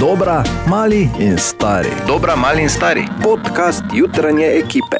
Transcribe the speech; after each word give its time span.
Dobra, 0.00 0.44
mali 0.68 1.10
in 1.18 1.38
stari. 1.38 1.88
Dobra, 2.06 2.36
mali 2.36 2.62
in 2.62 2.68
stari. 2.68 3.02
Podcast 3.22 3.82
jutranje 3.94 4.46
ekipe. 4.46 4.96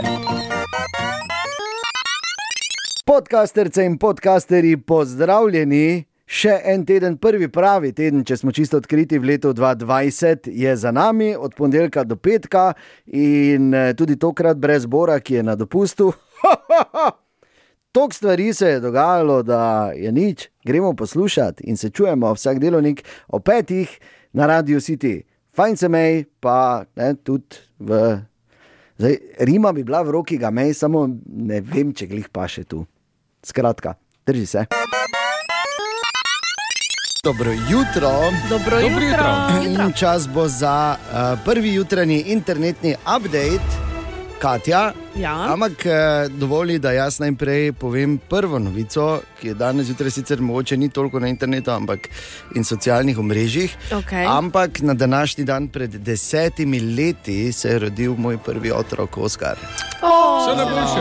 Podcasterce 3.05 3.85
in 3.85 3.99
podcasteri, 3.99 4.77
pozdravljeni. 4.77 6.05
Še 6.27 6.57
en 6.65 6.83
teden, 6.87 7.15
prvi 7.17 7.47
pravi 7.49 7.93
teden, 7.93 8.25
če 8.25 8.41
smo 8.43 8.51
čisto 8.53 8.81
odkriti 8.83 9.23
v 9.23 9.31
letu 9.31 9.55
2020, 9.55 10.51
je 10.51 10.75
za 10.77 10.91
nami, 10.91 11.31
od 11.37 11.55
ponedeljka 11.55 12.03
do 12.05 12.17
petka 12.17 12.73
in 13.07 13.71
eh, 13.75 13.95
tudi 13.95 14.19
tokrat 14.19 14.59
brez 14.59 14.87
Bora, 14.87 15.21
ki 15.21 15.35
je 15.39 15.47
na 15.47 15.55
dopustu. 15.55 16.11
Tok 17.95 18.15
stvari 18.15 18.53
se 18.53 18.67
je 18.67 18.81
dogajalo, 18.81 19.43
da 19.43 19.91
je 19.95 20.13
nič, 20.13 20.51
gremo 20.65 20.93
poslušati 20.97 21.71
in 21.71 21.77
se 21.77 21.91
čujemo 21.91 22.35
vsak 22.35 22.59
delovnik 22.59 23.05
o 23.29 23.39
petih 23.39 24.01
na 24.33 24.47
Radio 24.47 24.81
City. 24.81 25.23
Fajn 25.57 25.77
se 25.77 25.89
mej, 25.89 26.25
pa 26.41 26.85
ne, 26.97 27.15
tudi 27.15 27.57
v. 27.79 28.19
Zdaj, 28.99 29.17
Rima 29.39 29.73
bi 29.73 29.85
bila 29.85 30.03
v 30.03 30.11
roki 30.11 30.39
ga 30.39 30.51
mej, 30.51 30.75
samo 30.75 31.07
ne 31.27 31.61
vem, 31.61 31.93
če 31.95 32.07
glih 32.07 32.29
pa 32.33 32.49
še 32.51 32.65
tu. 32.65 32.83
Skratka, 33.47 33.95
drži 34.27 34.47
se. 34.47 34.65
Dobro 37.25 37.53
jutro. 37.53 38.11
Dobro 38.51 38.81
Dobro 38.81 39.05
jutro. 39.05 39.31
jutro. 39.63 39.85
In 39.85 39.93
čas 39.93 40.29
bo 40.29 40.49
za 40.49 40.97
uh, 40.97 41.39
prvi 41.45 41.75
jutranji 41.75 42.21
internetni 42.21 42.95
update, 43.03 43.69
Katja. 44.39 44.93
Ja. 45.17 45.53
Ampak 45.53 45.87
eh, 45.87 46.29
dovoli, 46.29 46.79
da 46.79 46.93
jaz 46.93 47.19
najprej 47.19 47.73
povem 47.73 48.19
prvo 48.19 48.59
novico, 48.59 49.21
ki 49.41 49.49
je 49.49 49.55
danes 49.55 49.87
zjutraj 49.87 50.11
sicer 50.11 50.41
mogoče 50.41 50.77
ni 50.77 50.89
toliko 50.89 51.21
na 51.21 51.29
internetu 51.29 51.71
ampak, 51.71 52.09
in 52.55 52.65
socialnih 52.65 53.19
omrežjih. 53.19 53.77
Okej. 53.93 54.27
Ampak 54.29 54.81
na 54.81 54.95
današnji 54.95 55.45
dan 55.45 55.69
pred 55.69 55.91
desetimi 55.91 56.81
leti 56.81 57.53
se 57.53 57.69
je 57.69 57.79
rodil 57.79 58.15
moj 58.17 58.39
prvi 58.39 58.73
otrok, 58.73 59.19
Oskar. 59.19 59.57
Vse 59.99 60.57
najboljše. 60.57 61.01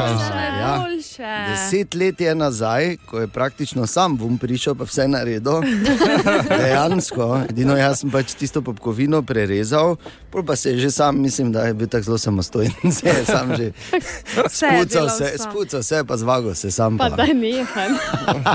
Ja. 1.20 1.48
Deset 1.50 1.94
let 1.94 2.22
je 2.22 2.36
nazaj, 2.36 2.98
ko 3.06 3.20
je 3.20 3.28
praktično 3.28 3.88
sam 3.88 4.18
bom 4.18 4.38
prišel, 4.38 4.76
pa 4.76 4.84
vse 4.84 5.08
naredil. 5.08 5.62
Dejansko, 6.62 7.42
edino 7.50 7.78
jaz 7.78 8.02
sem 8.02 8.12
pač 8.12 8.34
tisto 8.38 8.62
popkovino 8.62 9.22
prerezal, 9.22 9.96
pol 10.32 10.46
pa 10.46 10.56
se 10.56 10.72
je 10.72 10.78
že 10.88 10.92
sam, 10.92 11.22
mislim, 11.22 11.52
da 11.52 11.68
je 11.68 11.74
bil 11.74 11.88
tako 11.88 12.04
zelo 12.04 12.18
samostojen. 12.18 12.72
Se 12.98 13.10
je 13.10 13.26
sam 13.26 13.56
že 13.58 13.72
spucal, 14.02 14.86
delal 14.86 15.10
se, 15.10 15.38
sam. 15.38 15.52
spucal 15.52 15.84
se, 15.84 16.04
pa 16.04 16.18
zvagal 16.18 16.56
se 16.56 16.72
sam. 16.72 16.98
Pa 16.98 17.10
Pa. 17.10 17.16
da 17.16 17.34
nehaj. 17.34 17.88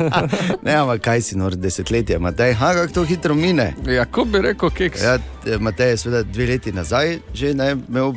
Ne, 0.65 0.75
ampak 0.75 1.01
kaj 1.01 1.21
si 1.23 1.37
nor 1.37 1.57
desetletje, 1.57 2.19
Matej, 2.19 2.53
ha, 2.53 2.75
kako 2.75 2.93
to 2.93 3.05
hitro 3.05 3.35
mine. 3.35 3.75
Ja, 3.87 4.05
ko 4.05 4.25
bi 4.25 4.39
rekel, 4.39 4.71
keks. 4.71 5.03
Ja, 5.03 5.15
eh, 5.47 5.59
Matej 5.59 5.91
je 5.91 5.97
seveda 5.97 6.23
dve 6.23 6.47
leti 6.47 6.73
nazaj 6.73 7.19
že 7.35 7.55
ne, 7.55 7.77
imel 7.89 8.09
uh, 8.09 8.17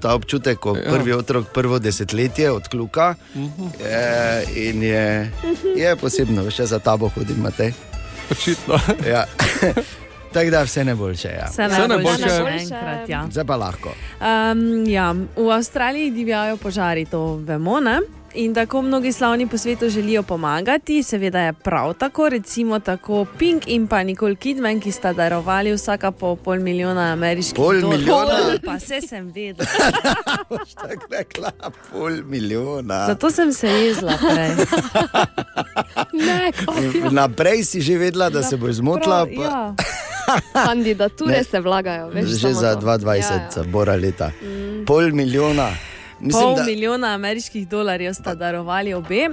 ta 0.00 0.14
občutek, 0.14 0.58
ko 0.58 0.76
Ja. 0.76 0.90
prvi 0.92 1.12
otrok 1.12 1.46
prvo 1.54 1.78
desetletje 1.78 2.50
odkluka 2.50 3.14
uh 3.34 3.40
-huh. 3.40 3.70
e, 3.84 4.44
in 4.70 4.82
je, 4.82 5.30
je 5.76 5.96
posebno, 5.96 6.50
še 6.50 6.66
za 6.66 6.78
tabo 6.78 7.08
hodim, 7.08 7.36
Matej. 7.42 7.72
Očitno. 8.30 8.78
Ja. 9.06 9.24
Tako 10.32 10.50
da 10.50 10.62
vse 10.62 10.84
najboljše. 10.84 11.28
Ja. 11.30 11.46
Vse 11.46 11.66
Vse 11.66 11.88
najboljše. 11.88 12.26
najboljše. 12.26 12.58
še 12.58 12.62
enkrat, 12.64 13.08
ja. 13.08 13.26
Zdaj 13.30 13.44
pa 13.44 13.56
lahko. 13.56 13.88
Um, 14.20 14.62
ja, 14.86 15.08
v 15.36 15.50
Avstraliji 15.50 16.10
divjajo 16.12 16.56
požari, 16.56 17.04
to 17.04 17.36
vemo. 17.36 17.80
Ne? 17.80 18.00
In 18.32 18.54
tako 18.54 18.82
mnogi 18.82 19.10
slavni 19.10 19.46
po 19.46 19.58
svetu 19.58 19.88
želijo 19.88 20.22
pomagati, 20.22 21.02
seveda 21.02 21.40
je 21.40 21.52
prav 21.54 21.94
tako, 21.94 22.28
recimo 22.28 22.78
tako 22.78 23.26
Pink 23.38 23.62
in 23.66 23.88
pa 23.88 24.02
Nicole 24.02 24.36
Kidman, 24.36 24.80
ki 24.80 24.92
sta 24.92 25.12
darovali 25.12 25.72
vsaka 25.72 26.10
po 26.12 26.36
pol 26.36 26.56
milijona 26.56 27.08
ameriških 27.08 27.54
Pol 27.56 27.80
dolarjev. 27.80 27.90
milijona? 27.90 28.36
Pol, 28.40 28.58
Pa 28.64 28.74
vse 28.74 29.00
sem 29.02 29.26
vedela. 29.28 29.68
Boš 30.50 30.74
tako 30.74 31.06
rekla, 31.10 31.50
pol 31.90 32.10
milijona. 32.24 33.06
Zato 33.06 33.30
sem 33.30 33.52
se 33.52 33.68
jezla 33.68 34.12
prej. 34.14 34.50
Ne, 36.12 36.52
Naprej 37.10 37.64
si 37.64 37.80
že 37.80 37.98
vedela, 37.98 38.30
da 38.30 38.42
se 38.42 38.56
boš 38.56 38.70
zmotila. 38.72 39.26
Prav, 39.26 39.36
Pa... 39.36 39.42
ja. 39.44 39.74
kandidature 40.66 41.30
Ne. 41.32 41.44
se 41.44 41.60
vlagajo. 41.60 42.08
Veš, 42.08 42.24
Že 42.26 42.38
samo 42.38 42.54
za 42.54 42.74
to. 42.74 42.80
2020, 42.82 43.30
Ja, 43.30 43.50
ja. 43.56 43.62
bora 43.64 43.94
leta. 43.94 44.30
Mm. 44.42 44.84
Pol 44.84 45.10
milijona. 45.12 45.68
Mislim, 46.20 46.42
Pol 46.44 46.54
da 46.54 46.62
milijona 46.64 47.06
ameriških 47.08 47.68
dolarjev 47.68 48.12
sta 48.14 48.34
darovali 48.34 48.94
obe. 48.94 49.28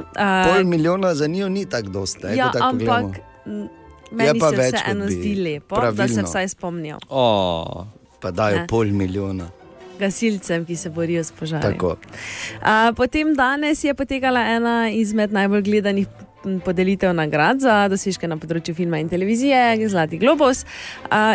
pol 0.46 0.60
Uh, 0.60 0.64
milijona 0.64 1.16
za 1.16 1.28
njo 1.28 1.50
ni 1.50 1.66
tako 1.66 1.90
dosti. 1.90 2.28
ja, 2.28 2.46
ko 2.46 2.52
tako 2.52 2.66
ampak 2.66 2.88
pogledamo. 2.90 3.14
m, 3.46 3.54
Je 3.54 3.68
meni 4.14 4.40
pa 4.40 4.50
se 4.50 4.56
vseeno 4.56 5.06
zdi 5.08 5.36
lepo, 5.36 5.76
da 5.76 5.82
se 5.84 5.96
pravilno. 5.96 6.24
vsaj 6.24 6.48
spomnijo. 6.48 6.98
Oh. 7.10 7.86
Pa 8.20 8.32
dajo 8.32 8.56
Ne. 8.56 8.68
pol 8.68 8.86
milijona. 8.86 9.50
Gasilcem, 10.00 10.66
ki 10.66 10.76
se 10.76 10.90
borijo 10.90 11.24
s. 11.24 11.34
Uh, 11.34 11.96
potem 12.96 13.34
danes 13.34 13.84
je 13.84 13.94
potekala 13.94 14.40
ena 14.42 14.90
izmed 14.92 15.32
najbolj 15.32 15.62
gledanih 15.64 16.08
podelitev 16.66 17.14
nagrad 17.16 17.62
za 17.62 17.88
dosežke 17.92 18.28
na 18.28 18.38
področju 18.38 18.76
filma 18.76 19.00
in 19.02 19.10
televizije, 19.10 19.90
Zlati 19.90 20.18
Globus. 20.18 20.64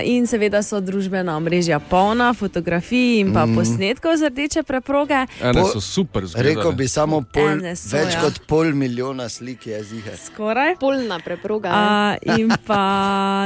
In 0.04 0.26
seveda 0.26 0.62
so 0.62 0.80
družbena 0.80 1.36
omrežja 1.36 1.78
polna 1.80 2.32
fotografij 2.34 3.20
in 3.20 3.32
pa 3.32 3.46
mm. 3.46 3.56
posnetkov 3.56 4.16
z 4.20 4.30
rdeče 4.32 4.62
preproge. 4.68 5.24
Ene 5.42 5.64
so 5.72 5.80
super 5.80 6.26
zgledale. 6.26 6.54
Rekel 6.54 6.72
bi 6.76 6.88
samo 6.88 7.22
pol, 7.22 7.62
so, 7.76 7.96
več 7.96 8.16
ja. 8.16 8.22
kot 8.24 8.42
pol 8.48 8.72
milijona 8.76 9.28
slik 9.32 9.66
je 9.66 9.82
zihe. 9.84 10.16
Skoraj. 10.26 10.76
Polna 10.80 11.18
preproga. 11.24 11.68
ja. 11.68 12.16
Uh, 12.26 12.38
in 12.38 12.52
pa 12.68 12.82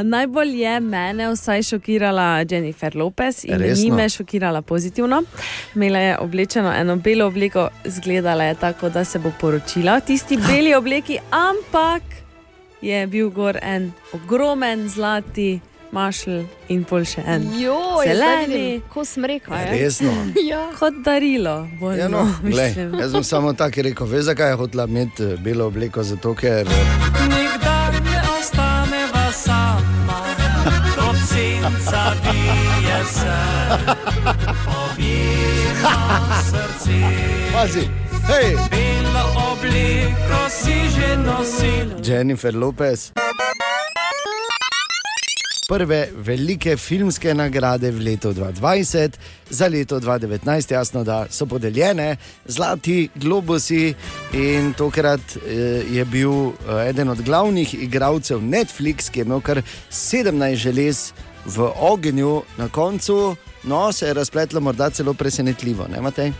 najbolj 0.04 0.54
je 0.62 0.75
mene 0.81 1.31
vsaj 1.33 1.62
šokirala 1.71 2.44
Jennifer 2.50 2.97
Lopez 2.97 3.44
in 3.44 3.59
Resno? 3.60 3.84
ni 3.84 3.91
me 3.91 4.09
šokirala 4.09 4.62
pozitivno. 4.62 5.22
Imela 5.75 5.98
je 5.98 6.19
oblečeno 6.19 6.72
eno 6.72 6.97
belo 6.97 7.27
obleko, 7.27 7.69
izgledala 7.84 8.44
je 8.44 8.54
tako, 8.54 8.88
da 8.88 9.04
se 9.04 9.19
bo 9.19 9.33
poročila 9.41 9.97
v 9.97 10.00
tisti 10.06 10.37
beli 10.37 10.75
obleki, 10.75 11.19
ampak 11.31 11.56
je 12.81 13.06
bil 13.06 13.31
gor 13.31 13.59
en 13.62 13.93
ogromen 14.12 14.89
zlati 14.89 15.61
mašl 15.91 16.44
in 16.69 16.84
pol 16.84 17.05
še 17.09 17.22
en. 17.27 17.47
Zdaj 17.53 18.09
zeleni. 18.11 18.81
Ko 18.93 19.05
sem 19.05 19.25
rekla. 19.25 19.61
je. 19.65 19.71
Resno. 19.84 20.12
Ja. 20.50 20.66
Kot 20.78 21.00
darilo, 21.05 21.66
bolj 21.81 21.99
Ja, 21.99 22.09
no, 22.09 22.25
no, 22.25 22.34
glej, 22.43 22.77
jaz 23.00 23.12
sem 23.12 23.25
samo 23.25 23.53
tako 23.56 23.83
rekel, 23.87 24.06
veš 24.06 24.28
zakaj 24.31 24.53
je 24.53 24.59
hotela 24.61 24.84
imeti 24.87 25.25
eh, 25.25 25.37
belo 25.43 25.66
obleko, 25.66 26.03
zato 26.03 26.34
ker 26.34 26.69
Nikdar 27.31 27.97
ne 28.05 28.19
ostaneva 28.37 29.27
sama, 29.33 30.21
kot 30.95 31.19
senca 31.31 32.05
vije 32.27 33.00
se, 33.16 33.39
objema 34.84 35.97
srce. 36.50 37.00
pazi, 37.55 37.89
hej, 38.31 38.56
Belo 39.77 40.07
obliko 40.07 40.51
si 40.51 40.77
že 40.89 41.17
nosil. 41.17 41.87
Jennifer 42.05 42.55
Lopez. 42.55 43.13
Prve 45.69 46.09
velike 46.15 46.77
filmske 46.77 47.35
nagrade 47.35 47.91
v 47.91 47.99
letu 47.99 48.31
2020, 48.31 49.19
za 49.51 49.67
leto 49.67 49.99
2019, 50.01 50.73
jasno, 50.73 51.05
da 51.05 51.27
so 51.31 51.47
podeljene, 51.47 52.17
zlati 52.47 53.09
globusi. 53.15 53.95
In 54.33 54.73
tokrat 54.79 55.21
eh, 55.37 55.83
je 55.91 56.05
bil 56.05 56.31
eh, 56.31 56.89
eden 56.89 57.09
od 57.09 57.23
glavnih 57.23 57.75
igralcev 57.75 58.39
Netflix, 58.39 59.11
ki 59.11 59.21
je 59.21 59.25
imel 59.25 59.41
kar 59.41 59.63
17 59.91 60.55
želez 60.55 61.13
v 61.45 61.71
ognju, 61.77 62.43
na 62.59 62.69
koncu 62.69 63.37
no, 63.67 63.93
se 63.93 64.07
je 64.07 64.15
razpletlo 64.15 64.61
morda 64.61 64.91
celo 64.91 65.15
presenetljivo. 65.15 65.87
Ne, 65.91 66.01
Matej? 66.01 66.33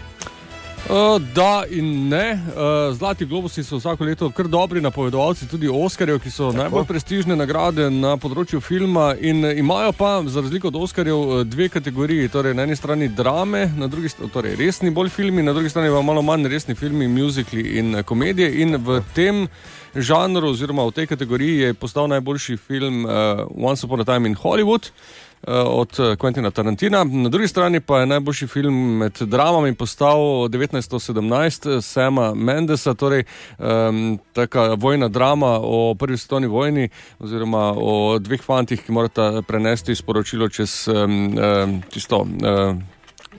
Uh, 0.91 1.23
da 1.35 1.65
in 1.71 2.09
ne. 2.09 2.33
Uh, 2.33 2.95
Zlati 2.95 3.27
globusi 3.27 3.65
so 3.65 3.77
vsako 3.77 4.05
leto 4.05 4.31
kar 4.31 4.47
dobri 4.49 4.81
napovedovalci, 4.81 5.49
tudi 5.49 5.69
Oskarjev, 5.69 6.21
ki 6.23 6.31
so 6.31 6.53
Tako. 6.53 6.63
najbolj 6.63 6.85
prestižne 6.87 7.37
nagrade 7.37 7.89
na 7.91 8.13
področju 8.17 8.61
filma. 8.63 9.09
In 9.19 9.43
eh, 9.45 9.59
imajo 9.59 9.91
pa, 9.99 10.13
za 10.31 10.45
razliko 10.47 10.71
od 10.71 10.79
Oskarjev, 10.79 11.43
dve 11.51 11.67
kategoriji. 11.75 12.29
Torej, 12.31 12.55
na 12.55 12.69
eni 12.69 12.79
strani 12.79 13.09
drame, 13.09 13.67
na 13.75 13.91
drugi 13.91 14.15
strani 14.15 14.31
torej 14.31 14.55
resni 14.63 14.95
bolj 14.95 15.11
filmi, 15.11 15.43
na 15.43 15.57
drugi 15.57 15.75
strani 15.75 15.91
pa 15.91 16.07
malo 16.07 16.23
manj 16.23 16.47
resni 16.55 16.79
filmi, 16.79 17.11
muzikli 17.11 17.67
in 17.83 18.03
komedije. 18.07 18.53
In 18.63 18.79
v 18.79 19.03
tem 19.15 19.49
žanru, 19.97 20.55
oziroma 20.55 20.87
v 20.87 20.95
tej 21.01 21.11
kategoriji, 21.11 21.61
je 21.67 21.75
postal 21.75 22.07
najboljši 22.15 22.57
film 22.57 23.05
uh, 23.05 23.43
Once 23.59 23.83
Upon 23.83 24.01
a 24.01 24.05
Time 24.07 24.31
in 24.31 24.39
Hollywood. 24.39 24.87
eh, 24.87 25.26
od 25.47 26.01
eh, 26.01 26.17
Quentina 26.17 26.51
Tarantina. 26.51 27.05
Na 27.05 27.29
drugi 27.29 27.49
strani 27.49 27.81
pa 27.81 28.01
je 28.01 28.07
najboljši 28.07 28.47
film 28.47 28.97
med 28.97 29.13
dramami 29.21 29.75
postal 29.75 30.19
1917 30.19 31.81
Sema 31.81 32.35
Mendesa, 32.35 32.95
torej 32.95 33.25
um, 33.59 34.19
taka 34.33 34.75
vojna 34.75 35.09
drama 35.09 35.59
o 35.63 35.95
prvi 35.99 36.19
svetovni 36.19 36.47
vojni 36.47 36.89
oziroma 37.19 37.75
o 37.77 38.19
dveh 38.19 38.43
fantih, 38.43 38.83
ki 38.83 38.93
morata 38.93 39.43
prenesti 39.49 39.95
sporočilo 39.95 40.49
čez 40.49 40.89
um, 40.89 41.39
um, 41.39 41.83
tisto. 41.91 42.21
Um, 42.21 42.83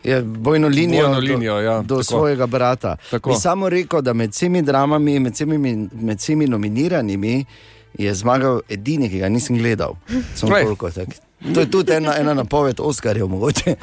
Je 0.04 0.22
bojno 0.22 0.68
linijo, 0.68 1.04
Bojno 1.08 1.20
linijo, 1.20 1.54
do, 1.54 1.60
ja, 1.62 1.82
do 1.82 1.96
tako. 1.96 2.04
svojega 2.04 2.48
brata. 2.48 2.98
Tako. 3.12 3.30
Bi 3.30 3.36
samo 3.36 3.70
rekel, 3.70 4.02
da 4.02 4.14
med 4.14 4.30
vsemi 4.30 4.62
dramami, 4.62 5.20
med 5.20 5.34
vsemi, 5.34 5.58
med 5.92 6.18
vsemi 6.18 6.48
nominiranimi 6.48 7.46
je 7.98 8.14
zmagal 8.14 8.62
edini, 8.70 9.10
ki 9.10 9.20
ga 9.20 9.30
nisem 9.30 9.58
gledal. 9.58 9.96
Glej. 10.42 10.64
toliko. 10.64 10.92
tak. 10.92 11.27
To 11.54 11.60
je 11.60 11.70
tudi 11.70 11.94
ena, 11.94 12.18
ena 12.18 12.34
napoved 12.34 12.80
Oskarjev, 12.80 13.28
mogoče. 13.28 13.76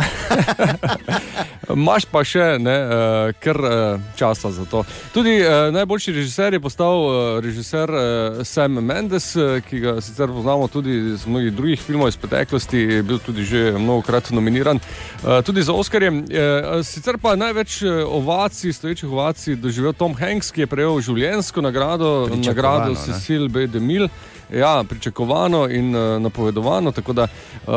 Maš 1.86 2.04
pa 2.10 2.24
še 2.26 2.56
ne, 2.58 2.74
uh, 2.74 3.30
kar 3.40 3.58
uh, 3.62 4.02
časa 4.18 4.50
za 4.50 4.66
to. 4.66 4.82
Tudi 5.14 5.36
uh, 5.38 5.70
najboljši 5.72 6.12
režiser 6.12 6.58
je 6.58 6.60
postal 6.60 6.98
uh, 7.06 7.14
režiser 7.44 7.90
uh, 7.94 8.42
Sam 8.44 8.82
Mendes, 8.82 9.30
uh, 9.38 9.62
ki 9.64 9.80
ga 9.80 9.94
sicer 10.02 10.28
poznamo 10.34 10.66
tudi 10.68 10.98
iz 11.14 11.28
mnogih 11.30 11.54
drugih 11.54 11.80
filmov 11.80 12.10
iz 12.10 12.18
preteklosti, 12.18 12.82
je 12.98 13.06
bil 13.06 13.22
tudi 13.22 13.46
že 13.46 13.72
mnogokrat 13.78 14.34
nominiran 14.34 14.82
uh, 14.82 15.38
tudi 15.46 15.62
za 15.62 15.72
Oskarje. 15.72 16.10
Uh, 16.10 16.82
sicer 16.82 17.22
pa 17.22 17.36
največ 17.38 17.82
uh, 17.86 18.02
ovacij, 18.18 18.72
stoječih 18.72 19.08
ovacij, 19.08 19.56
doživel 19.56 19.94
Tom 19.94 20.18
Hanks, 20.18 20.50
ki 20.50 20.66
je 20.66 20.70
prejel 20.74 21.00
življenjsko 21.00 21.62
nagrado, 21.62 22.28
nagrado. 22.34 22.98
Cecil 22.98 23.48
B. 23.48 23.68
DeMille. 23.70 24.10
Ja, 24.52 24.85
pričakovano 24.88 25.69
in 25.69 25.96
uh, 25.96 26.23
napovedovano. 26.23 26.93
Tako 26.93 27.12
da 27.12 27.23
uh, 27.23 27.73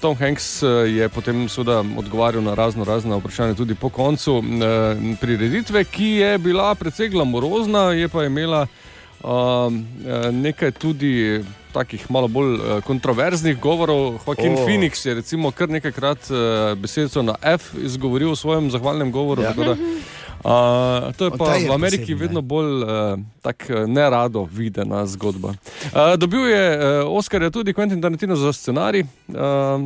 Tom 0.00 0.16
Hanks 0.16 0.62
uh, 0.62 0.70
je 0.88 1.08
potem 1.08 1.48
seveda 1.48 1.84
odgovarjal 1.96 2.42
na 2.42 2.54
razno 2.54 2.84
razne 2.84 3.16
vprašanja, 3.16 3.54
tudi 3.54 3.74
po 3.74 3.88
koncu 3.88 4.38
uh, 4.38 4.44
prireditve, 5.20 5.84
ki 5.84 6.04
je 6.04 6.38
bila 6.38 6.74
precej 6.74 7.08
glamurozna, 7.08 7.92
je 7.92 8.08
pa 8.08 8.24
imela 8.24 8.66
uh, 9.20 9.28
nekaj 10.32 10.70
tudi. 10.70 11.44
Takih 11.68 12.10
malo 12.10 12.28
bolj 12.28 12.80
kontroverznih 12.86 13.58
govorov. 13.60 14.16
Joaquin 14.26 14.56
Oh. 14.56 14.64
Phoenix 14.66 15.06
je 15.06 15.14
recimo 15.14 15.50
kar 15.50 15.68
nekajkrat 15.68 16.18
besedico 16.80 17.22
na 17.22 17.34
F 17.42 17.74
izgovoril 17.76 18.32
v 18.32 18.36
svojem 18.36 18.70
zahvalnem 18.70 19.12
govoru. 19.12 19.42
Ja. 19.42 19.52
Ja. 19.56 19.64
Da, 19.64 19.76
uh, 20.44 21.12
to 21.16 21.24
je 21.24 21.30
pa 21.38 21.54
je 21.54 21.68
v 21.68 21.72
Ameriki 21.72 22.12
poseben, 22.12 22.18
ne. 22.18 22.22
vedno 22.26 22.40
bolj 22.40 22.82
uh, 22.82 22.88
tak 23.42 23.66
uh, 23.70 23.86
nerado 23.86 24.48
videna 24.52 25.06
zgodba. 25.06 25.48
Uh, 25.48 26.16
dobil 26.16 26.46
je 26.46 26.64
uh, 26.78 27.16
Oscarja 27.16 27.50
tudi 27.50 27.72
Quentin 27.72 28.02
Tarantino 28.02 28.36
za 28.36 28.52
scenarij, 28.52 29.02
uh, 29.02 29.36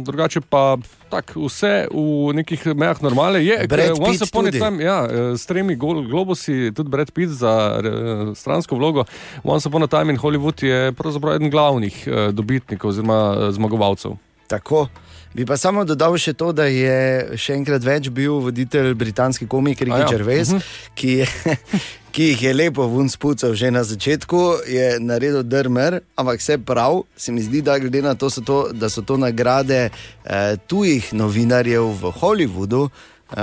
drugače 0.04 0.40
pa 0.40 0.76
tak, 1.12 1.37
vse 1.37 1.93
v 1.93 2.32
nekih 2.40 2.72
mejah 2.72 2.96
normale. 3.04 3.44
Je 3.44 3.69
Brad 3.69 3.93
eh, 3.93 4.00
Once 4.00 4.25
Upon 4.25 4.49
a. 4.49 4.50
Time, 4.50 4.81
ja, 4.81 5.04
eh, 5.04 5.37
s 5.37 5.44
tremi 5.44 5.76
globusi, 5.76 6.72
tudi 6.72 6.88
Brad 6.88 7.12
Pitt 7.12 7.37
za 7.37 7.76
uh, 7.76 8.32
stransko 8.32 8.76
vlogo. 8.81 9.04
Once 9.44 9.69
Upon 9.69 9.84
a 9.84 9.88
Time 9.93 10.16
in 10.16 10.19
Hollywood 10.19 10.56
je 10.64 10.93
pravzaprav 10.96 11.37
eden 11.37 11.52
glavnih 11.52 12.08
uh, 12.08 12.32
dobitnikov 12.32 12.96
oziroma 12.96 13.20
uh, 13.37 13.52
zmagovalcev. 13.52 14.16
Tako. 14.49 14.88
Bi 15.34 15.46
pa 15.49 15.56
samo 15.56 15.84
dodal 15.88 16.19
še 16.20 16.34
to, 16.37 16.50
da 16.52 16.67
je 16.69 17.37
še 17.40 17.56
enkrat 17.56 17.84
več 17.84 18.11
bil 18.12 18.37
voditelj 18.44 18.93
britanski 19.00 19.49
komik 19.49 19.81
Ricky 19.81 19.96
A 19.96 20.05
ja. 20.05 20.08
Gervais, 20.11 20.52
uh 20.52 20.61
-huh. 20.61 20.90
ki, 20.94 21.08
je, 21.08 21.26
ki 22.14 22.25
jih 22.32 22.43
je 22.43 22.52
lepo 22.55 22.87
vun 22.87 23.08
spucal 23.08 23.55
že 23.55 23.70
na 23.70 23.84
začetku, 23.84 24.40
je 24.69 25.00
naredil 25.00 25.43
drmer, 25.43 26.00
ampak 26.17 26.40
vse 26.40 26.58
prav, 26.58 27.02
se 27.17 27.32
mi 27.32 27.43
zdi, 27.43 27.62
da 27.62 27.79
glede 27.79 28.02
na 28.02 28.14
to, 28.14 28.31
so 28.31 28.40
to 28.40 28.69
da 28.73 28.88
so 28.88 29.02
to 29.02 29.17
nagrade 29.17 29.88
eh, 29.88 30.56
tujih 30.67 31.14
novinarjev 31.14 31.85
v 32.00 32.12
Hollywoodu. 32.20 32.88
Uh, 33.32 33.38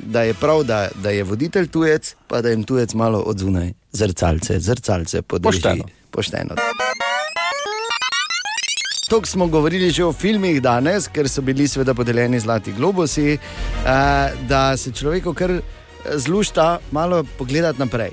da 0.00 0.22
je 0.22 0.34
prav, 0.34 0.64
da, 0.64 0.88
da 1.02 1.10
je 1.10 1.24
voditelj 1.24 1.68
tujec, 1.68 2.14
pa 2.26 2.40
da 2.40 2.48
jim 2.48 2.64
tujec 2.64 2.94
malo 2.94 3.20
odzunaj, 3.20 3.72
zrcalce, 3.92 4.60
zrcalce 4.60 5.22
podrži. 5.22 5.60
Pošteno. 5.60 5.84
Pošteno. 6.10 6.54
Tok 9.08 9.26
smo 9.26 9.46
govorili 9.46 9.90
že 9.90 10.04
o 10.04 10.12
filmih 10.12 10.62
danes, 10.62 11.08
ker 11.08 11.28
so 11.28 11.40
bili 11.42 11.68
seveda 11.68 11.94
podeljeni 11.94 12.40
zlati 12.40 12.72
globusi, 12.72 13.32
eh, 13.32 13.38
da 14.48 14.76
se 14.76 14.92
človeku 14.92 15.34
kar 15.34 15.60
zlušta 16.14 16.78
malo 16.92 17.24
pogledati 17.38 17.78
naprej. 17.78 18.10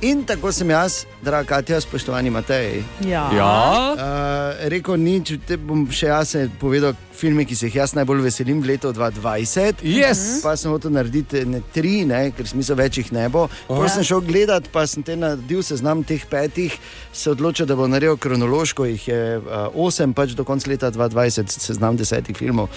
In 0.00 0.24
tako 0.24 0.52
sem 0.52 0.70
jaz, 0.70 1.04
draga 1.22 1.44
Katja, 1.48 1.80
spoštovani 1.80 2.30
Matej. 2.30 2.82
Ja. 3.04 3.28
Ja, 3.36 3.94
Uh, 4.00 4.68
rekel 4.68 4.96
nič, 4.96 5.32
te 5.46 5.56
bom 5.56 5.82
še 5.92 6.06
jaz 6.06 6.36
povedal, 6.60 6.94
filme, 7.20 7.44
ki 7.44 7.56
se 7.56 7.68
jih 7.68 7.76
jaz 7.82 7.92
najbolj 7.98 8.22
veselim 8.24 8.62
v 8.64 8.72
letu 8.72 8.92
2020. 8.96 9.84
Yes. 9.84 10.40
Pa 10.44 10.56
sem 10.56 10.72
hotel 10.72 10.90
narediti 10.96 11.44
ne, 11.44 11.60
tri, 11.74 12.00
ne, 12.08 12.30
ker 12.36 12.48
smisel 12.48 12.76
več 12.80 12.98
jih 13.02 13.12
ne 13.12 13.28
bo. 13.32 13.46
Potem 13.68 13.88
sem 13.98 14.04
šel 14.10 14.20
gledat, 14.26 14.70
pa 14.72 14.86
sem 14.88 15.04
te 15.06 15.16
naredil 15.20 15.62
seznam 15.66 16.02
teh 16.06 16.24
petih, 16.30 16.72
se 17.12 17.30
odločil, 17.30 17.66
da 17.68 17.76
bo 17.76 17.86
naredil 17.90 18.16
kronološko, 18.20 18.84
jih 18.94 19.08
je 19.10 19.20
uh, 19.38 19.42
osem, 19.74 20.14
pač 20.16 20.32
do 20.38 20.44
konca 20.48 20.70
leta 20.70 20.90
2020, 20.90 21.58
seznam 21.60 21.96
desetih 22.00 22.36
filmov. 22.36 22.68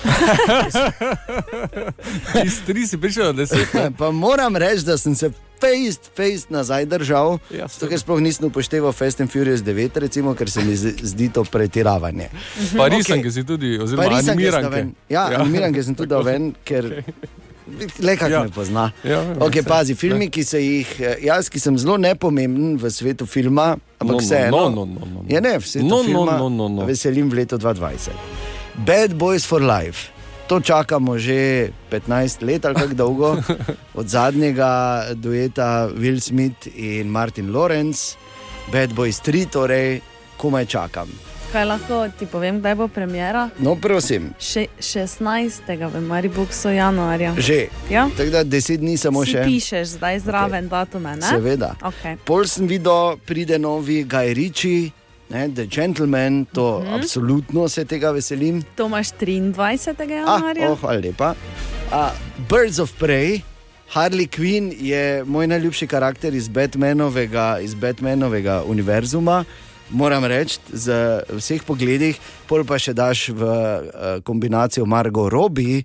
iz 2.45 2.59
tri 2.67 2.87
si 2.87 2.97
prišel 2.97 3.31
na 3.31 3.33
deset. 3.43 3.73
ne? 3.73 3.91
pa 3.97 4.11
moram 4.11 4.55
reči, 4.55 4.85
da 4.85 4.97
sem 4.97 5.15
se. 5.15 5.31
Face, 5.63 6.11
face 6.11 6.51
nazaj 6.51 6.83
držal, 6.91 7.37
Ja, 7.47 7.69
zato 7.71 7.87
ker 7.87 7.95
sploh 7.95 8.19
nisem 8.19 8.49
upošteval 8.49 8.91
Fast 8.91 9.21
and 9.23 9.31
Furious 9.31 9.61
9, 9.63 9.95
recimo, 10.03 10.33
ker 10.35 10.51
se 10.51 10.59
mi 10.59 10.75
zdi 10.75 11.29
to 11.31 11.45
pretiravanje. 11.47 12.27
Pa 12.75 12.89
risanke 12.91 13.29
Okej. 13.29 13.31
si 13.31 13.43
tudi, 13.47 13.69
oziroma 13.79 14.09
sem 14.35 14.51
dal 14.51 14.55
animiranke. 14.55 14.75
ven. 14.75 14.95
Ja, 15.07 15.29
ja. 15.29 15.39
animiranke 15.39 15.83
sem 15.83 15.95
tudi 15.95 16.09
dal 16.09 16.23
ven, 16.23 16.55
ker 16.67 17.03
le 17.99 18.15
kako 18.15 18.29
Ja. 18.29 18.37
ja. 18.37 18.43
me 18.43 18.49
pozna. 18.51 18.91
Ja, 19.03 19.19
Okay, 19.39 19.61
vse. 19.61 19.69
pazi, 19.69 19.95
filmi, 19.95 20.29
ki 20.29 20.43
se 20.43 20.59
jih, 20.59 20.87
eh, 20.99 21.15
jaz, 21.23 21.49
ki 21.49 21.59
sem 21.59 21.77
zelo 21.77 21.97
nepomemben 21.97 22.77
v 22.77 22.89
svetu 22.89 23.25
filma, 23.25 23.69
ampak 23.97 24.07
No, 24.09 24.13
no, 24.13 24.19
vseeno. 24.19 24.51
no, 24.51 24.69
no, 24.69 24.85
no, 24.85 25.05
no, 25.05 25.21
no. 25.21 25.27
Je 25.27 25.39
ne, 25.39 25.53
v 25.55 25.65
svetu 25.65 25.85
No, 25.85 25.97
no, 25.97 26.03
filma. 26.03 26.37
no, 26.37 26.49
no, 26.49 26.67
no. 26.69 26.85
Veselim 26.85 27.29
v 27.29 27.33
letu 27.35 27.57
2020. 27.57 28.11
Bad 28.79 29.13
Boys 29.13 29.43
for 29.43 29.61
Life. 29.61 30.09
To 30.43 30.59
čakamo 30.59 31.15
že 31.17 31.71
15 31.89 32.43
let 32.43 32.65
ali 32.65 32.75
kako 32.75 32.93
dolgo, 32.93 33.29
od 33.93 34.05
zadnjega 34.05 34.69
dueta 35.15 35.87
Will 35.89 36.19
Smith 36.19 36.67
in 36.67 37.07
Martin 37.07 37.49
Lawrence, 37.49 38.19
Bad 38.67 38.91
Boys 38.91 39.19
3, 39.19 39.45
torej 39.47 40.01
komaj 40.35 40.65
čakam. 40.65 41.07
Kaj 41.53 41.65
lahko 41.65 42.09
ti 42.09 42.25
povem, 42.25 42.57
kdaj 42.57 42.75
bo 42.75 42.87
premjera? 42.87 43.49
No, 43.59 43.75
prosim, 43.75 44.31
Še 44.39 44.65
16. 44.79 45.61
v 45.87 46.01
Mariboku 46.01 46.49
januarja. 46.67 47.35
že. 47.37 47.69
Ja? 47.87 48.09
Tako 48.09 48.29
da 48.31 48.41
10 48.43 48.77
dni 48.77 48.97
samo 48.97 49.21
Si 49.21 49.31
še. 49.31 49.43
pišeš 49.45 49.87
zdaj 49.93 50.19
zraven 50.19 50.65
okay. 50.65 50.69
datume, 50.71 51.13
ne? 51.13 51.21
Seveda. 51.23 51.75
Okay. 51.79 52.17
Pol 52.25 52.43
sem 52.43 52.65
videl, 52.65 53.17
pride 53.19 53.59
novi 53.59 54.01
Guy 54.03 54.33
Ritchie, 54.33 54.91
ne, 55.29 55.45
The 55.47 55.65
Gentleman, 55.67 56.45
to 56.47 56.61
uh 56.61 56.81
Mhm. 56.81 56.89
-huh. 56.89 56.95
absolutno 56.95 57.69
se 57.69 57.85
tega 57.85 58.11
veselim. 58.11 58.63
To 58.75 58.85
imaš 58.85 59.11
23. 59.11 59.93
Ah, 60.01 60.09
januarja. 60.09 60.71
oh, 60.71 60.79
hvala 60.79 60.99
lepa. 60.99 61.35
Uh, 61.91 62.09
Birds 62.49 62.79
of 62.79 62.91
Prey. 62.99 63.41
Harley 63.93 64.27
Quinn 64.27 64.73
je 64.75 65.23
moj 65.23 65.47
najljubši 65.47 65.87
karakter 65.87 66.33
iz 66.33 66.47
Batmanovega, 66.47 67.59
iz 67.61 67.75
Batmanovega 67.75 68.63
univerzuma. 68.63 69.45
Moram 69.93 70.25
reči, 70.25 70.57
z 70.73 70.89
vseh 71.29 71.61
pogledih, 71.61 72.17
pol 72.49 72.65
pa 72.65 72.79
še 72.81 72.95
daš 72.97 73.29
v 73.29 73.43
uh, 73.45 74.17
kombinacijo 74.25 74.87
Margo 74.89 75.29
Robbie, 75.29 75.83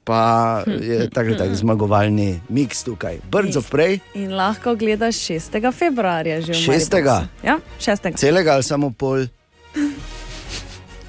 pa 0.00 0.64
je 0.64 1.04
tako 1.16 1.36
tak 1.36 1.52
zmagovalni 1.52 2.40
miks 2.48 2.80
tukaj. 2.88 3.20
Birds 3.28 3.60
of 3.60 3.68
Prey, 3.68 4.00
In 4.16 4.32
lahko 4.32 4.72
gledaš 4.80 5.20
6. 5.28 5.60
februarja 5.76 6.40
že. 6.40 6.56
Šestega? 6.56 7.28
Mariboku. 7.28 7.46
Ja, 7.46 7.60
6. 7.76 8.16
celega 8.16 8.56
ali 8.56 8.64
samo 8.64 8.90
pol. 8.90 9.28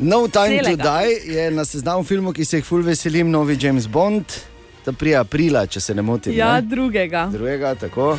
No 0.01 0.27
Time 0.27 0.57
to 0.57 0.63
Celega. 0.63 0.97
Die 1.05 1.33
je 1.33 1.51
na 1.53 1.61
seznamu 1.61 2.03
filmov, 2.03 2.33
ki 2.33 2.45
se 2.45 2.57
jih 2.57 2.65
ful 2.65 2.81
veselim, 2.81 3.29
novi 3.29 3.53
James 3.61 3.85
Bond, 3.85 4.25
ta 4.81 4.91
prija 4.97 5.21
aprila, 5.21 5.67
če 5.69 5.77
se 5.77 5.93
ne 5.93 6.01
motim. 6.01 6.33
Ja, 6.33 6.55
ne? 6.57 6.65
drugega. 6.65 7.27
drugega, 7.29 7.75
tako. 7.77 8.15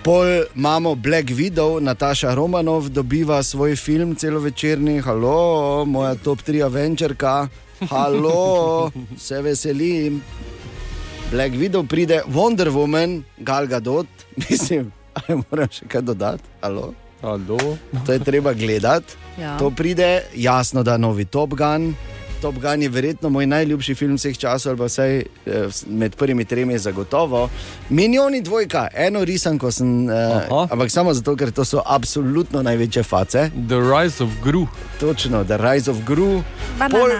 Pol 0.00 0.48
imamo 0.56 0.94
Black 0.96 1.28
Widow, 1.28 1.76
Nataša 1.76 2.32
Romanov 2.34 2.88
dobiva 2.88 3.42
svoj 3.42 3.76
film 3.76 4.16
celovečerni, 4.16 4.96
halo, 5.04 5.84
moja 5.84 6.14
top 6.16 6.40
3 6.40 6.64
Avengerka, 6.64 7.48
halo, 7.90 8.88
se 9.28 9.42
veselim. 9.42 10.22
Black 11.30 11.52
Widow 11.52 11.84
pride, 11.84 12.22
Wonder 12.32 12.72
Woman, 12.72 13.22
Gal 13.38 13.66
Gadot, 13.66 14.08
mislim, 14.48 14.88
ali 15.12 15.42
moram 15.44 15.68
še 15.68 15.84
kaj 15.84 16.00
dodati, 16.00 16.48
halo. 16.64 16.94
Alo. 17.20 17.76
To 18.06 18.12
je 18.12 18.24
treba 18.24 18.56
gledati. 18.56 19.12
Ja. 19.36 19.58
To 19.60 19.68
pride, 19.70 20.32
jasno, 20.32 20.80
da 20.82 20.96
novi 20.96 21.28
Top 21.28 21.52
Gun. 21.52 21.92
Top 22.40 22.54
Gun 22.54 22.82
je 22.82 22.88
verjetno 22.88 23.28
moj 23.28 23.46
najljubši 23.46 23.94
film 23.94 24.14
vseh 24.16 24.38
časov, 24.38 24.70
ali 24.70 24.78
pa 24.78 24.84
vsaj 24.84 25.16
eh, 25.18 25.24
med 25.86 26.16
prvimi 26.16 26.44
tremi 26.44 26.78
zagotovo. 26.78 27.50
Minioni 27.88 28.40
dvojka, 28.42 28.88
eno 28.94 29.24
risanko 29.24 29.70
sem, 29.70 30.08
eh, 30.10 30.12
Aha. 30.14 30.68
ampak 30.70 30.90
samo 30.90 31.14
zato, 31.14 31.36
ker 31.36 31.50
to 31.50 31.64
so 31.64 31.82
absolutno 31.86 32.62
največje 32.62 33.02
face. 33.02 33.50
The 33.68 33.76
Rise 33.76 34.24
of 34.24 34.30
Gru. 34.44 34.66
Točno, 35.00 35.44
The 35.44 35.56
Rise 35.56 35.90
of 35.90 35.96
Gru. 36.06 36.42
Banana. 36.78 36.98
Pol, 36.98 37.10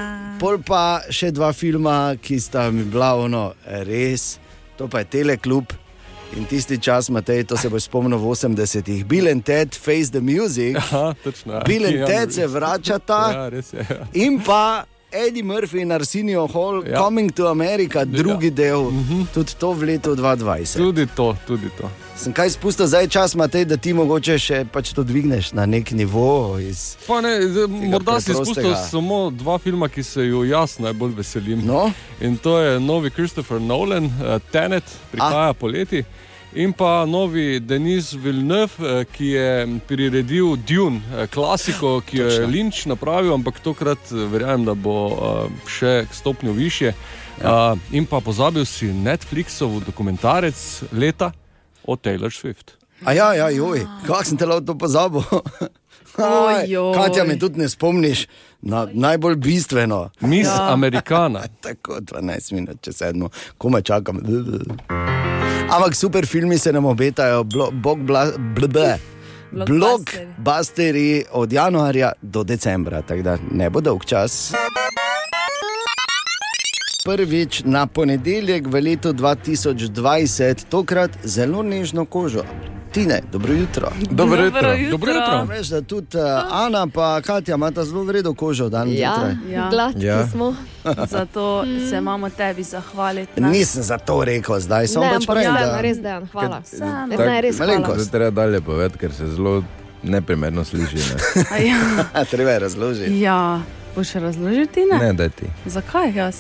pol 0.40 0.62
pa 0.66 1.00
še 1.10 1.30
dva 1.30 1.52
filma, 1.52 2.16
ki 2.22 2.40
sta 2.40 2.70
mi 2.70 2.84
bila 2.84 3.14
ono 3.14 3.52
res, 3.66 4.38
to 4.76 4.88
pa 4.88 4.98
je 4.98 5.04
Teleklub. 5.04 5.72
In 6.36 6.44
tisti 6.46 6.78
čas, 6.78 7.10
Matej, 7.10 7.44
to 7.44 7.56
se 7.56 7.68
bo 7.68 7.76
spomnil 7.80 8.18
v 8.18 8.24
80-ih. 8.24 9.04
Bill 9.04 9.28
and 9.28 9.44
Ted, 9.44 9.74
Face 9.74 10.10
the 10.10 10.20
Music. 10.20 10.76
Aha, 10.78 11.14
točno. 11.24 11.52
ja. 11.52 11.60
Bill 11.66 11.86
and 11.86 11.96
Ja, 11.96 12.06
Ted 12.06 12.32
se 12.32 12.46
vračata. 12.46 13.32
Ja, 13.34 13.48
res 13.48 13.72
je. 13.72 13.82
Ja. 13.90 14.06
In 14.14 14.38
pa 14.40 14.84
Eddie 15.12 15.42
Murphy 15.42 15.80
in 15.80 15.92
Arsenio 15.92 16.46
Hall, 16.46 16.82
Ja. 16.86 16.90
ja. 16.92 16.98
Coming 16.98 17.32
to 17.32 17.48
America, 17.48 18.04
drugi 18.04 18.46
ja. 18.46 18.52
del, 18.52 18.76
uh 18.76 18.92
-huh. 18.92 19.26
tudi 19.34 19.52
to 19.58 19.72
v 19.72 19.82
letu 19.82 20.14
2020. 20.16 20.76
Tudi 20.76 21.06
to, 21.06 21.36
tudi 21.46 21.68
to. 21.80 21.90
Sem 22.16 22.32
kaj 22.32 22.50
spustil 22.50 22.86
zdaj 22.86 23.08
čas, 23.08 23.34
Matej, 23.34 23.64
da 23.64 23.76
ti 23.76 23.92
mogoče 23.92 24.38
še 24.38 24.64
pač 24.72 24.92
to 24.92 25.02
dvigneš 25.02 25.52
na 25.52 25.66
nek 25.66 25.90
nivo. 25.90 26.58
Ne, 27.22 27.48
zdaj, 27.48 27.66
morda 27.66 28.20
si 28.20 28.34
spustil 28.34 28.74
samo 28.90 29.30
dva 29.30 29.58
filma, 29.58 29.88
ki 29.88 30.02
se 30.02 30.20
ju 30.22 30.44
jaz 30.44 30.78
najbolj 30.78 31.14
veselim. 31.16 31.62
No, 31.64 31.92
In 32.20 32.36
to 32.36 32.58
je 32.58 32.80
novi 32.80 33.10
Christopher 33.10 33.60
Nolan, 33.60 34.04
uh, 34.04 34.12
Tenet, 34.52 34.84
prihaja 35.12 35.52
poleti. 35.52 36.04
In 36.52 36.72
pa 36.72 37.04
novi 37.06 37.60
Denis 37.60 38.12
Villeneuve, 38.12 39.00
eh, 39.00 39.04
ki 39.04 39.26
je 39.26 39.78
priredil 39.86 40.56
Dune, 40.56 41.00
eh, 41.16 41.26
klasiko, 41.26 42.00
ki 42.00 42.16
jo 42.16 42.26
je. 42.26 42.46
Lynch 42.46 42.86
napravil, 42.86 43.34
ampak 43.34 43.60
tokrat 43.60 43.98
eh, 44.10 44.26
verjamem, 44.26 44.64
da 44.66 44.74
bo 44.74 44.96
še 45.66 46.06
stopnjo 46.12 46.52
više. 46.52 46.92
Ja. 47.42 47.76
In 47.92 48.06
pa 48.06 48.20
pozabil 48.20 48.64
si 48.64 48.90
Netflixov 48.92 49.84
dokumentarec 49.86 50.82
leta 50.92 51.32
o 51.86 51.96
Taylor 51.96 52.34
Swift. 52.34 52.74
a 53.04 53.12
ja, 53.12 53.34
ja, 53.34 53.50
joj, 53.50 53.86
kako 54.06 54.24
sem 54.24 54.36
te 54.36 54.46
lahko 54.46 54.66
to 54.66 54.78
pozabil. 54.78 55.22
Aj, 56.18 56.66
Ojoj. 56.66 56.94
Katja, 56.94 57.24
me 57.24 57.38
tudi 57.38 57.60
ne 57.60 57.68
spomniš 57.68 58.26
na 58.62 58.88
najbolj 58.92 59.36
bistveno. 59.36 60.10
Miss 60.20 60.50
ja. 60.50 60.72
Americana. 60.72 61.46
Tako 61.64 62.00
12 62.00 62.52
minut, 62.52 62.82
če 62.82 62.92
sedmo, 62.92 63.30
komaj 63.58 63.82
čakam. 63.82 64.20
Ampak 65.70 65.94
super 65.94 66.26
filmi 66.26 66.58
se 66.58 66.72
nam 66.72 66.84
obetajo, 66.84 67.44
bog 67.72 67.98
bla, 67.98 68.26
blbe. 68.38 68.98
Blog 69.66 70.10
busteri 70.38 71.24
od 71.30 71.52
januarja 71.52 72.12
do 72.22 72.44
decembra, 72.44 73.02
tako 73.02 73.22
da 73.22 73.38
ne 73.52 73.70
bo 73.70 73.80
dolg 73.80 74.04
čas. 74.04 74.52
Prvič 77.00 77.62
na 77.64 77.86
ponedeljek 77.86 78.66
v 78.66 78.80
letu 78.82 79.12
2020, 79.12 79.88
tokrat 80.64 81.10
zelo 81.24 81.62
nežno 81.62 82.04
kožo. 82.04 82.44
Tine, 82.92 83.20
dobro 83.32 83.52
jutro. 83.54 83.88
Dobro 84.02 84.44
jutro. 84.44 84.68
Dobro 84.90 85.10
jutro. 85.10 85.44
Veš, 85.46 85.66
da 85.68 85.80
tudi 85.80 86.16
uh, 86.16 86.22
Ana 86.50 86.82
in 86.84 86.90
Katja 87.22 87.54
imata 87.54 87.84
zelo 87.84 88.02
vredno 88.02 88.34
kožo 88.34 88.68
dan 88.68 88.88
Ja, 88.88 89.14
zjutraj. 89.14 89.34
Ja. 89.50 89.68
gladki 89.70 90.04
Ja. 90.04 90.26
smo. 90.26 90.54
Zato 91.06 91.64
se 91.90 91.96
imamo 91.96 92.30
tebi 92.30 92.62
zahvaliti. 92.62 93.40
ne? 93.40 93.48
Nisem 93.48 93.82
za 93.82 93.98
to 93.98 94.24
rekel 94.24 94.60
zdaj, 94.60 94.86
Ne, 94.96 95.10
pač 95.10 95.22
vseeno, 95.22 95.54
da 95.54 95.80
res 95.80 95.98
dejan, 95.98 96.26
hvala. 96.26 96.60
Vseeno. 96.62 97.06
Ne, 97.06 97.16
ne, 97.16 97.40
res 97.40 97.56
hvala. 97.56 97.94
Zdaj 97.94 98.10
treba 98.10 98.30
dalje 98.32 98.60
povedati, 98.60 98.98
ker 98.98 99.12
se 99.12 99.26
zelo 99.26 99.62
neprimerno 100.02 100.64
sliši. 100.64 100.96
Ne, 100.96 101.44
A 101.50 101.56
Ja, 101.58 102.24
treba 102.30 102.50
je 102.50 102.58
razložiti. 102.58 103.20
ja. 103.20 103.60
boš 103.96 104.12
razložiti? 104.12 104.80
Ne? 104.82 104.98
ne 104.98 105.12
da 105.12 105.28
ti. 105.28 105.46
Zakaj 105.66 106.12
jaz? 106.14 106.36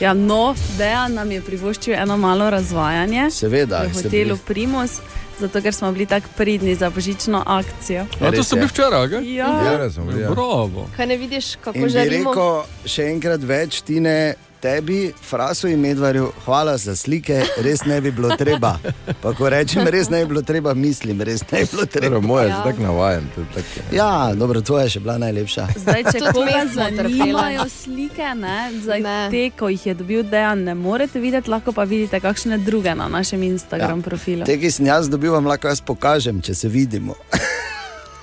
Ja, 0.00 0.14
no, 0.14 0.54
Dejan 0.76 1.14
nam 1.14 1.30
je 1.30 1.40
privoščil 1.40 1.94
eno 1.94 2.16
malo 2.16 2.50
razvajanje 2.50 3.30
Seveda, 3.30 3.80
v 3.80 3.94
hotelu 3.94 4.10
bili- 4.10 4.38
Primus, 4.46 5.00
zato 5.38 5.60
ker 5.60 5.74
smo 5.74 5.92
bili 5.92 6.06
tako 6.06 6.28
pridni 6.36 6.74
za 6.74 6.90
božično 6.90 7.42
akcijo. 7.46 8.06
A 8.20 8.30
to 8.30 8.44
ste 8.44 8.56
je. 8.56 8.60
bili 8.60 8.68
včeraj, 8.68 9.08
kaj? 9.08 9.34
Ja, 9.34 9.48
Ja, 9.64 9.76
razumem. 9.78 10.20
Ja. 10.20 10.30
Bravo. 10.30 10.86
Kaj 10.96 11.06
ne 11.06 11.16
vidiš, 11.16 11.56
kako 11.56 11.78
bi 11.78 11.88
želimo? 11.88 12.30
rekel 12.30 12.62
še 12.86 13.02
enkrat 13.04 13.40
več, 13.42 13.80
Tine, 13.82 14.34
tebi, 14.58 15.12
Frasu 15.22 15.68
in 15.68 15.80
Medvarju, 15.80 16.32
hvala 16.44 16.76
za 16.76 16.96
slike, 16.96 17.36
res 17.58 17.84
ne 17.84 18.00
bi 18.00 18.10
bilo 18.10 18.36
treba. 18.36 18.78
Pa 19.22 19.32
ko 19.32 19.48
rečem, 19.48 19.86
res 19.86 20.08
ne 20.08 20.18
bi 20.18 20.26
bilo 20.26 20.42
treba, 20.42 20.74
mislim, 20.74 21.20
res 21.20 21.42
ne 21.42 21.58
bi 21.58 21.66
bilo 21.66 21.82
Dobro, 21.84 22.00
treba. 22.00 22.20
moje 22.20 22.44
je 22.44 22.48
Ja. 22.48 22.62
tako 22.62 22.82
navajen. 22.82 23.26
tako- 23.54 23.94
Ja, 23.94 24.34
dobro, 24.34 24.60
tvoja 24.60 24.82
je 24.82 24.90
še 24.90 25.00
bila 25.00 25.18
najlepša. 25.18 25.66
Zdaj, 25.76 26.02
če 26.04 26.18
koga 26.34 26.62
zanimajo 26.68 27.68
slike, 27.70 28.34
ne, 28.36 28.58
zdaj, 28.74 29.00
Ne. 29.00 29.28
te, 29.30 29.50
ko 29.50 29.68
jih 29.68 29.86
je 29.86 29.94
dobil 29.94 30.22
Dejan, 30.24 30.58
ne 30.60 30.74
morete 30.76 31.20
videti, 31.20 31.50
lahko 31.50 31.72
pa 31.72 31.84
vidite 31.84 32.20
kakšne 32.20 32.58
druge 32.58 32.94
na 32.94 33.08
našem 33.08 33.42
Instagram 33.44 33.98
ja. 33.98 34.02
profilu. 34.02 34.44
Te, 34.44 34.58
ki 34.58 34.70
sem 34.70 34.86
jaz 34.86 35.08
dobil, 35.08 35.32
vam 35.32 35.46
lahko 35.46 35.68
jaz 35.68 35.80
pokažem, 35.80 36.40
če 36.40 36.54
se 36.54 36.68
vidimo. 36.68 37.14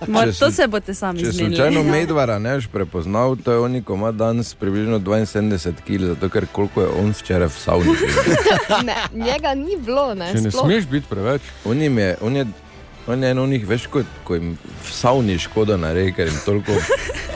Mor, 0.13 0.31
to 0.39 0.51
se 0.51 0.67
boste 0.67 0.93
sami 0.93 1.19
Če 1.19 1.31
zmenili. 1.31 1.55
slučajno 1.55 1.83
Medvara 1.95 2.39
ne 2.39 2.55
boš 2.55 2.67
prepoznal, 2.67 3.35
to 3.35 3.51
je 3.51 3.59
on, 3.59 3.83
ko 3.83 3.93
ima 3.93 4.12
danes 4.12 4.53
približno 4.53 5.00
72 5.00 5.74
kg, 5.88 6.03
zato 6.05 6.29
ker 6.29 6.45
koliko 6.51 6.81
je 6.81 6.88
on 6.88 7.09
včeraj 7.12 7.47
v 7.47 7.57
savni. 7.59 7.95
Ne, 8.85 8.95
njega 9.13 9.53
ni 9.55 9.77
bilo, 9.77 10.13
ne. 10.13 10.31
Če 10.33 10.41
ne 10.41 10.51
smeš 10.51 10.85
biti 10.91 11.07
preveč. 11.09 11.41
On, 11.65 11.81
je, 11.81 12.17
on, 12.21 12.35
je, 12.35 12.45
on 13.07 13.24
je 13.24 13.31
eno 13.31 13.45
njih, 13.45 13.67
veš, 13.67 13.88
kot 13.88 14.05
ko 14.24 14.33
jim 14.33 14.57
v 14.83 14.91
savni 14.91 15.38
škoda 15.38 15.77
naredi, 15.77 16.13
ker 16.13 16.27
jim 16.27 16.38
toliko 16.45 16.71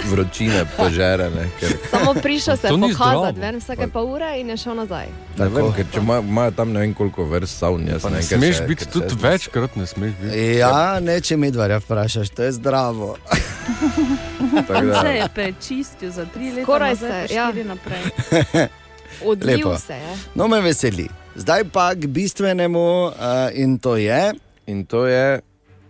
vročine 0.05 0.65
požere. 0.73 1.29
Ne, 1.29 1.45
ker, 1.59 1.69
Samo 1.89 2.13
prišel 2.15 2.57
se 2.57 2.67
To 2.67 2.77
ni 2.77 2.89
pokazati, 2.89 3.05
zdravo. 3.31 3.39
ven 3.41 3.57
vsake 3.57 3.87
pa 3.87 4.01
ure 4.01 4.39
in 4.39 4.49
je 4.49 4.57
šel 4.57 4.75
nazaj. 4.75 5.07
ne 5.37 5.47
vem, 5.47 5.73
ker 5.73 5.85
če 5.93 5.99
ima- 5.99 6.19
imajo 6.21 6.51
tam 6.51 6.71
ne 6.71 6.79
vem 6.79 6.93
koliko 6.93 7.23
vrst 7.25 7.57
savn, 7.57 7.87
jaz 7.87 8.03
ne 8.03 8.11
ne 8.11 8.21
smeš 8.23 8.57
se- 8.57 8.65
biti 8.65 8.85
tudi 8.87 9.09
se- 9.09 9.15
večkrat, 9.21 9.75
ne 9.75 9.85
smeš 9.85 10.11
biti. 10.13 10.37
Ja, 10.55 10.99
ne, 10.99 11.21
če 11.21 11.37
Medvarja 11.37 11.77
vprašaš, 11.79 12.29
to 12.29 12.43
je 12.43 12.51
zdravo. 12.53 13.17
Tako 14.67 14.81
da- 14.81 15.01
Se 15.01 15.07
je 15.09 15.27
prečistil 15.29 16.11
za 16.11 16.25
tri 16.25 16.49
leta, 16.49 16.63
Skoraj 16.63 16.95
se, 16.95 17.25
pa 17.27 17.33
ja. 17.33 17.51
naprej. 17.55 18.01
Odliv 19.25 19.57
Lepo. 19.57 19.77
se 19.77 19.93
je. 19.93 20.17
No, 20.35 20.47
me 20.47 20.61
veseli. 20.61 21.07
Zdaj 21.35 21.63
pa 21.65 21.93
k 21.93 22.07
bistvenemu 22.07 22.79
uh, 23.05 23.13
in 23.53 23.77
to 23.77 23.95
je, 23.95 24.33
In 24.67 24.85
to 24.85 25.05
je, 25.05 25.39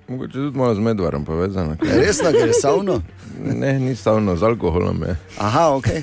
mogoče 0.10 0.34
tudi 0.34 0.58
malo 0.58 0.76
z 0.76 0.80
medvarom 0.80 1.26
povezano. 1.26 1.76
ker- 1.76 1.98
resno, 1.98 2.32
ker 2.32 2.48
je 2.48 2.54
savno. 2.56 3.02
Ne, 3.40 3.80
ni 3.80 3.96
stavno, 3.96 4.36
z 4.36 4.44
alkoholom 4.44 5.04
je. 5.04 5.16
Aha, 5.38 5.70
ok. 5.70 5.88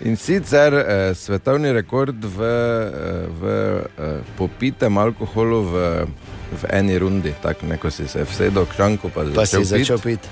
In 0.00 0.16
sicer 0.16 0.74
eh, 0.74 0.84
svetovni 1.14 1.72
rekord 1.72 2.14
v, 2.20 2.38
eh, 2.38 2.90
v 3.32 3.44
eh, 3.98 4.04
popitem 4.36 4.92
alkoholu 4.92 5.62
v, 5.62 5.74
v 6.52 6.62
eni 6.70 6.98
rundi, 6.98 7.32
tako 7.42 7.66
neko 7.66 7.90
si 7.90 8.04
se 8.06 8.22
vsedel 8.22 8.66
k 8.66 8.76
šanku, 8.76 9.08
pa, 9.08 9.24
Pa 9.24 9.46
si 9.46 9.56
začel 9.56 9.64
začel 9.64 9.98
pit. 9.98 10.20
piti. 10.20 10.28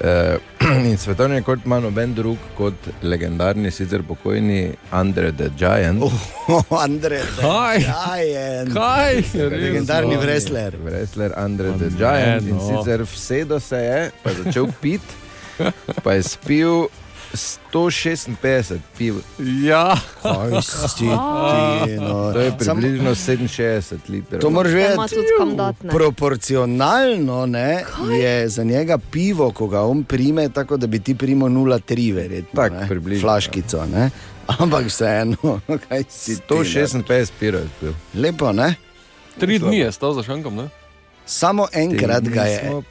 Eh, 0.00 0.36
in 0.90 0.96
svetovni 0.98 1.36
rekord 1.38 1.60
ima 1.64 1.80
noben 1.80 2.14
drug 2.14 2.38
kot 2.56 2.74
legendarni, 3.02 3.70
sicer 3.70 4.02
pokojni 4.02 4.72
Andre 4.90 5.32
the 5.32 5.50
Giant. 5.58 6.02
Oh, 6.50 6.64
Andrej, 6.82 7.22
Kaj? 7.38 7.78
Giant. 7.78 8.72
Kaj? 8.74 9.22
Legendarni 9.34 10.16
Resno. 10.16 10.26
wrestler. 10.26 10.74
Wrestler 10.84 11.32
Andre 11.36 11.72
the 11.78 11.90
Ne, 11.90 11.98
Giant. 11.98 12.48
In 12.48 12.56
no. 12.56 12.66
sicer 12.82 13.02
vsedo 13.06 13.60
se 13.60 13.76
je, 13.76 14.10
pa 14.22 14.30
je 14.30 14.36
začel 14.44 14.66
pit, 14.80 15.02
pa 16.02 16.12
je 16.12 16.22
spil 16.22 16.88
156 17.32 18.78
piv. 18.98 19.14
Ja, 19.64 19.96
Kaj 20.22 20.62
si 20.62 20.98
ti? 20.98 21.04
No. 22.00 22.32
To 22.32 22.40
je 22.40 22.52
približno 22.58 23.10
67 23.10 23.98
litrov. 24.08 24.40
To 24.40 24.50
moraš 24.50 24.72
vedeti. 24.72 25.16
Proporcionalno 25.88 27.46
ne, 27.46 27.84
je 28.20 28.48
za 28.48 28.64
njega 28.64 28.98
pivo, 28.98 29.50
ko 29.50 29.68
ga 29.68 29.82
on 29.82 30.04
prime, 30.04 30.48
tako 30.48 30.76
da 30.76 30.86
bi 30.86 30.98
ti 30.98 31.14
primo 31.14 31.48
0,3, 31.48 32.14
verjetno. 32.14 32.62
Tak, 32.62 32.72
ne, 32.72 32.88
približno, 32.88 33.20
Flaškico, 33.20 33.86
ne. 33.86 34.10
Ampak 34.46 34.86
vseeno, 34.86 35.60
kaj 35.88 36.04
si 36.08 36.36
ti? 36.36 36.54
ne? 36.54 36.64
156 36.64 37.30
pirov 37.40 37.60
je 37.60 37.68
spil. 37.76 37.92
Lepo, 38.14 38.52
ne? 38.52 38.74
tri 39.38 39.58
dni 39.58 39.78
je 39.78 39.92
stal 39.92 40.12
za 40.12 40.22
šankom, 40.22 40.56
ne? 40.56 40.68
Samo 41.30 41.68
enkrat 41.72 42.28
ga 42.28 42.42
je. 42.42 42.82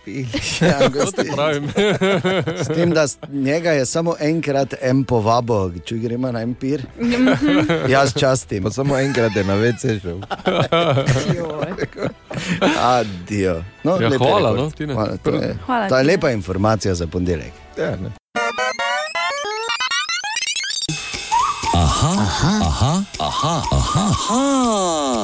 Ja, 0.61 0.79
pravim. 1.35 1.69
s 2.63 2.67
tem, 2.67 2.91
da 2.91 3.05
njega 3.29 3.71
je 3.71 3.85
samo 3.85 4.15
enkrat 4.19 4.73
en 4.81 5.03
povabo, 5.03 5.71
če 5.85 5.97
gremo 5.97 6.31
na 6.31 6.41
empir. 6.41 6.85
Jaz 7.89 8.13
častim. 8.15 8.63
Pa 8.63 8.71
samo 8.71 8.97
enkrat 8.97 9.35
je 9.35 9.43
na 9.43 9.55
WC 9.55 10.01
šel. 10.01 10.21
Adijo. 12.79 13.63
No, 13.83 13.97
Ja, 13.99 14.09
hvala, 14.17 14.55
no, 14.55 14.71
Tine. 14.71 14.93
Hvala, 14.93 15.17
to 15.17 15.29
je, 15.29 15.55
Hvala, 15.65 15.89
to 15.89 15.97
je 15.97 16.03
lepa 16.03 16.31
informacija 16.31 16.95
za 16.95 17.07
ponedeljek. 17.07 17.51
Ja, 17.77 17.91
ne. 17.91 18.09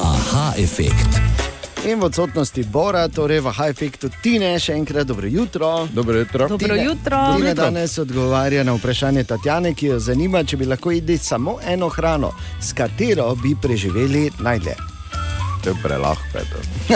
Aha, 0.05 0.53
efekt. 0.57 1.44
In 1.85 1.99
v 1.99 2.03
odsotnosti 2.03 2.63
Bora, 2.63 3.07
torej 3.07 3.45
v 3.45 3.51
high-efektu 3.53 4.09
Tine, 4.17 4.57
še 4.57 4.73
enkrat 4.73 5.05
dobro 5.05 5.27
jutro. 5.27 5.87
Dobro 5.87 6.17
jutro. 6.17 6.47
Dobro 6.47 6.67
Tine- 6.67 6.83
jutro. 6.83 7.35
Tine 7.37 7.53
danes 7.53 7.97
odgovarja 7.97 8.63
na 8.63 8.73
vprašanje 8.73 9.23
Tatjane, 9.23 9.73
ki 9.73 9.85
jo 9.87 9.99
zanima, 9.99 10.43
če 10.43 10.57
bi 10.57 10.65
lahko 10.65 10.91
jedli 10.91 11.17
samo 11.17 11.59
eno 11.63 11.89
hrano, 11.89 12.31
s 12.59 12.73
katero 12.73 13.35
bi 13.35 13.55
preživeli 13.55 14.31
najdlje. 14.39 14.75
To 15.63 15.69
je 15.69 15.75
prelahko. 15.83 16.23
je 16.33 16.45
to. 16.45 16.57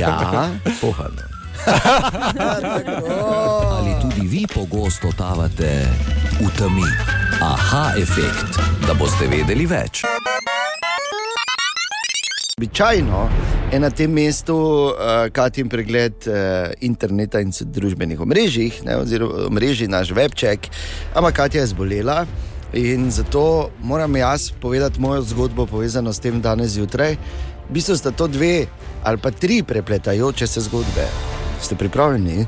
Ja, 0.00 0.48
Pohano. 0.80 1.22
Ali 3.70 3.94
tudi 4.00 4.26
vi 4.26 4.46
pogosto 4.46 5.06
totavate 5.06 5.86
v 6.40 6.48
temi? 6.56 6.84
Aha, 7.40 7.92
efekt, 7.96 8.56
da 8.86 8.94
boste 8.94 9.26
vedeli 9.28 9.66
več. 9.66 10.02
Običajno 12.60 13.28
je 13.72 13.80
na 13.80 13.90
tem 13.90 14.10
mestu 14.12 14.54
uh, 14.54 14.92
Katin 15.32 15.68
pregled 15.68 16.12
uh, 16.26 16.34
interneta 16.80 17.40
in 17.40 17.52
družbenih 17.56 18.20
omrežij, 18.20 18.82
ne, 18.84 18.96
oziroma 18.96 19.46
omrežij 19.46 19.88
naš 19.88 20.12
webček, 20.12 20.68
ampak 21.14 21.34
Katja 21.34 21.60
je 21.60 21.66
zbolela. 21.66 22.26
In 22.72 23.10
zato 23.10 23.70
moram 23.80 24.16
jaz 24.16 24.50
povedati 24.52 25.00
mojo 25.00 25.22
zgodbo, 25.22 25.66
povezano 25.66 26.12
s 26.12 26.20
tem 26.20 26.40
danes 26.40 26.70
zjutraj. 26.70 27.16
V 27.68 27.72
bistvu 27.72 27.96
sta 27.96 28.10
to 28.10 28.26
dve 28.28 28.66
ali 29.02 29.18
pa 29.18 29.30
tri 29.30 29.62
prepletajoče 29.62 30.46
se 30.46 30.60
zgodbe. 30.60 31.08
Ste 31.60 31.74
pripravljeni? 31.74 32.46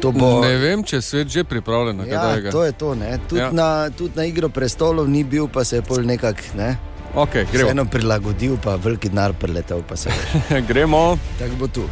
To 0.00 0.12
bo. 0.12 0.40
Ne 0.40 0.56
vem, 0.56 0.82
če 0.82 0.96
je 0.96 1.02
svet 1.02 1.28
že 1.28 1.44
pripravljen 1.44 2.00
Ja, 2.08 2.50
to 2.50 2.64
je 2.64 2.72
to. 2.72 2.94
ne. 2.94 3.18
Tudi, 3.28 3.40
Ja. 3.40 3.46
ja. 3.46 3.52
na, 3.52 3.90
tudi 3.90 4.12
na 4.16 4.24
igro 4.24 4.48
prestolov 4.48 5.08
ni 5.08 5.24
bil, 5.24 5.48
pa 5.48 5.64
se 5.64 5.76
je 5.76 5.82
pol 5.82 6.02
nekako 6.02 6.56
ne, 6.56 6.76
Okay, 7.14 7.44
gremo. 7.52 7.68
vseeno 7.68 7.84
prilagodil, 7.84 8.56
pa 8.56 8.76
veliki 8.80 9.10
denar 9.12 9.34
preletel. 9.36 9.82
Pa 9.88 9.96
se 9.96 10.08
veš. 10.08 10.64
gremo. 10.68 11.18
Tako 11.38 11.56
bo 11.60 11.68
tu. 11.68 11.84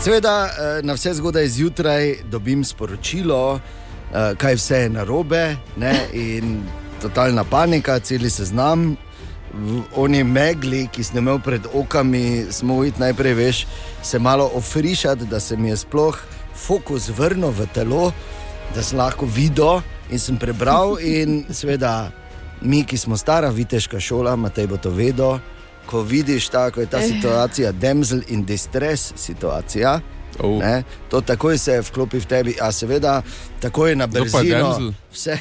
Seveda, 0.00 0.48
eh, 0.48 0.80
na 0.82 0.96
vse 0.96 1.14
zgodaj 1.14 1.48
zjutraj 1.48 2.14
dobim 2.30 2.64
sporočilo, 2.64 3.60
eh, 3.60 4.34
kaj 4.38 4.54
vse 4.54 4.78
je 4.82 4.88
narobe, 4.88 5.56
ne, 5.76 5.92
in 6.12 6.62
totalna 7.02 7.44
panika, 7.44 7.98
celi 8.00 8.30
seznam. 8.30 8.96
V 9.52 9.82
oni 10.00 10.24
megli, 10.24 10.86
ki 10.88 11.04
sem 11.04 11.18
imel 11.20 11.38
pred 11.38 11.68
okami, 11.74 12.46
smo 12.50 12.80
ujeli 12.80 12.96
najprej, 12.98 13.34
veš, 13.34 13.66
se 14.02 14.18
malo 14.18 14.50
ofrišati, 14.54 15.26
da 15.28 15.40
se 15.40 15.56
mi 15.56 15.68
je 15.68 15.76
sploh 15.76 16.16
fokus 16.56 17.10
vrnil 17.12 17.52
v 17.52 17.66
telo, 17.74 18.12
da 18.74 18.82
sem 18.82 18.98
lahko 18.98 19.28
videl 19.28 19.82
in 20.10 20.18
sem 20.18 20.38
prebral. 20.40 20.96
In 21.00 21.44
seveda, 21.50 22.08
mi, 22.64 22.84
ki 22.84 22.96
smo 22.98 23.16
stara 23.16 23.48
viteška 23.48 24.00
šola, 24.00 24.36
Matej 24.36 24.66
bo 24.66 24.76
to 24.76 24.90
vedel. 24.90 25.38
Ko 25.86 26.02
vidiš 26.02 26.48
tako, 26.48 26.80
je 26.80 26.86
ta 26.86 26.98
Eh. 26.98 27.08
situacija, 27.08 27.72
demzel 27.72 28.22
in 28.28 28.44
distress 28.44 29.12
situacija. 29.16 30.00
Oh. 30.40 30.58
Ne, 30.58 30.82
to 31.10 31.20
takoj 31.20 31.58
se 31.58 31.80
vklopi 31.80 32.18
v 32.18 32.26
tebi, 32.26 32.54
a 32.60 32.72
seveda, 32.72 33.22
takoj 33.60 33.96
na 33.96 34.08
pa 34.08 34.18
je 34.18 34.24
brzino. 34.24 34.58
damsel? 34.58 34.92
Vse, 35.12 35.38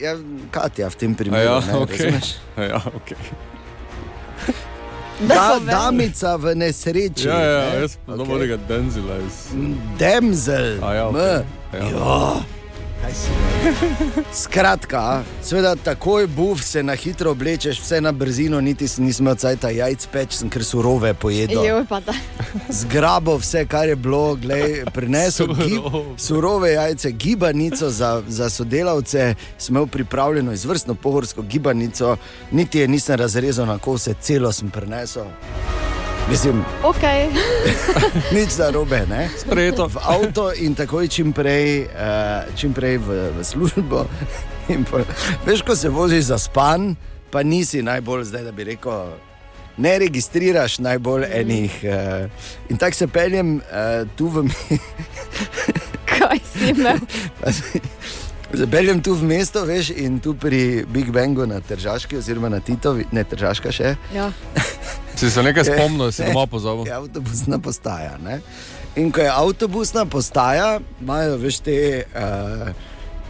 ja, 0.00 0.16
Katja 0.50 0.88
v 0.90 0.94
tem 0.96 1.14
primeru. 1.14 1.44
Ja, 1.44 1.60
ne, 1.60 1.72
okay. 1.72 2.04
razumeš? 2.04 2.34
ja, 2.56 2.80
okay. 2.96 3.16
Da, 5.20 5.58
damica 5.66 6.36
v 6.36 6.54
nesreči. 6.54 7.26
ja, 7.26 7.40
ja, 7.40 7.70
ne, 7.70 7.80
jaz 7.80 7.96
poznam 8.06 8.26
okay. 8.26 8.34
onega 8.34 8.56
Denzila. 8.68 9.16
Iz... 9.26 9.50
Demzel. 9.98 10.78
A 10.84 10.94
ja, 10.94 11.08
M. 11.08 11.14
okay. 11.16 11.44
ja. 11.80 11.88
Jo? 11.90 12.57
Skratka, 14.42 15.22
seveda 15.42 15.76
takoj 15.76 16.26
buf 16.26 16.62
se 16.62 16.82
na 16.82 16.94
hitro 16.94 17.30
oblečeš, 17.30 17.80
vse 17.80 18.00
na 18.00 18.12
brzino, 18.12 18.60
niti 18.60 18.88
si 18.88 19.02
nisem 19.02 19.26
imel 19.26 19.36
cajta 19.36 19.70
jajc 19.70 20.06
peč, 20.12 20.36
sem 20.38 20.50
ker 20.50 20.64
surove 20.64 21.14
pojedel. 21.14 21.84
Zgrabo 22.80 23.36
vse, 23.38 23.66
kar 23.66 23.88
je 23.88 23.96
bilo, 23.96 24.34
glej, 24.36 24.84
prinesel 24.94 25.46
gib, 25.54 25.82
Surove. 25.82 26.18
surove 26.18 26.72
jajce, 26.72 27.12
gibanico 27.12 27.90
za, 27.90 28.22
za 28.28 28.50
sodelavce, 28.50 29.34
sem 29.58 29.76
imel 29.76 29.86
pripravljeno 29.86 30.52
izvrstno 30.52 30.94
pohorsko 30.94 31.42
gibanico, 31.42 32.16
niti 32.50 32.78
je 32.78 32.88
nisem 32.88 33.16
razrezal 33.16 33.66
na 33.66 33.78
kose, 33.78 34.14
celo 34.20 34.52
sem 34.52 34.70
prinesel. 34.70 35.26
Mislim, 36.30 36.64
Ok, 36.84 37.00
nič 38.36 38.60
za 38.60 38.68
robe, 38.70 39.00
ne? 39.08 39.32
Sprejeto. 39.32 39.88
v 39.88 39.96
avto 39.96 40.52
in 40.52 40.76
takoj 40.76 41.08
čim 41.08 41.32
prej, 41.32 41.88
uh, 41.88 42.44
čim 42.52 42.76
prej 42.76 43.00
v, 43.00 43.32
v 43.32 43.38
službo. 43.40 44.04
In 44.72 44.84
pol, 44.84 45.08
veš, 45.48 45.64
ko 45.64 45.72
se 45.72 45.88
voziš 45.88 46.28
za 46.28 46.36
span, 46.36 46.92
pa 47.32 47.40
nisi 47.40 47.80
najbolj 47.80 48.28
zdaj, 48.28 48.44
da 48.44 48.52
bi 48.52 48.68
rekel. 48.76 49.16
Ne 49.80 49.96
registriraš 49.98 50.78
najbolj 50.84 51.24
enih. 51.32 51.72
Uh, 51.88 52.28
in 52.68 52.76
tako 52.76 52.96
se 52.96 53.08
peljem 53.08 53.64
uh, 53.64 54.04
tu 54.12 54.28
v 54.28 54.52
mestu. 54.52 54.76
kaj 56.12 56.44
si 56.44 56.76
imel? 56.76 57.00
Zapeljem 58.52 59.00
tu 59.00 59.16
v 59.16 59.24
mesto, 59.24 59.64
veš, 59.64 59.96
in 59.96 60.20
tu 60.20 60.36
pri 60.36 60.84
Big 60.84 61.08
Bangu 61.08 61.48
na 61.48 61.60
Tržaški, 61.60 62.20
oziroma 62.20 62.52
na 62.52 62.60
Titovi, 62.60 63.08
ne 63.12 63.24
Tržaška 63.24 63.72
še. 63.72 63.96
Ja. 64.12 64.28
Si 65.18 65.30
se 65.30 65.42
nekaj 65.42 65.64
spomnil, 65.66 66.12
si 66.12 66.22
doma 66.24 66.46
pozabil. 66.54 66.86
Je 66.86 66.92
avtobusna 66.94 67.58
postaja. 67.58 68.14
Ne? 68.18 68.40
In 68.94 69.10
ko 69.10 69.20
je 69.20 69.30
avtobusna 69.30 70.04
postaja, 70.06 70.68
imajo 71.00 71.36
veš 71.36 71.58
te 71.60 71.76
uh, 72.06 72.68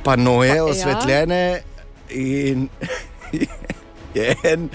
panoje 0.02 0.50
Pa- 0.50 0.56
ja. 0.56 0.64
osvetljene 0.66 1.62
in 2.10 2.68
je 4.14 4.36
en 4.44 4.68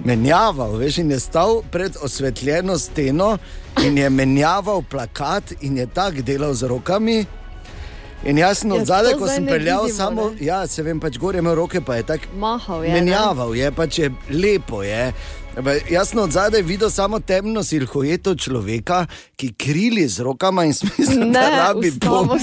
menjaval, 0.00 0.72
veš, 0.72 0.98
in 0.98 1.10
je 1.10 1.20
stal 1.20 1.62
pred 1.64 1.96
osvetljeno 2.00 2.78
steno 2.78 3.38
in 3.80 3.98
je 3.98 4.10
menjaval 4.10 4.82
plakat 4.82 5.52
in 5.60 5.76
je 5.76 5.86
tako 5.88 6.22
delal 6.22 6.54
z 6.54 6.62
rokami. 6.64 7.24
In 8.22 8.38
jaz 8.38 8.58
sem 8.58 8.70
Ja, 8.70 8.76
od 8.76 8.86
zadaj, 8.86 9.12
to 9.12 9.18
ko 9.18 9.28
sem 9.28 9.44
ne 9.44 9.50
peljal, 9.50 9.82
vidimo, 9.82 9.96
samo, 9.96 10.30
ne. 10.30 10.36
ja, 10.42 10.66
se 10.66 10.82
vem, 10.82 11.00
pač 11.00 11.16
gor 11.16 11.34
je 11.34 11.38
imel 11.38 11.54
roke, 11.54 11.80
pa 11.80 11.96
je 11.96 12.02
tako 12.04 12.24
Mahal 12.36 12.84
je. 12.84 12.88
ne? 12.88 12.94
menjaval, 12.94 13.54
je 13.54 13.70
pač 13.72 13.98
je 13.98 14.10
lepo. 14.30 14.82
Je. 14.82 15.12
Jaz 15.90 16.08
sem 16.08 16.18
od 16.18 16.30
zadaj 16.30 16.62
videl 16.62 16.90
samo 16.90 17.20
temno 17.20 17.62
silhueto 17.62 18.34
človeka, 18.34 19.06
ki 19.36 19.52
krili 19.52 20.08
z 20.08 20.20
rokama 20.20 20.64
in 20.64 20.74
smisel, 20.74 21.18
da 21.18 21.24
Ne, 21.26 21.50
rabi 21.58 21.90
si 21.90 21.92
se. 21.92 22.00
pomoč. 22.00 22.42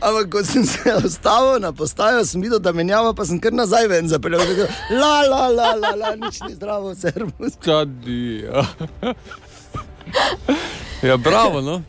Ampak 0.00 0.30
ko 0.32 0.44
sem 0.44 0.64
se 0.64 0.94
ustavil 0.96 1.60
na 1.60 1.72
postajo, 1.72 2.24
sem 2.24 2.40
videl, 2.40 2.58
da 2.58 2.72
menjava, 2.72 3.12
pa 3.14 3.24
sem 3.24 3.40
kar 3.40 3.52
nazaj 3.52 3.88
ven 3.88 4.08
zapeljal. 4.08 4.40
Rekel, 4.40 4.68
La, 4.90 5.20
la, 5.22 5.48
la, 5.48 5.68
la, 5.76 5.90
la, 5.96 6.10
nič 6.16 6.40
ni 6.46 6.54
zdravo, 6.54 6.94
servus. 6.94 7.58
Čadi. 7.60 8.44
Ja. 8.46 8.64
ja, 11.02 11.16
bravo. 11.16 11.60
No. 11.60 11.82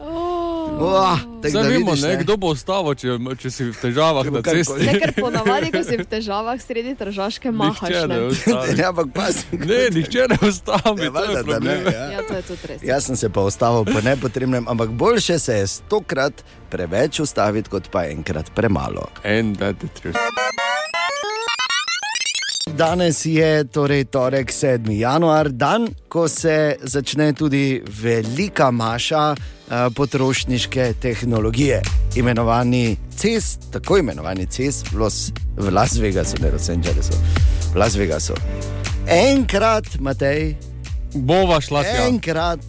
Tako 0.82 1.50
Zdaj 1.50 1.64
da 1.64 1.70
vemo, 1.70 1.92
vidiš, 1.92 2.04
ne, 2.04 2.18
kdo 2.24 2.38
bo 2.38 2.48
ostalo, 2.54 2.94
če, 2.96 3.18
če 3.42 3.52
si 3.52 3.64
v 3.70 3.76
težavah 3.82 4.28
na 4.32 4.42
cesti. 4.46 4.78
Ne, 4.86 4.94
ker 5.02 5.14
ponavadi, 5.18 5.72
ko 5.74 5.82
si 5.84 5.98
v 5.98 6.06
težavah 6.06 6.62
sredi 6.62 6.94
tržaške, 6.96 7.52
mahaš. 7.52 7.90
Ne 7.90 8.08
Ne? 8.08 8.20
Ja, 8.82 8.90
ampak 8.90 9.14
pazi. 9.14 9.46
Ne, 9.58 9.90
nihče 9.94 10.28
ne 10.30 10.38
ustavi, 10.48 10.82
Ja, 10.82 10.96
to 10.96 11.04
je 11.04 11.10
valjda, 11.10 11.44
da 11.44 11.60
ne, 11.60 11.78
ja. 11.86 12.06
Ja, 12.18 12.22
to 12.28 12.38
je 12.38 12.44
tudi 12.46 12.68
res. 12.70 12.84
Jaz 12.86 13.10
sem 13.10 13.16
se 13.16 13.30
pa 13.30 13.42
ustavil 13.42 13.86
po 13.86 14.02
nepotrebnem, 14.02 14.68
ampak 14.68 14.90
boljše 14.90 15.40
se 15.40 15.62
je 15.62 15.68
stokrat 15.68 16.44
preveč 16.70 17.20
ustaviti, 17.20 17.70
kot 17.70 17.90
pa 17.92 18.06
enkrat 18.10 18.54
premalo. 18.56 19.10
And 19.24 19.58
that 19.58 19.80
the 19.80 19.88
truth. 19.88 20.18
Danes 22.68 23.26
je 23.26 23.64
torej 23.64 24.06
torek 24.06 24.52
7. 24.52 24.92
januar, 24.92 25.50
dan, 25.50 25.88
ko 26.10 26.28
se 26.28 26.76
začne 26.84 27.34
tudi 27.34 27.82
velika 28.02 28.72
maša 28.72 29.36
eh, 29.36 29.90
potrošniške 29.96 30.94
tehnologije, 31.02 31.82
imenovani 32.16 32.98
CES, 33.18 33.58
tako 33.72 33.98
imenovani 33.98 34.46
CES 34.46 34.84
v 35.58 35.70
Las 35.72 35.98
Vegasu, 35.98 36.38
ne 36.42 36.52
Los 36.52 36.70
Angelesu, 36.70 37.14
v 37.74 37.78
Las 37.78 37.96
Vegasu. 37.96 38.34
Enkrat, 39.08 40.00
Matej, 40.00 40.56
Bova 41.14 41.62
šla 41.62 41.84
tja. 41.84 42.08
enkrat 42.08 42.60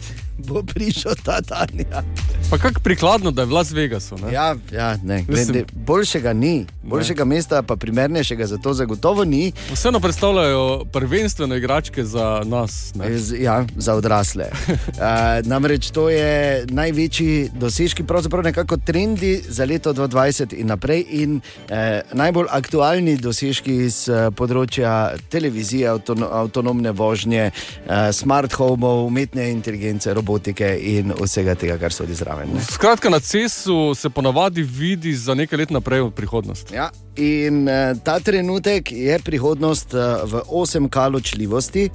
bo 0.43 0.63
prišel 0.63 1.15
ta 1.17 1.39
dan. 1.41 1.67
Ja. 1.81 2.03
Pa 2.49 2.57
kako 2.57 2.79
prikladno, 2.79 3.31
da 3.31 3.41
je 3.41 3.45
v 3.45 3.51
Las 3.51 3.71
Vegasu. 3.71 4.15
Ne? 4.17 4.31
Ja, 4.31 4.55
ja 4.71 4.97
ne, 4.97 5.23
glede, 5.23 5.65
boljšega 5.73 6.33
ni, 6.33 6.53
boljšega 6.83 7.25
mesta, 7.25 7.61
pa 7.61 7.75
primernejšega 7.75 8.47
za 8.47 8.57
to 8.57 8.73
zagotovo 8.73 9.23
ni. 9.25 9.51
Vseeno 9.71 9.99
predstavljajo 9.99 10.63
prvenstveno 10.85 11.55
igračke 11.55 12.03
za 12.05 12.41
nas. 12.45 12.93
Ne? 12.95 13.17
Z- 13.17 13.33
Ja, 13.35 13.65
za 13.75 13.93
odrasle. 13.93 14.45
Uh, 14.93 15.09
namreč 15.43 15.91
to 15.91 16.09
je 16.09 16.31
največji 16.67 17.49
dosežek, 17.53 18.03
pravzaprav 18.03 18.43
nekako 18.43 18.77
trendi 18.77 19.41
za 19.43 19.65
leto 19.65 19.93
2020 19.93 20.53
in 20.53 20.67
naprej, 20.67 21.05
in 21.09 21.39
eh, 21.69 22.01
najbolj 22.13 22.45
aktualni 22.49 23.17
dosežki 23.17 23.75
iz 23.83 24.07
eh, 24.07 24.29
področja 24.31 24.93
televizije, 25.29 25.87
avtono, 25.89 26.29
avtonomne 26.31 26.91
vožnje, 26.91 27.49
eh, 27.49 28.11
smart 28.13 28.53
homov, 28.53 29.05
umetne 29.05 29.49
inteligence, 29.51 30.13
robotike 30.33 30.77
in 30.81 31.13
vsega 31.13 31.55
tega, 31.55 31.77
kar 31.77 31.93
sodi 31.93 32.15
zraven. 32.15 32.49
ne. 32.53 32.61
Skratka, 32.61 33.09
na 33.09 33.19
cestu 33.19 33.95
se 33.95 34.09
ponavadi 34.09 34.63
vidi 34.63 35.13
za 35.13 35.33
nekaj 35.33 35.57
let 35.57 35.69
naprej 35.69 36.01
v 36.01 36.11
prihodnost. 36.11 36.71
Ja, 36.73 36.89
in 37.15 37.67
uh, 37.67 37.97
ta 38.03 38.19
trenutek 38.19 38.91
je 38.91 39.19
prihodnost 39.19 39.93
uh, 39.93 40.23
v 40.23 40.41
8K 40.49 41.11
ločljivosti. 41.13 41.89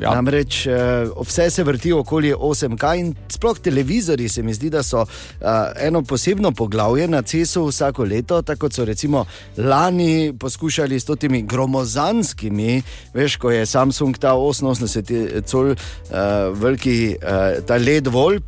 Ja. 0.00 0.14
Namreč 0.14 0.66
uh, 0.66 1.26
vse 1.26 1.50
se 1.50 1.64
vrti 1.64 1.92
okoli 1.92 2.34
8K 2.34 2.98
in 2.98 3.14
sploh 3.28 3.58
televizori 3.58 4.28
se 4.28 4.42
mi 4.42 4.54
zdi, 4.54 4.70
da 4.70 4.82
so 4.82 5.02
uh, 5.02 5.08
eno 5.80 6.02
posebno 6.02 6.52
poglavje 6.52 7.08
na 7.08 7.22
CES-u 7.22 7.66
vsako 7.66 8.04
leto, 8.04 8.42
tako 8.42 8.70
so 8.70 8.84
recimo 8.84 9.24
lani 9.56 10.32
poskušali 10.38 11.00
s 11.00 11.04
temi 11.18 11.42
gromozanskimi, 11.42 12.82
veš, 13.14 13.36
ko 13.36 13.50
je 13.50 13.66
Samsung 13.66 14.18
ta 14.18 14.32
88 14.34 15.42
col 15.46 15.70
uh, 15.70 15.76
veliki 16.52 17.16
uh, 17.22 17.64
ta 17.66 17.76
LED 17.76 18.06
vol 18.06 18.40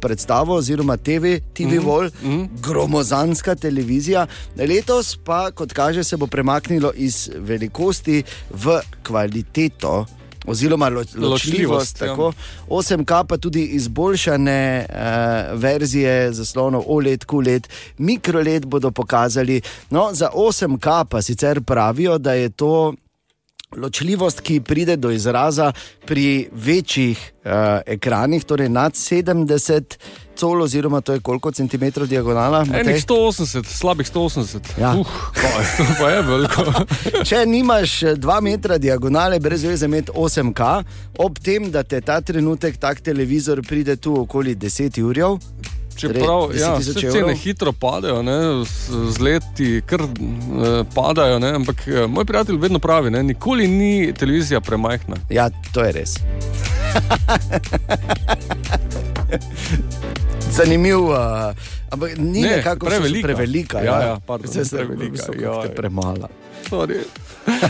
predstavo 0.00 0.54
oziroma 0.54 0.96
TV, 0.96 1.40
TV 1.54 1.66
mm 1.66 1.70
-hmm. 1.70 1.84
vol, 1.84 2.04
mm 2.04 2.30
-hmm. 2.30 2.48
gromozanska 2.62 3.54
televizija. 3.54 4.26
Letos 4.56 5.16
pa, 5.24 5.50
kot 5.50 5.65
kot 5.66 5.74
kaže, 5.74 6.04
se 6.04 6.16
bo 6.16 6.26
premaknilo 6.26 6.92
iz 6.94 7.30
velikosti 7.34 8.22
v 8.50 8.80
kvaliteto. 9.02 10.06
Oziroma, 10.46 10.88
lo, 10.88 11.00
ločljivost. 11.00 11.46
Ločljivost, 11.46 12.00
ja. 12.00 12.06
tako. 12.06 12.32
8K 12.68 13.24
pa 13.26 13.36
tudi 13.36 13.64
izboljšane 13.74 14.86
uh, 14.88 15.60
verzije 15.60 16.32
zaslonov 16.32 16.84
OLED, 16.86 17.24
QLED, 17.24 17.66
mikroled 17.98 18.66
bodo 18.66 18.90
pokazali. 18.90 19.60
No, 19.90 20.10
za 20.12 20.30
8K 20.34 21.04
pa 21.10 21.22
sicer 21.22 21.60
pravijo, 21.62 22.18
da 22.18 22.32
je 22.32 22.50
to 22.50 22.94
ločljivost, 23.76 24.40
ki 24.40 24.60
pride 24.60 24.96
do 24.96 25.10
izraza 25.10 25.72
pri 26.06 26.48
večjih 26.52 27.32
uh, 27.44 27.50
ekranih, 27.86 28.44
torej 28.44 28.68
nad 28.68 28.92
70 28.92 29.96
col, 30.36 30.62
oziroma 30.62 31.00
to 31.00 31.12
je 31.12 31.20
koliko 31.20 31.50
centimetrov 31.52 32.06
diagonala. 32.06 32.64
Enih 32.74 33.04
180, 33.06 33.64
slabih 33.64 34.06
180. 34.06 34.80
Ja. 34.80 34.94
Uh, 34.94 35.06
pa, 35.34 35.48
to 35.76 35.84
pa 36.00 36.10
je 36.10 36.22
veliko. 36.22 36.64
Če 37.28 37.46
nimaš 37.46 38.00
2 38.16 38.40
metra 38.42 38.78
diagonale, 38.78 39.40
brez 39.40 39.64
veze 39.64 39.86
imeti 39.86 40.12
8K, 40.12 40.82
ob 41.18 41.38
tem, 41.38 41.70
da 41.70 41.82
te 41.82 42.00
ta 42.00 42.20
trenutek 42.20 42.76
tak 42.76 43.00
televizor 43.00 43.62
pride 43.66 43.96
tu 43.96 44.20
okoli 44.20 44.56
10 44.56 45.02
ur. 45.02 45.16
Čeprav 45.96 46.50
ja, 46.54 46.76
10 46.76 46.78
vse 46.78 46.92
tisoč 46.94 47.02
cene 47.02 47.18
evrov. 47.18 47.36
hitro 47.36 47.72
padajo, 47.72 48.22
ne, 48.22 48.64
z, 48.64 49.20
leti 49.20 49.82
kar 49.86 50.00
eh, 50.02 50.08
padajo. 50.94 51.38
Ne, 51.38 51.50
ampak 51.54 51.88
eh, 51.88 52.06
moj 52.06 52.24
prijatelj 52.24 52.56
vedno 52.56 52.78
pravi, 52.78 53.10
da 53.10 53.22
nikoli 53.22 53.68
ni 53.68 54.12
televizija 54.12 54.60
premajhna. 54.60 55.16
Ja, 55.30 55.50
to 55.72 55.84
je 55.84 55.92
res. 55.92 56.16
Zanimiv, 60.50 60.98
uh, 60.98 61.16
ampak 61.90 62.16
ni 62.18 62.42
Ne, 62.42 62.56
nekako 62.56 62.86
prevelika. 62.86 63.26
prevelika. 63.28 63.78
Ja, 63.80 64.00
ja, 64.02 64.20
pardon, 64.26 64.52
Zdaj 64.52 64.64
se 64.64 64.76
prevelika, 64.76 65.12
visoka, 65.12 65.38
ja, 65.42 65.52
kot 65.52 65.64
je 65.64 65.70
ja. 65.70 65.74
premala. 65.74 66.28
Sorry. 66.70 67.00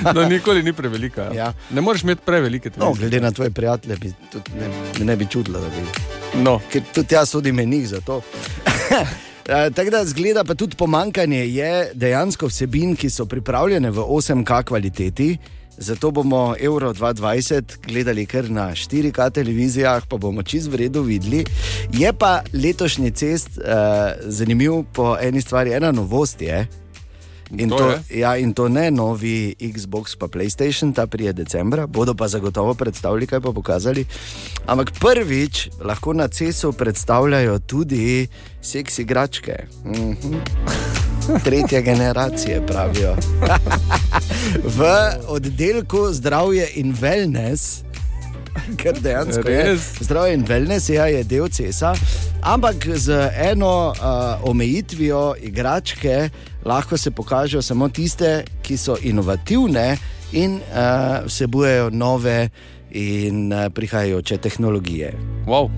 Da 0.05 0.29
nikoli 0.29 0.63
ni 0.63 0.73
prevelika. 0.73 1.23
Ja. 1.23 1.33
Ja. 1.35 1.53
Ne 1.71 1.81
moreš 1.81 2.03
imeti 2.03 2.23
prevelike 2.25 2.69
No, 2.69 2.75
televizije. 2.75 3.01
glede 3.01 3.21
na 3.21 3.31
tvoje 3.31 3.51
prijatelje, 3.51 3.97
bi 3.97 4.13
tudi 4.33 4.51
ne, 4.53 4.69
ne 5.05 5.17
bi 5.17 5.27
čutila, 5.27 5.61
da 5.61 5.67
bi. 5.69 5.83
No. 6.37 6.61
Ker 6.73 6.83
tudi 6.95 7.15
jaz 7.15 7.29
sodim 7.29 7.55
menih 7.55 7.89
za 7.89 8.01
to. 8.01 8.21
Eh, 9.49 9.71
Tako 9.71 9.91
da 9.91 10.05
zgleda 10.05 10.45
pa 10.45 10.55
tudi 10.55 10.77
pomankanje 10.77 11.47
je 11.47 11.91
dejansko 11.95 12.47
vsebin, 12.47 12.97
ki 12.97 13.11
so 13.11 13.27
pripravljene 13.27 13.91
v 13.91 13.97
8K 13.99 14.63
kvaliteti. 14.65 15.39
Zato 15.79 16.11
bomo 16.11 16.55
Euro 16.61 16.93
2020 16.93 17.63
gledali 17.83 18.27
kar 18.27 18.51
na 18.51 18.71
4K 18.71 19.31
televizijah, 19.31 20.03
pa 20.09 20.17
bomo 20.17 20.43
čez 20.43 20.67
vredo 20.67 21.03
videli. 21.03 21.45
Je 21.93 22.13
pa 22.13 22.43
letošnji 22.55 23.11
cest 23.11 23.49
uh, 23.49 23.65
zanimiv 24.21 24.73
po 24.93 25.17
eni 25.21 25.41
stvari, 25.41 25.73
ena 25.73 25.93
novost 25.93 26.43
je. 26.43 26.67
In 27.51 27.71
To 27.71 27.79
to, 27.79 27.99
ja, 28.11 28.37
in 28.37 28.55
to 28.55 28.69
ne 28.69 28.91
novi 28.91 29.55
Xbox, 29.61 30.19
pa 30.19 30.27
PlayStation, 30.27 30.95
ta 30.95 31.07
prije 31.07 31.33
decembra, 31.33 31.87
bodo 31.87 32.15
pa 32.15 32.29
zagotovo 32.29 32.75
predstavili, 32.75 33.27
kaj 33.27 33.41
pa 33.41 33.53
pokazali. 33.53 34.07
Ampak 34.67 34.91
prvič 34.99 35.69
lahko 35.81 36.13
na 36.13 36.29
CES-u 36.29 36.73
predstavljajo 36.73 37.59
tudi 37.59 38.27
seks 38.63 38.99
igračke. 38.99 39.67
Mhm. 39.85 40.35
Tretje 41.45 41.83
generacije 41.83 42.67
pravijo. 42.67 43.17
v 44.79 44.81
oddelku 45.27 46.13
zdravje 46.13 46.69
in 46.75 46.95
wellness. 46.95 47.83
Ker 48.77 49.01
dejansko 49.01 49.49
je 49.49 49.77
zdravje 50.01 50.35
in 50.35 50.47
wellness 50.47 50.93
ja, 50.93 51.07
je 51.07 51.25
del 51.25 51.49
CESA, 51.49 51.95
ampak 52.43 52.87
z 52.95 53.31
eno 53.35 53.93
uh, 53.93 54.49
omejitvijo 54.49 55.35
igračke 55.43 56.31
lahko 56.67 56.97
se 56.97 57.11
pokažejo 57.11 57.63
samo 57.63 57.89
tiste, 57.89 58.45
ki 58.63 58.77
so 58.77 58.97
inovativne 59.03 59.97
in 60.33 60.55
uh, 60.55 61.27
vsebujejo 61.27 61.91
nove 61.91 62.49
in 62.91 63.53
uh, 63.53 63.73
prihajajoče 63.75 64.39
tehnologije. 64.39 65.15
Wow. 65.47 65.71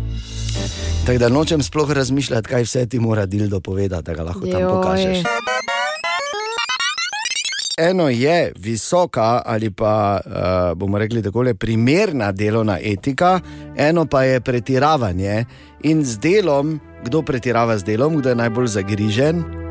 Tako 1.07 1.19
da 1.19 1.29
nočem 1.29 1.63
sploh 1.63 1.91
razmišljati, 1.91 2.49
kaj 2.49 2.63
vse 2.63 2.87
ti 2.87 2.99
mora 2.99 3.27
Dildo 3.27 3.61
povedati, 3.61 4.03
da 4.03 4.15
ga 4.15 4.23
lahko 4.23 4.47
tam 4.47 4.61
Joj. 4.61 4.71
pokažeš. 4.71 5.19
Eno 7.79 8.09
je 8.09 8.53
visoka 8.57 9.43
ali 9.47 9.71
pa 9.71 10.21
uh, 10.27 10.79
bomo 10.79 10.99
rekli 10.99 11.23
tako, 11.23 11.45
primerna 11.59 12.33
delovna 12.33 12.79
etika, 12.83 13.41
eno 13.77 14.07
pa 14.07 14.23
je 14.23 14.41
pretiravanje. 14.41 15.45
In 15.83 16.05
z 16.05 16.19
delom, 16.19 16.81
kdo 17.05 17.23
pretirava 17.23 17.79
z 17.79 17.85
delom, 17.85 18.17
kdo 18.17 18.29
je 18.29 18.35
najbolj 18.35 18.67
zagrižen, 18.67 19.68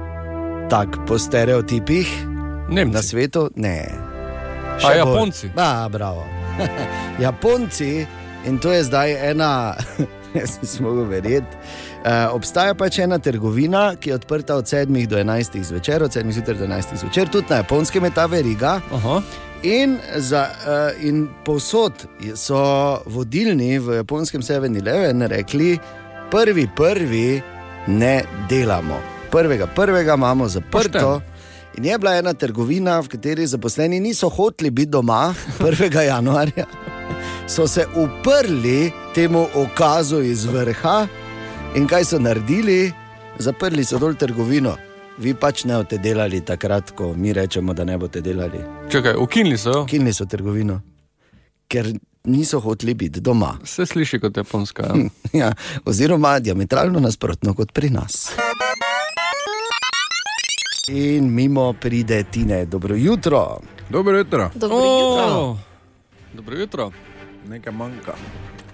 tako 0.69 0.99
po 1.08 1.19
stereotipih 1.19 2.25
na 2.69 2.75
Nemci. 2.75 3.08
svetu, 3.08 3.49
ne. 3.56 3.88
A 3.88 4.80
Še 4.80 4.88
bolj. 4.88 4.97
Japonci? 4.97 5.49
Da, 5.56 5.88
bravo. 5.91 6.25
Japonci, 7.23 8.06
in 8.45 8.60
to 8.60 8.71
je 8.71 8.84
zdaj 8.84 9.32
ena, 9.32 9.77
jaz 10.38 10.58
nisem 10.62 10.86
mogel 10.86 11.08
verjeti. 11.08 11.56
Uh, 12.03 12.36
obstaja 12.36 12.75
pač 12.75 12.99
ena 12.99 13.19
trgovina, 13.19 13.95
ki 13.95 14.10
je 14.10 14.19
odprta 14.19 14.60
od 14.60 14.67
7 14.67 15.08
do 15.08 15.17
11 15.17 15.63
zvečer, 15.63 16.03
od 16.03 16.12
7 16.12 16.32
zjutraj 16.32 16.60
do 16.60 16.67
11 16.67 16.95
zvečer, 16.99 17.32
tudi 17.32 17.47
na 17.49 17.63
japonskem 17.63 18.03
je 18.03 18.12
ta 18.12 18.25
veriga. 18.25 18.77
Aha. 18.91 19.21
In, 19.63 19.97
za, 20.21 20.45
uh, 20.51 21.06
in 21.08 21.30
povsod 21.45 22.06
so 22.36 22.60
vodilni 23.10 23.80
v 23.80 24.03
japonskem 24.03 24.43
7-Eleven 24.45 25.25
rekli, 25.32 25.80
prvi, 26.32 26.67
prvi 26.75 27.41
ne 27.88 28.21
delamo. 28.49 29.16
Prvega, 29.31 29.67
prvega 29.67 30.13
imamo 30.13 30.47
zaprto. 30.47 31.21
In 31.77 31.85
je 31.85 31.97
bila 31.97 32.15
ena 32.15 32.33
trgovina, 32.33 32.99
v 32.99 33.07
kateri 33.07 33.47
zaposleni 33.47 33.99
niso 33.99 34.29
hoteli 34.29 34.71
biti 34.71 34.89
doma 34.89 35.33
1. 35.59 36.01
januarja, 36.01 36.65
so 37.47 37.67
se 37.67 37.85
uprli 37.95 38.91
temu 39.15 39.47
okazu 39.55 40.21
iz 40.21 40.45
vrha 40.45 41.07
in 41.75 41.87
kaj 41.87 42.05
so 42.05 42.19
naredili? 42.19 42.91
Zaprli 43.39 43.83
so 43.85 43.99
dol 43.99 44.15
trgovino. 44.15 44.75
Vi 45.17 45.33
pač 45.33 45.63
ne 45.65 45.77
boste 45.77 45.97
delali 45.97 46.41
takrat, 46.41 46.91
ko 46.91 47.13
mi 47.13 47.33
rečemo, 47.33 47.73
da 47.73 47.83
ne 47.85 47.97
boste 47.97 48.21
delali. 48.21 48.59
Čakaj, 48.89 49.13
ukinili 49.17 49.57
so 49.57 49.69
jo. 49.69 49.81
Ukinili 49.83 50.13
so 50.13 50.25
trgovino, 50.25 50.81
ker 51.67 51.91
niso 52.23 52.59
hoteli 52.59 52.93
biti 52.93 53.21
doma. 53.21 53.57
Vse 53.63 53.85
sliši 53.85 54.19
kot 54.19 54.37
japonska. 54.37 54.83
Ja. 54.83 55.09
Ja, 55.41 55.51
oziroma 55.85 56.39
diametralno 56.39 56.99
nasprotno 56.99 57.53
kot 57.53 57.73
pri 57.73 57.89
nas. 57.89 58.31
In 60.89 61.26
mimo 61.28 61.73
pride 61.73 62.23
Tine, 62.23 62.65
dobro 62.65 62.95
jutro. 62.95 63.60
Dobro 63.89 64.17
jutro. 64.17 64.50
Dobro 64.56 64.78
jutro. 64.78 65.39
Oh, 65.41 65.58
Dobro 66.34 66.58
jutro. 66.58 66.91
Nekaj 67.47 67.73
manjka. 67.73 68.13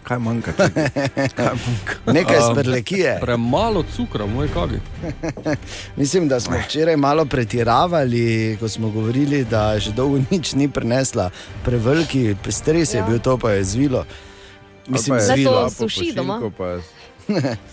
Kaj 0.03 0.19
manjka? 0.19 0.51
Kaj 1.35 1.45
manjka? 1.47 1.95
Nekaj 2.07 2.37
Um, 2.37 2.55
sprlekije. 2.55 3.17
Premalo 3.21 3.83
cukra, 3.85 4.25
moj 4.25 4.47
kavi. 4.47 4.79
Mislim, 5.97 6.27
da 6.27 6.39
smo 6.39 6.55
včeraj 6.59 6.97
malo 6.97 7.25
pretiravali, 7.25 8.57
ko 8.59 8.69
smo 8.69 8.89
govorili, 8.89 9.45
da 9.45 9.79
že 9.79 9.91
dolgo 9.91 10.19
nič 10.31 10.53
ni 10.53 10.69
prenesla. 10.69 11.29
Preveliki 11.65 12.35
stres 12.49 12.93
je 12.93 12.97
Ja. 12.97 13.05
bil 13.05 13.19
to, 13.19 13.37
pa 13.37 13.51
je 13.51 13.63
zvilo. 13.63 14.05
Mislim, 14.87 15.17
pa 15.17 15.23
je 15.23 15.27
zvilo. 15.27 15.63
po 15.63 15.69
suši 15.69 16.13
doma. 16.15 16.51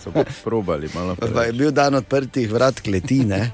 So 0.04 0.10
pa 0.14 0.24
probali 0.44 0.88
malo 0.94 1.16
Pa 1.16 1.42
je 1.48 1.52
bil 1.52 1.70
dan 1.70 1.94
odprtih 1.94 2.52
vrat 2.52 2.80
kletine. 2.80 3.50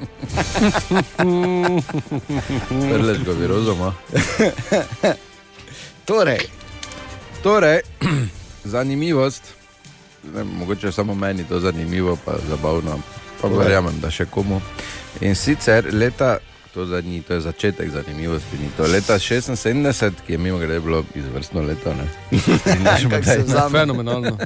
Prlečko 2.90 3.32
virozoma. 3.32 3.94
Torej, 6.04 6.46
Torej, 7.46 7.80
zanimivost, 8.64 9.42
ne, 10.34 10.44
mogoče 10.44 10.92
samo 10.92 11.14
meni 11.14 11.44
to 11.44 11.60
zanimivo, 11.60 12.18
pa 12.24 12.32
zabavno, 12.48 12.98
pa 13.42 13.48
Povej. 13.48 13.58
verjamem, 13.58 14.00
da 14.00 14.10
še 14.10 14.26
komu. 14.26 14.60
In 15.20 15.34
sicer 15.34 15.86
leta, 15.92 16.38
to, 16.76 16.86
za, 16.86 17.00
ni, 17.00 17.22
to 17.22 17.34
je 17.34 17.40
začetek 17.40 17.90
zanimivosti, 17.90 18.58
ni 18.60 18.68
to 18.76 18.84
leta 18.84 19.16
76, 19.18 20.12
ki 20.26 20.32
je 20.32 20.38
mimo 20.38 20.58
grede 20.58 20.80
bilo 20.80 21.04
izvrstno 21.14 21.62
leto. 21.62 21.94
ne. 21.94 22.04
Model. 23.10 23.44
vzame. 23.44 23.78
Fenomenalno. 23.78 24.38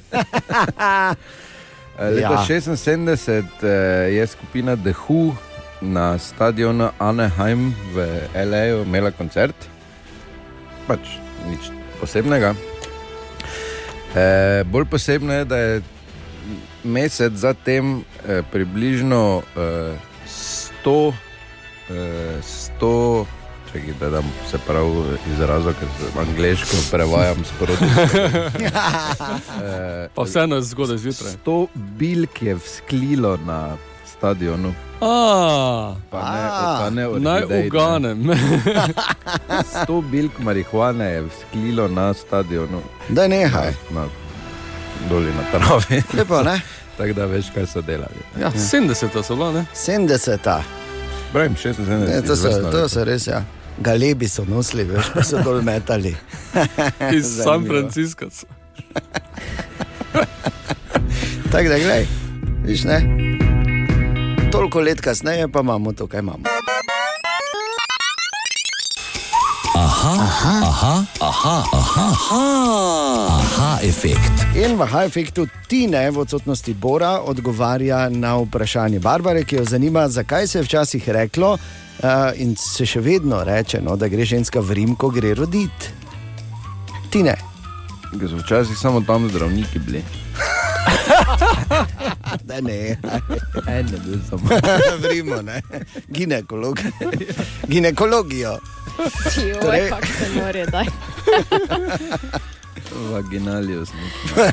Eh, 2.00 2.04
Leta 2.04 2.20
Ja. 2.20 2.30
ja. 2.32 2.60
76 2.60 3.44
eh, 3.62 3.68
je 4.14 4.26
skupina 4.26 4.76
The 4.76 4.92
Who 4.92 5.34
na 5.80 6.18
stadionu 6.18 6.88
Anaheim 6.98 7.74
v 7.92 8.20
L.A. 8.34 8.82
imela 8.82 9.10
koncert, 9.10 9.54
pač 10.86 11.00
nič 11.48 11.68
posebnega. 12.00 12.54
E, 14.16 14.64
bolj 14.64 14.84
posebno 14.84 15.32
je, 15.32 15.44
da 15.44 15.56
je 15.56 15.82
mesec 16.84 17.32
zatem 17.32 18.00
e, 18.00 18.42
približno 18.52 19.42
e, 19.56 19.96
100, 20.84 21.12
e, 21.12 21.29
100 21.90 23.24
čakaj, 23.66 23.94
da 24.00 24.10
dam 24.10 24.24
se 24.50 24.58
prav 24.58 24.86
izrazil, 25.28 25.72
ker 25.72 25.88
angliško 26.20 26.76
prevajam 26.90 27.44
sproti. 27.46 27.84
e, 29.64 30.08
Pa 30.14 30.22
vseeno 30.22 30.56
je 30.56 30.62
zgodaj 30.62 30.96
zjutraj. 30.98 31.32
100 31.36 31.66
bilk 31.74 32.42
je 32.42 32.54
vzklilo 32.54 33.36
na 33.36 33.76
stadionu. 34.08 34.74
A, 35.00 35.94
Pa 36.10 36.18
ne, 36.20 36.48
pa 36.78 36.90
ne 36.90 37.20
naj 37.20 37.40
ne. 37.40 37.66
uganem. 37.66 38.18
100 39.78 40.02
bilk 40.02 40.38
marihuane 40.38 41.04
je 41.06 41.22
vzklilo 41.22 41.88
na 41.88 42.14
stadionu, 42.14 42.80
Da 43.08 43.28
nehaj. 43.28 43.72
na, 43.90 44.06
doli 45.08 45.26
na 45.26 45.58
travi. 45.58 46.02
Lepo, 46.14 46.42
ne? 46.42 46.60
Tako 46.98 47.12
da 47.12 47.24
veš, 47.24 47.46
kaj 47.54 47.66
so 47.66 47.80
delali. 47.80 48.20
Ja, 48.40 48.50
70 48.50 49.22
so 49.22 49.36
bila, 49.36 49.52
ne? 49.52 49.64
70. 49.76 50.60
Pravim, 51.32 51.56
76. 51.56 52.08
Ne, 52.08 52.22
to, 52.22 52.36
so, 52.36 52.48
izvrstno 52.48 52.70
to 52.70 52.88
so 52.88 53.04
res, 53.04 53.26
ja. 53.26 53.44
Galebi 53.78 54.28
so 54.28 54.44
nosili, 54.44 54.84
veš, 54.84 55.12
pa 55.14 55.22
so 55.22 55.38
dol 55.44 55.62
metali. 55.62 56.16
Iz 57.16 57.36
San. 57.44 57.66
Francisca. 57.66 58.26
Tako 61.52 61.68
da, 61.68 61.78
gledaj, 61.78 62.06
viš 62.64 62.84
ne. 62.84 63.00
Toliko 64.52 64.80
let 64.80 65.00
kasneje 65.00 65.48
pa 65.48 65.60
imamo 65.60 65.92
to, 65.92 66.06
kaj 66.06 66.20
imamo. 66.20 66.44
Aha, 70.00 70.16
aha, 70.64 71.04
aha, 71.20 71.56
aha, 71.72 72.06
aha, 72.08 72.44
aha, 73.28 73.78
efekt. 73.84 74.32
In 74.56 74.78
v 74.80 74.86
Hajfektu 74.88 75.44
Tine 75.68 76.00
v 76.08 76.24
odsotnosti 76.24 76.72
Bora 76.72 77.20
odgovarja 77.20 78.08
na 78.08 78.38
vprašanje 78.40 78.96
Barbare, 78.96 79.44
ki 79.44 79.60
jo 79.60 79.64
zanima, 79.68 80.08
zakaj 80.08 80.48
se 80.48 80.58
je 80.58 80.64
včasih 80.64 81.08
reklo 81.08 81.52
uh, 81.52 82.32
in 82.40 82.56
se 82.56 82.88
še 82.88 83.04
vedno 83.04 83.42
reče, 83.44 83.82
no, 83.84 83.98
da 84.00 84.08
gre 84.08 84.24
ženska 84.24 84.64
v 84.64 84.78
Rim, 84.80 84.96
ko 84.96 85.12
gre 85.12 85.34
roditi. 85.36 85.92
Tine. 87.12 87.36
Ker 88.08 88.24
so 88.24 88.40
včasih 88.40 88.80
samo 88.80 89.04
tam 89.04 89.28
zdravniki 89.28 89.84
bili. 89.84 90.00
Da 92.44 92.60
ne, 92.62 92.96
En 93.68 93.86
je 93.86 93.98
bil 93.98 94.18
samo. 94.30 94.48
v 94.98 95.06
Rimu, 95.06 95.42
ne. 95.42 95.62
Ginekolog. 96.08 96.78
Ginekologijo. 97.66 98.58
Ti, 99.26 99.40
oj, 99.44 99.60
Torej- 99.60 99.88
kako 99.90 100.06
se 100.08 100.26
more, 100.36 100.66
daj. 100.66 100.84
Vaginalius. 103.10 103.88
Ne, 103.92 104.50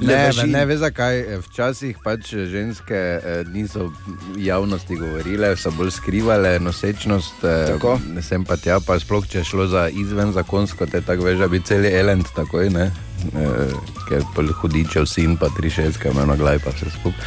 Ne, 0.06 0.30
ne, 0.36 0.46
ne 0.48 0.64
veš 0.64 0.78
zakaj. 0.78 1.18
eh, 1.20 1.38
Včasih 1.40 1.96
pač 1.98 2.20
ženske 2.46 2.94
eh, 2.94 3.20
niso 3.46 3.92
javnosti 4.36 4.94
govorile, 4.94 5.56
so 5.56 5.70
bolj 5.70 5.90
skrivale 5.90 6.58
nosečnost. 6.58 7.44
eh, 7.44 7.66
Tako. 7.68 7.98
Ne 8.06 8.22
sem 8.22 8.44
pa 8.44 8.56
tja, 8.56 8.80
pa 8.80 8.98
sploh 8.98 9.26
če 9.26 9.44
šlo 9.44 9.66
za 9.66 9.88
izven 9.90 10.32
zakonsko, 10.32 10.86
te 10.86 11.00
tako 11.00 11.24
veš, 11.24 11.38
da 11.38 11.48
bi 11.48 11.60
cel 11.60 11.86
elend 11.86 12.28
takoj, 12.36 12.70
ne. 12.70 12.90
Eh, 13.30 13.74
Ker 14.08 14.24
hudičev 14.60 15.06
sin, 15.06 15.36
pa 15.36 15.48
tri 15.56 15.70
šestke, 15.70 16.10
eno 16.22 16.36
glaj 16.36 16.58
pa 16.64 16.74
vse 16.74 16.90
skupaj. 16.90 17.20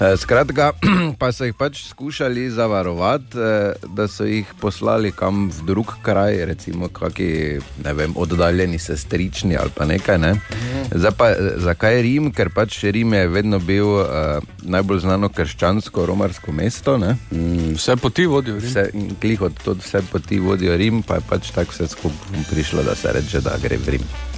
Eh, 0.00 0.16
Skratka, 0.16 0.72
pa 1.20 1.30
so 1.32 1.46
jih 1.46 1.54
pač 1.56 1.78
skušali 1.88 2.50
zavarovati, 2.50 3.38
eh, 3.38 3.86
da 3.96 4.04
so 4.08 4.26
jih 4.28 4.50
poslali 4.60 5.12
kam 5.12 5.48
v 5.48 5.64
drug 5.64 5.94
kraj, 6.02 6.44
recimo 6.44 6.88
kaki, 6.88 7.60
ne 7.84 7.94
vem, 7.96 8.12
oddaljeni 8.16 8.78
sestrični 8.78 9.56
ali 9.56 9.72
pa 9.72 9.88
nekaj. 9.88 10.18
Ne? 10.18 10.34
Zdaj 10.92 11.14
pa, 11.16 11.30
eh, 11.30 11.56
zakaj 11.64 12.02
Rim? 12.02 12.28
Ker 12.32 12.52
pač 12.52 12.82
Rim 12.84 13.16
je 13.16 13.28
vedno 13.28 13.58
bil 13.58 13.88
uh, 13.88 14.44
najbolj 14.62 15.00
znano 15.00 15.28
krščansko 15.32 16.06
romarsko 16.06 16.52
mesto. 16.52 16.98
Ne? 17.00 17.16
Vse 17.72 17.96
poti 17.96 18.26
vodijo. 18.26 18.60
Rim. 18.60 18.68
Vse, 18.68 18.90
klih 19.20 19.48
od 19.48 19.56
tod 19.64 19.80
vse 19.80 20.04
poti 20.12 20.38
vodijo 20.38 20.76
Rim, 20.76 21.02
pa 21.02 21.16
je 21.16 21.28
pač 21.28 21.50
tako 21.56 21.72
vse 21.72 21.88
skupaj 21.96 22.44
prišlo, 22.50 22.84
da 22.84 22.94
se 22.94 23.12
reče, 23.16 23.40
da 23.40 23.56
gre 23.62 23.80
v 23.80 23.96
Rim. 23.96 24.35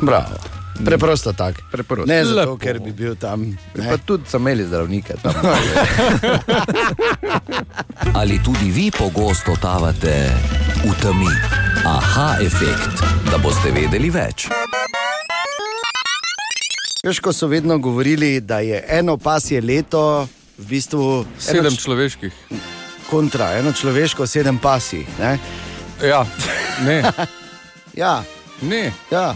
Bravo. 0.00 0.36
Preprosto 0.78 1.32
tako. 1.32 1.60
Preprosto. 1.68 2.06
Ne 2.06 2.24
zato, 2.24 2.38
Lepo. 2.40 2.56
ker 2.56 2.78
bi 2.78 2.92
bil 2.92 3.14
tam. 3.16 3.42
Pa 3.72 3.82
Ne. 3.82 3.96
tudi 3.98 4.24
so 4.24 4.36
imeli 4.36 4.62
zdravnike 4.64 5.14
tam. 5.16 5.34
Ali 8.14 8.38
tudi 8.38 8.70
vi 8.70 8.90
pogosto 8.90 9.50
totavate 9.52 10.30
v 10.78 10.92
temi? 10.96 11.30
Aha, 11.84 12.36
efekt, 12.40 12.94
da 13.24 13.38
boste 13.38 13.70
vedeli 13.70 14.08
več. 14.08 14.46
Veš, 17.00 17.18
ko 17.18 17.32
so 17.32 17.46
vedno 17.46 17.78
govorili, 17.78 18.40
da 18.40 18.58
je 18.58 18.78
eno 18.88 19.16
pasje 19.16 19.60
leto, 19.60 20.26
v 20.56 20.66
bistvu 20.66 21.24
Sedem 21.38 21.60
eno 21.60 21.70
č- 21.70 21.80
človeških. 21.80 22.32
kontra, 23.06 23.52
eno 23.54 23.72
človeško, 23.72 24.26
sedem 24.26 24.58
pasij. 24.58 25.06
Ne? 25.16 25.38
Ja, 26.00 26.26
ne, 26.80 27.02
Ja, 27.96 28.22
ne. 28.60 28.92
ja. 29.10 29.34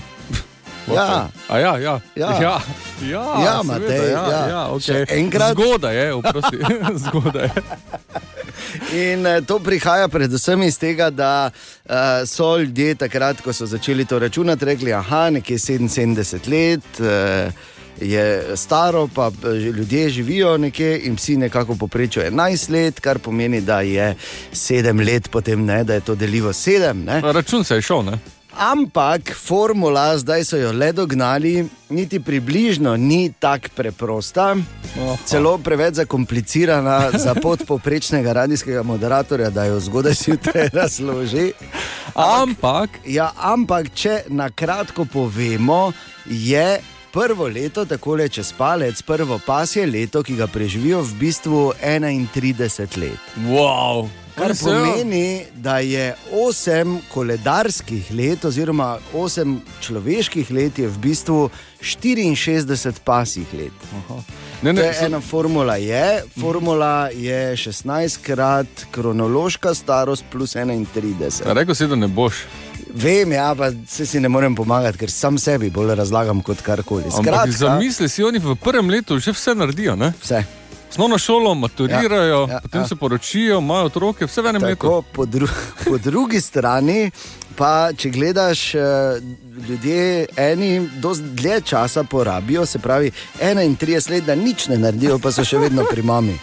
Ja, 0.89 1.29
A 1.49 1.59
ja, 1.59 1.79
ja. 1.79 2.01
Ja. 2.17 2.31
ja. 2.41 2.61
Ja, 3.03 3.43
Ja, 3.45 3.63
Matej, 3.63 4.11
ja, 4.11 4.23
ja. 4.31 4.49
ja, 4.49 4.69
okay. 4.71 5.07
enkrat? 5.09 5.53
Zgodaj 5.53 5.97
je, 5.97 6.15
oprosti. 6.15 6.59
Zgodaj. 7.05 7.49
In 8.93 9.27
eh, 9.27 9.41
to 9.47 9.59
prihaja 9.59 10.09
predvsem 10.09 10.63
iz 10.63 10.79
tega, 10.79 11.11
da 11.11 11.51
uh, 11.51 11.95
so 12.27 12.57
ljudje 12.59 12.95
takrat, 12.95 13.41
ko 13.41 13.53
so 13.53 13.67
začeli 13.67 14.05
to 14.05 14.19
računati, 14.19 14.65
rekli, 14.65 14.91
da 14.91 15.25
je 15.25 15.31
nekje 15.31 15.59
77 15.59 16.51
let. 16.51 17.01
Uh, 17.01 17.53
Je 18.01 18.57
staro, 18.57 19.09
pa 19.15 19.31
ljudje 19.77 20.09
živijo 20.11 20.57
nekje 20.59 21.01
in 21.05 21.15
vsi 21.15 21.37
nekako 21.37 21.75
poprečujejo 21.77 22.31
11 22.31 22.71
let, 22.71 23.01
kar 23.01 23.19
pomeni, 23.19 23.61
da 23.61 23.81
je 23.81 24.17
7 24.53 25.07
let, 25.07 25.29
potem 25.31 25.65
ne, 25.65 25.85
da 25.85 25.95
je 25.95 26.01
to 26.01 26.15
deljivo 26.15 26.53
7. 26.53 26.93
Ne? 26.93 27.21
Račun 27.21 27.65
se 27.65 27.75
je 27.75 27.83
šel, 27.83 28.03
ne? 28.03 28.19
Ampak 28.59 29.33
formula, 29.35 30.19
zdaj 30.19 30.45
so 30.45 30.57
jo 30.57 30.73
le 30.73 30.93
dognali, 30.93 31.69
niti 31.89 32.21
približno 32.21 32.97
ni 32.97 33.33
tako 33.39 33.69
preprosta, 33.77 34.57
celo 35.25 35.59
preveč 35.59 35.95
zakomplicirana 35.95 37.11
za 37.19 37.35
podpoprečnega 37.35 38.33
radijskega 38.33 38.83
moderatorja, 38.83 39.51
da 39.51 39.65
jo 39.65 39.81
zgodaj 39.81 40.13
zjutraj 40.13 40.69
razloži. 40.81 41.53
Ampak, 42.15 42.91
Ja, 43.07 43.33
ampak, 43.37 43.95
če 43.95 44.23
na 44.29 44.51
kratko 44.51 45.05
povemo, 45.05 45.93
je 46.27 46.81
prvo 47.13 47.49
leto, 47.49 47.85
tako 47.85 48.15
le 48.15 48.29
čez 48.29 48.53
palec, 48.53 49.03
prvo 49.03 49.41
pasje 49.47 49.87
leto, 49.87 50.23
ki 50.23 50.37
ga 50.37 50.47
preživijo 50.47 51.03
v 51.03 51.15
bistvu 51.15 51.73
31 51.83 52.99
let. 53.01 53.19
wow. 53.49 54.09
Kar 54.35 54.51
ja. 54.51 54.57
pomeni, 54.61 55.45
da 55.55 55.79
je 55.79 56.15
8 56.33 56.99
koledarskih 57.13 58.11
let, 58.15 58.45
oziroma 58.45 58.99
8 59.15 59.59
človeških 59.81 60.51
let, 60.51 60.79
je 60.79 60.89
v 60.89 60.99
bistvu 60.99 61.51
64 61.83 62.93
pasjih 63.05 63.55
let. 63.55 63.73
Ne, 64.63 64.73
To 64.73 64.73
ne, 64.73 64.83
je 64.83 64.95
ena 65.01 65.21
formula, 65.21 65.77
je. 65.77 66.23
formula 66.41 67.11
je 67.15 67.57
16 67.57 68.19
krat 68.23 68.87
kronološka 68.91 69.75
starost 69.75 70.25
plus 70.33 70.55
31. 70.57 71.43
Rekel 71.53 71.75
si, 71.75 71.87
da 71.87 71.97
ne 71.97 72.09
boš. 72.09 72.45
Vem, 72.95 73.33
ja, 73.33 73.55
pa 73.55 73.71
se 73.89 74.07
si 74.07 74.21
ne 74.21 74.29
morem 74.29 74.55
pomagati, 74.55 74.99
ker 74.99 75.11
sam 75.11 75.39
sebi 75.39 75.71
bolj 75.71 75.95
razlagam 75.95 76.43
kot 76.43 76.61
karkoli. 76.63 77.11
Skratka, 77.11 77.51
zamisli 77.51 78.09
si, 78.09 78.25
oni 78.25 78.39
v 78.39 78.57
prvem 78.57 78.91
letu 78.91 79.19
že 79.19 79.33
vse 79.33 79.55
naredijo. 79.55 79.97
Ne? 79.97 80.13
vse. 80.23 80.45
Osnovno 80.93 81.19
šolo 81.19 81.55
maturirajo, 81.55 82.47
Ja, 82.49 82.55
ja, 82.55 82.61
potem 82.61 82.81
ja. 82.81 82.87
se 82.87 82.97
poročijo, 82.97 83.59
imajo 83.59 83.85
otroke, 83.85 84.27
vse 84.27 84.43
v 84.43 84.47
enem 84.47 84.63
letu. 84.63 85.05
Po, 85.13 85.27
dru 85.27 85.49
po 85.89 85.99
drugi 85.99 86.41
strani, 86.41 87.11
pa 87.57 87.93
če 87.97 88.11
gledaš, 88.11 88.75
eh, 88.75 88.81
ljudje 89.69 90.27
eni 90.37 90.89
dlje 91.33 91.61
časa 91.61 92.05
porabijo, 92.05 92.67
se 92.67 92.79
pravi 92.79 93.11
31 93.41 94.11
let, 94.11 94.25
da 94.25 94.35
nič 94.35 94.69
ne 94.69 94.79
naredijo, 94.79 95.19
pa 95.19 95.33
so 95.33 95.45
še 95.45 95.59
vedno 95.59 95.89
pri 95.91 96.03
mami. 96.03 96.37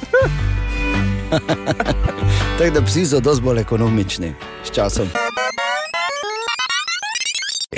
Tako 2.57 2.73
da 2.73 2.81
psi 2.85 3.05
so 3.05 3.19
dosti 3.19 3.43
bolj 3.43 3.59
ekonomični 3.61 4.33
s 4.65 4.71
časom. 4.71 5.13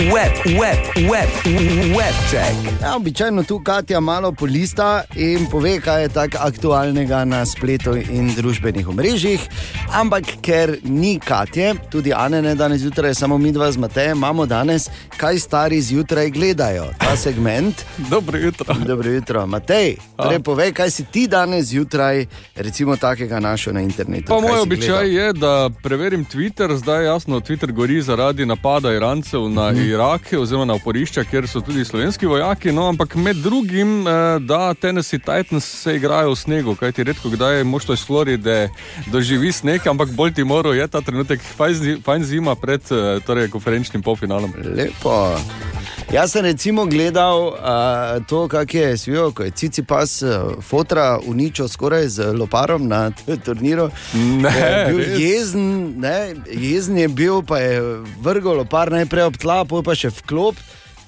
Web, 0.01 0.33
web, 0.57 0.79
web, 1.11 1.29
web 1.93 2.15
check. 2.29 2.81
Ja, 2.81 2.95
običajno 2.95 3.43
tu 3.43 3.59
Katja 3.59 3.99
malo 3.99 4.31
polista 4.31 5.03
in 5.15 5.45
pove, 5.45 5.79
kaj 5.79 6.01
je 6.01 6.09
tako 6.09 6.37
aktualnega 6.39 7.25
na 7.25 7.45
spletu 7.45 7.93
in 7.95 8.33
družbenih 8.35 8.87
omrežjih. 8.89 9.39
Ampak 9.93 10.23
ker 10.41 10.77
ni 10.83 11.19
Katje, 11.19 11.75
tudi 11.89 12.13
Ane 12.13 12.41
ne 12.41 12.55
danes 12.55 12.81
zjutraj, 12.81 13.13
samo 13.13 13.37
mi 13.37 13.51
dva 13.51 13.71
z 13.71 13.77
Matejem, 13.77 14.17
imamo 14.17 14.45
danes, 14.45 14.89
kaj 15.17 15.39
stari 15.39 15.81
zjutraj 15.81 16.29
gledajo. 16.29 16.85
Ta 16.97 17.15
segment. 17.25 17.75
Dobro 18.09 18.37
jutro. 18.39 18.73
Dobro 18.85 19.11
jutro, 19.11 19.45
Matej. 19.47 19.95
Torej, 20.17 20.39
povej, 20.39 20.73
kaj 20.73 20.91
si 20.91 21.03
ti 21.03 21.27
danes 21.27 21.65
zjutraj, 21.65 22.25
recimo, 22.55 22.95
takega 22.97 23.39
našel 23.39 23.73
na 23.73 23.81
internetu. 23.81 24.25
Pa 24.27 24.39
moj 24.39 24.59
običaj 24.59 24.87
gledal? 24.87 25.11
je, 25.17 25.33
da 25.33 25.69
preverim 25.83 26.25
Twitter. 26.25 26.75
Zdaj 26.75 27.05
jasno, 27.05 27.39
Twitter 27.39 27.71
gori 27.71 28.01
zaradi 28.01 28.45
napada 28.45 28.93
Irancev 28.93 29.49
na 29.49 29.71
Mhm. 29.71 29.90
Irak 29.91 30.33
oziroma 30.39 30.65
na 30.65 30.73
oporišča, 30.79 31.23
kjer 31.23 31.47
so 31.47 31.61
tudi 31.61 31.85
slovenski 31.85 32.25
vojaki. 32.25 32.71
No, 32.71 32.87
ampak 32.89 33.15
med 33.15 33.35
drugim, 33.43 34.07
eh, 34.07 34.39
da 34.39 34.73
Tennessee 34.73 35.19
Titans 35.19 35.65
se 35.65 35.95
igrajo 35.95 36.31
v 36.31 36.35
snegu, 36.35 36.75
kajti 36.75 37.03
redko 37.03 37.29
kdaj 37.29 37.63
moštvo 37.63 37.93
iz 37.93 38.05
Floride 38.05 38.69
doživi 39.11 39.51
sneg, 39.51 39.87
ampak 39.87 40.09
bolj 40.09 40.33
ti 40.33 40.43
moro 40.43 40.73
je 40.73 40.87
ta 40.87 41.01
trenutek 41.01 41.41
fajn 41.57 41.75
zi- 41.75 41.99
fajn 42.05 42.23
zima 42.23 42.55
pred 42.55 42.81
eh, 42.91 43.19
torej, 43.25 43.49
konferenčnim 43.49 44.01
polfinalom. 44.03 44.53
Lepo. 44.75 45.37
Jaz 46.11 46.31
sem 46.31 46.43
recimo 46.43 46.85
gledal 46.85 47.47
uh, 47.47 48.25
to, 48.27 48.47
kako 48.47 48.77
je 48.77 48.97
svijo, 48.97 49.31
ko 49.31 49.43
je 49.43 49.51
Cici 49.51 49.83
pas 49.83 50.21
uh, 50.21 50.29
fotra 50.61 51.19
uničil 51.25 51.67
skoraj 51.67 52.07
z 52.07 52.33
loparom 52.33 52.87
na 52.87 53.11
turniru. 53.45 53.89
Ne, 54.13 54.49
je 54.49 54.85
bil 54.89 54.97
res? 54.97 55.19
jezen, 55.19 55.93
ne, 55.99 56.35
jezen 56.51 56.97
je 56.97 57.07
bil, 57.07 57.41
pa 57.47 57.59
je 57.59 57.79
vrgel 58.21 58.57
lopar 58.59 58.91
najprej 58.91 59.23
ob 59.23 59.37
tla, 59.37 59.63
potem 59.81 59.85
pa 59.85 59.95
še 59.97 60.09
v 60.13 60.21
klop, 60.29 60.55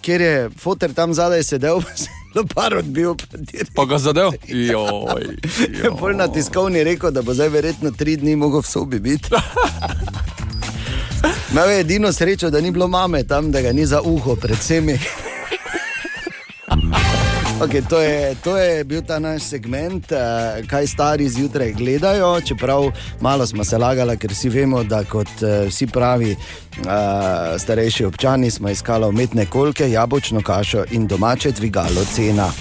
kjer 0.02 0.22
je 0.22 0.50
fotor 0.58 0.94
tam 0.94 1.14
zadaj 1.14 1.44
sedel, 1.46 1.82
lopar 2.36 2.78
odbil. 2.82 3.16
pa. 3.16 3.38
Pa 3.76 3.86
ga 3.86 3.98
zadev? 4.02 4.34
Joj, 4.74 5.38
Je 5.70 5.92
bolj 6.00 6.18
na 6.18 6.28
tiskovni 6.28 6.84
rekel, 6.84 7.12
da 7.14 7.22
bo 7.22 7.34
zdaj 7.34 7.50
verjetno 7.54 7.92
tri 7.92 8.18
dni 8.18 8.36
mogel 8.36 8.62
v 8.62 8.68
sobi 8.68 9.00
biti. 9.00 9.30
Imel 11.54 11.70
je 11.70 11.80
edino 11.80 12.10
srečo, 12.10 12.50
da 12.50 12.62
ni 12.62 12.72
bilo 12.74 12.88
mame 12.88 13.24
tam, 13.24 13.52
da 13.54 13.62
ga 13.62 13.72
ni 13.72 13.86
za 13.86 14.02
uho, 14.02 14.36
predvsem. 14.36 14.90
Okay, 17.64 17.82
to, 17.90 18.02
je, 18.02 18.36
to 18.44 18.58
je 18.58 18.84
bil 18.84 19.02
ta 19.08 19.20
naš 19.20 19.44
segment, 19.44 20.12
uh, 20.12 20.68
kaj 20.68 20.88
stari 20.88 21.30
zjutraj 21.30 21.72
gledajo. 21.72 22.42
Čeprav 22.42 22.92
malo 23.22 23.48
smo 23.48 23.64
se 23.64 23.78
lagali, 23.78 24.18
ker 24.18 24.32
vsi 24.32 24.50
vemo, 24.50 24.84
da 24.84 25.04
kot 25.04 25.28
uh, 25.42 25.68
vsi 25.68 25.88
pravi 25.88 26.36
uh, 26.36 26.86
starejši 27.60 28.06
občani 28.06 28.52
smo 28.52 28.70
iskali 28.70 29.08
umetne 29.08 29.46
kolke, 29.46 29.92
jabolčno 29.92 30.42
kašo 30.42 30.84
in 30.92 31.08
domače 31.08 31.52
dvigalo 31.52 32.06
cena. 32.16 32.52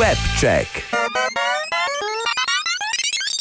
Webček. 0.00 0.80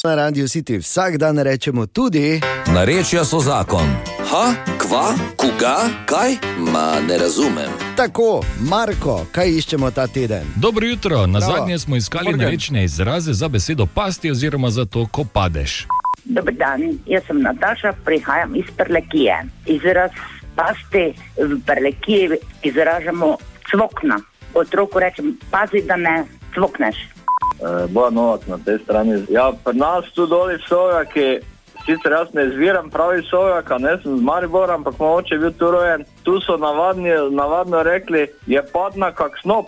Na 0.04 0.16
radiju 0.16 0.48
City 0.48 0.80
vsak 0.80 1.18
dan 1.18 1.40
rečemo 1.40 1.86
tudi. 1.86 2.42
Narečja 2.68 3.26
so 3.26 3.40
zakon. 3.40 3.96
Ha, 4.32 4.54
kva, 4.90 5.14
koga, 5.36 5.78
kaj? 6.06 6.32
Ma 6.58 7.00
ne 7.08 7.18
razumem. 7.18 7.70
Tako, 7.96 8.42
Marko, 8.70 9.26
kaj 9.32 9.50
iščemo 9.50 9.92
ta 9.92 10.08
teden? 10.08 10.44
Dobro 10.56 10.88
jutro, 10.88 11.28
na 11.28 11.40
zadnje 11.40 11.80
smo 11.80 11.96
iskali 11.96 12.46
rečne 12.46 12.84
izraze 12.84 13.34
za 13.34 13.48
besedo 13.48 13.86
pasti 13.96 14.32
oziroma 14.32 14.70
za 14.70 14.86
to, 14.86 15.06
ko 15.12 15.26
padeš. 15.34 15.88
Dober 16.26 16.54
dan, 16.54 16.82
jaz 17.06 17.24
sem 17.28 17.42
Nataša, 17.42 17.94
prihajam 18.06 18.56
iz 18.56 18.66
Prlekije. 18.78 19.44
Izraz 19.66 20.12
pasti 20.56 21.14
v 21.38 21.60
Prlekiji 21.66 22.30
izražamo 22.64 23.38
cvokna. 23.72 24.20
Otroku 24.54 25.00
rečem, 25.00 25.38
pazi, 25.52 25.84
da 25.88 25.96
ne 25.96 26.24
cvokneš. 26.54 26.98
Boja 27.90 28.10
Novak 28.10 28.48
na 28.48 28.58
tej 28.58 28.80
strani. 28.84 29.24
Ja, 29.30 29.52
pri 29.66 29.78
nas 29.78 30.06
tu 30.16 30.26
dol 30.26 30.52
iz 30.52 30.66
Sovjaki, 30.70 31.40
sicer 31.86 32.12
jaz 32.12 32.34
ne 32.34 32.46
izviram 32.46 32.90
pravi 32.90 33.24
Sovjaka, 33.30 33.78
ne 33.78 33.98
sem 34.04 34.18
z 34.18 34.22
Maribora, 34.22 34.74
ampak 34.74 35.00
moj 35.00 35.20
oče 35.20 35.36
je 35.36 35.40
bil 35.40 35.52
tu 35.52 35.72
rojen. 35.72 36.06
Tu 36.24 36.40
so 36.42 36.58
navadni, 36.58 37.10
navadno 37.32 37.84
rekli, 37.84 38.28
je 38.48 38.64
padna 38.74 39.12
kak 39.12 39.40
snop. 39.42 39.66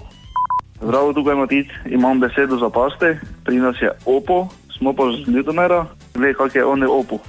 Zdravo, 0.82 1.14
tukaj 1.14 1.36
Matic, 1.36 1.68
imam 1.86 2.20
besedo 2.20 2.58
za 2.58 2.70
paste, 2.70 3.20
pri 3.46 3.56
nas 3.62 3.76
je 3.82 3.92
opo, 4.06 4.48
smo 4.78 4.94
pa 4.94 5.04
z 5.14 5.30
Ljudomera, 5.30 5.86
ve, 6.16 6.34
kak 6.34 6.56
je 6.56 6.66
on 6.66 6.82
je 6.82 6.88
opo. 6.88 7.20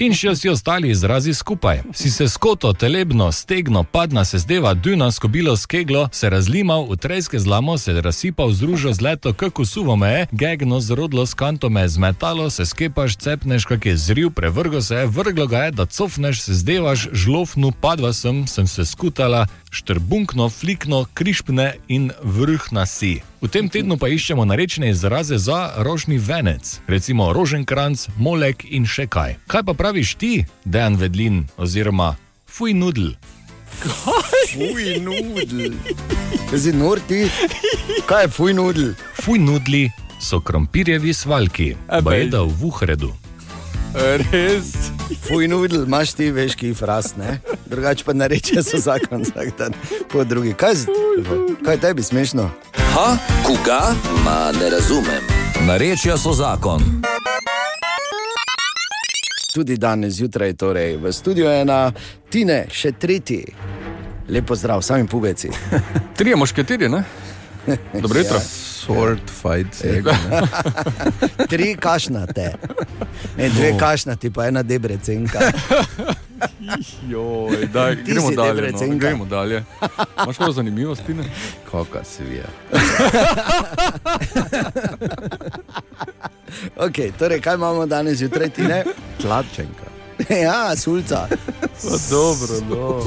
In 0.00 0.14
še 0.16 0.30
vsi 0.32 0.48
ostali 0.48 0.88
izrazi 0.88 1.34
skupaj. 1.36 1.82
Si 1.92 2.08
se 2.10 2.24
skoto, 2.28 2.72
telebno, 2.72 3.26
stegno, 3.32 3.82
padna 3.84 4.24
se 4.24 4.38
zdeva, 4.40 4.72
duna, 4.74 5.10
skobilo, 5.12 5.52
skeglo, 5.56 6.06
se 6.12 6.30
razlimal, 6.30 6.86
v 6.88 6.96
trejske 6.96 7.36
zlamo, 7.38 7.76
se 7.78 7.92
razsipal, 7.92 8.48
združil 8.52 8.94
z 8.96 9.00
leto, 9.04 9.32
kako 9.36 9.64
suvo 9.68 9.96
me 10.00 10.08
je, 10.12 10.26
gegno, 10.32 10.80
zrodlo, 10.80 11.26
skanto 11.26 11.68
me 11.68 11.84
je 11.84 11.88
zmetalo, 11.88 12.48
se 12.50 12.64
skepaš, 12.64 13.16
cepneš, 13.20 13.68
kak 13.68 13.86
je 13.86 13.96
zril, 13.96 14.30
prevrgo 14.30 14.80
se 14.80 15.02
je, 15.02 15.06
vrglo 15.06 15.46
ga 15.46 15.68
je, 15.68 15.76
da 15.76 15.86
cofneš, 15.86 16.40
se 16.48 16.54
zdevaš, 16.54 17.08
žlofnu, 17.12 17.72
padva 17.72 18.12
sem, 18.16 18.46
sem 18.48 18.66
se 18.66 18.88
skutala, 18.88 19.46
štrbunkno, 19.70 20.48
flikno, 20.48 21.06
krišpne 21.14 21.74
in 21.88 22.10
vrhna 22.22 22.86
si. 22.86 23.22
V 23.40 23.48
tem 23.48 23.68
tednu 23.68 23.96
pa 23.96 24.10
iščemo 24.10 24.44
narečne 24.44 24.90
izraze 24.90 25.38
za 25.38 25.72
rožni 25.78 26.18
venec, 26.18 26.80
recimo 26.86 27.32
roženkranc, 27.32 28.08
molek 28.18 28.66
in 28.68 28.86
še 28.86 29.06
kaj. 29.06 29.38
Kaj 29.46 29.62
pa 29.70 29.74
praviš 29.74 30.14
ti, 30.20 30.32
Dejan 30.64 30.98
Vedlin 31.00 31.46
oziroma 31.56 32.16
fuj 32.46 32.74
nudl? 32.74 33.14
Fuj, 34.50 34.98
nudl. 35.00 35.70
Zdaj, 36.52 36.74
nor 36.74 37.00
ti, 37.08 37.24
kaj 38.10 38.26
je 38.26 38.34
fuj 38.34 38.54
nudl? 38.58 38.92
Fuj 39.22 39.38
nudli 39.38 39.86
so 40.20 40.40
krompirjevi 40.40 41.14
svalki, 41.14 41.74
bajda 42.02 42.42
v 42.42 42.52
Vuhredu. 42.60 43.14
Res. 43.92 44.72
Fuj 45.20 45.48
nudl, 45.48 45.82
imaš 45.82 46.12
ti 46.12 46.30
veš, 46.30 46.54
ki 46.54 46.70
frast, 46.72 47.16
ne? 47.16 47.40
Drugače 47.66 48.04
pa 48.04 48.12
nareče 48.12 48.62
so 48.62 48.78
zakon 48.78 49.22
vsak 49.22 49.58
dan 49.58 49.72
po 50.08 50.24
drugi. 50.24 50.52
Kaj, 50.54 50.74
z- 50.76 50.86
kaj 51.60 51.74
je 51.74 51.80
tebi 51.80 52.02
smešno? 52.02 52.50
Ha, 52.94 53.08
koga? 53.42 53.94
Ma 54.24 54.52
ne 54.52 54.70
razumem. 54.70 55.22
Narečja 55.60 56.16
so 56.16 56.32
zakon. 56.32 56.82
Tudi 59.50 59.76
danes 59.76 60.14
zjutraj, 60.14 60.54
torej 60.54 60.96
v 60.96 61.12
studiu 61.12 61.48
ena, 61.48 61.92
Tine, 62.30 62.66
še 62.70 62.92
tretji. 62.92 63.42
Lepo 64.28 64.54
zdrav, 64.54 64.78
sami 64.80 65.06
pubeci. 65.06 65.50
Trije 66.16 66.36
mošketiri, 66.36 66.88
ne? 66.88 67.02
Dobro 68.02 68.18
jutro. 68.18 68.38
Sword 68.38 69.20
fight. 69.42 69.84
Ego, 69.84 70.10
Tri 71.50 71.76
kašnate. 71.80 72.54
Ne, 73.36 73.48
dve 73.48 73.78
kašnati, 73.78 74.30
pa 74.30 74.46
ena 74.46 74.62
debrecenka. 74.62 75.38
Joj, 77.10 77.66
daj, 77.72 77.96
gremo 77.96 78.30
dalje. 78.30 78.72
No. 78.72 78.98
Gremo 78.98 79.24
dalje. 79.24 79.64
Imaš 80.24 80.36
kako 80.36 80.52
zanimivosti? 80.52 81.14
Ne? 81.14 81.24
Kaka 81.70 82.04
si 82.04 82.22
je. 82.22 82.44
Okay, 86.76 87.12
torej, 87.18 87.40
kaj 87.40 87.54
imamo 87.54 87.86
danes 87.86 88.18
zjutraj, 88.18 88.50
Tine? 88.50 88.84
Tlačenka. 89.20 89.90
Ja, 90.28 90.76
sulca. 90.76 91.28
Pa 91.60 91.96
dobro, 92.10 92.54
no. 92.70 92.98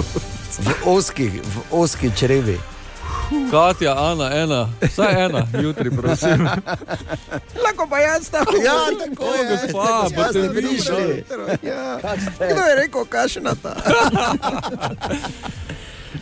V 0.59 0.73
oskih, 0.85 1.33
v 1.33 1.61
oski 1.71 2.11
črevi. 2.17 2.59
Katja, 3.51 3.93
Ana, 4.01 4.31
ena, 4.33 4.69
vsaj 4.83 5.25
ena, 5.25 5.47
jutri, 5.55 5.91
prosim. 5.91 6.43
Lahko 7.57 7.87
pa 7.89 7.99
jaz 7.99 8.29
tam. 8.29 8.45
Ja, 8.65 8.77
tako 8.99 9.25
je. 9.25 9.43
gospa, 9.47 9.83
Ja, 9.83 10.01
boste 10.05 10.29
ste 10.29 10.41
vi 10.41 10.49
prišli. 10.51 11.23
Ja. 11.63 11.99
Kdo 12.35 12.61
je 12.61 12.75
rekel, 12.77 13.05
kašnata? 13.05 13.75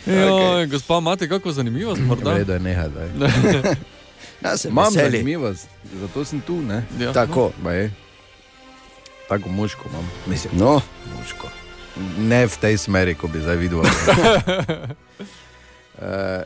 Joj, 0.06 0.66
gospa, 0.66 0.98
imate 0.98 1.28
kako 1.28 1.52
zanimivost, 1.52 2.00
morda? 2.00 2.34
Redo 2.34 2.52
je 2.52 2.60
nehaj, 2.60 2.88
daj. 2.88 3.08
Ja, 4.42 4.56
se 4.56 4.68
Imam 4.68 4.84
veseli. 4.86 5.10
zanimivost, 5.10 5.68
zato 5.94 6.24
sem 6.24 6.40
tu, 6.40 6.62
ne? 6.62 6.82
Ja. 6.98 7.12
Tako. 7.12 7.52
Ba 7.58 7.72
je. 7.72 7.92
Tako 9.28 9.48
muško 9.48 9.84
imam. 9.88 10.10
Mislim, 10.26 10.52
No, 10.56 10.80
muško. 11.12 11.48
Ne 12.18 12.46
v 12.46 12.56
tej 12.56 12.76
smeri, 12.76 13.14
ko 13.14 13.26
bi 13.28 13.40
zdaj 13.40 13.56
videl. 13.56 13.82
Eh, 15.94 16.42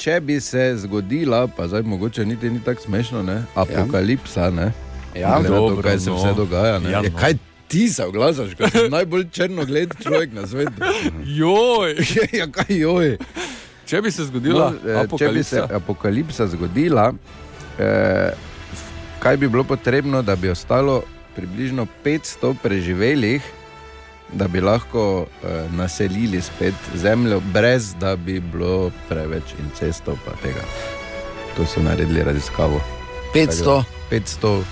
Če 0.00 0.20
bi 0.20 0.40
se 0.40 0.76
zgodila, 0.78 1.44
pa 1.46 1.68
zdaj 1.68 1.82
mogoče 1.84 2.24
niti 2.24 2.50
ni 2.50 2.60
tako 2.60 2.82
smešno, 2.82 3.22
ne? 3.22 3.42
apokalipsa, 3.54 4.50
ne? 4.50 4.72
Ja, 5.12 5.34
Glede 5.34 5.42
na 5.44 5.56
to, 5.56 5.68
dobro, 5.68 5.82
kaj 5.82 5.98
se 5.98 6.10
no. 6.10 6.16
vse 6.16 6.32
dogaja. 6.34 6.78
Ne? 6.78 6.88
Ja, 6.88 6.98
Ja, 6.98 7.02
no. 7.04 7.18
kaj 7.18 7.34
ti 7.68 7.88
se 7.88 8.04
oglašaš, 8.04 8.54
kot 8.54 8.72
najbolj 8.88 9.26
črnogled 9.30 9.94
človek 10.00 10.32
na 10.32 10.46
svetu? 10.46 10.72
Joj, 11.26 11.94
ja, 12.40 12.46
kaj 12.48 12.70
joj. 12.70 13.18
če 13.86 14.00
bi 14.00 14.10
se 14.10 14.24
zgodila 14.24 14.70
No, 14.70 14.76
eh, 14.94 15.06
če 15.10 15.28
bi 15.28 15.42
se 15.42 15.58
apokalipsa. 15.58 15.76
apokalipsa 15.76 16.46
zgodila, 16.48 17.12
eh, 17.78 18.32
kaj 19.18 19.36
bi 19.36 19.48
bilo 19.48 19.64
potrebno, 19.64 20.22
da 20.22 20.36
bi 20.36 20.48
ostalo 20.48 21.02
približno 21.36 21.86
500 22.04 22.54
preživelih, 22.56 23.42
da 24.32 24.48
bi 24.48 24.60
lahko 24.60 25.26
eh, 25.26 25.64
naselili 25.72 26.40
spet 26.42 26.74
zemljo, 26.94 27.40
brez 27.40 27.94
da 28.00 28.16
bi 28.16 28.40
bilo 28.40 28.90
preveč 29.08 29.44
incestov. 29.58 30.16
pa 30.24 30.32
tega. 30.42 30.60
To 31.56 31.66
so 31.66 31.82
naredili 31.82 32.22
raziskavo. 32.22 32.80
500. 33.34 33.82
500 34.10 34.62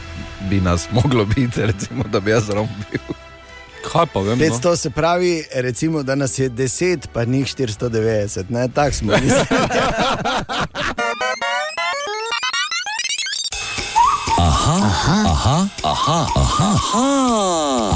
bi 0.50 0.60
nas 0.60 0.88
moglo 0.90 1.24
biti, 1.24 1.66
recimo, 1.66 2.04
da 2.12 2.20
bi 2.20 2.30
jaz 2.30 2.50
rom 2.50 2.68
bil. 2.90 3.00
Kaj 3.92 4.06
pa 4.12 4.20
vem? 4.20 4.38
No? 4.38 4.44
500 4.44 4.76
se 4.76 4.90
pravi, 4.90 5.44
recimo, 5.54 6.02
da 6.02 6.14
nas 6.14 6.38
je 6.38 6.50
10, 6.50 7.06
pa 7.12 7.24
njih 7.24 7.46
490, 7.46 8.44
ne, 8.48 8.68
tako 8.74 8.94
smo 8.94 9.12
Aha, 15.08 15.24
aha, 15.24 15.68
aha, 15.84 16.26
aha, 16.36 16.68
aha, 16.76 17.04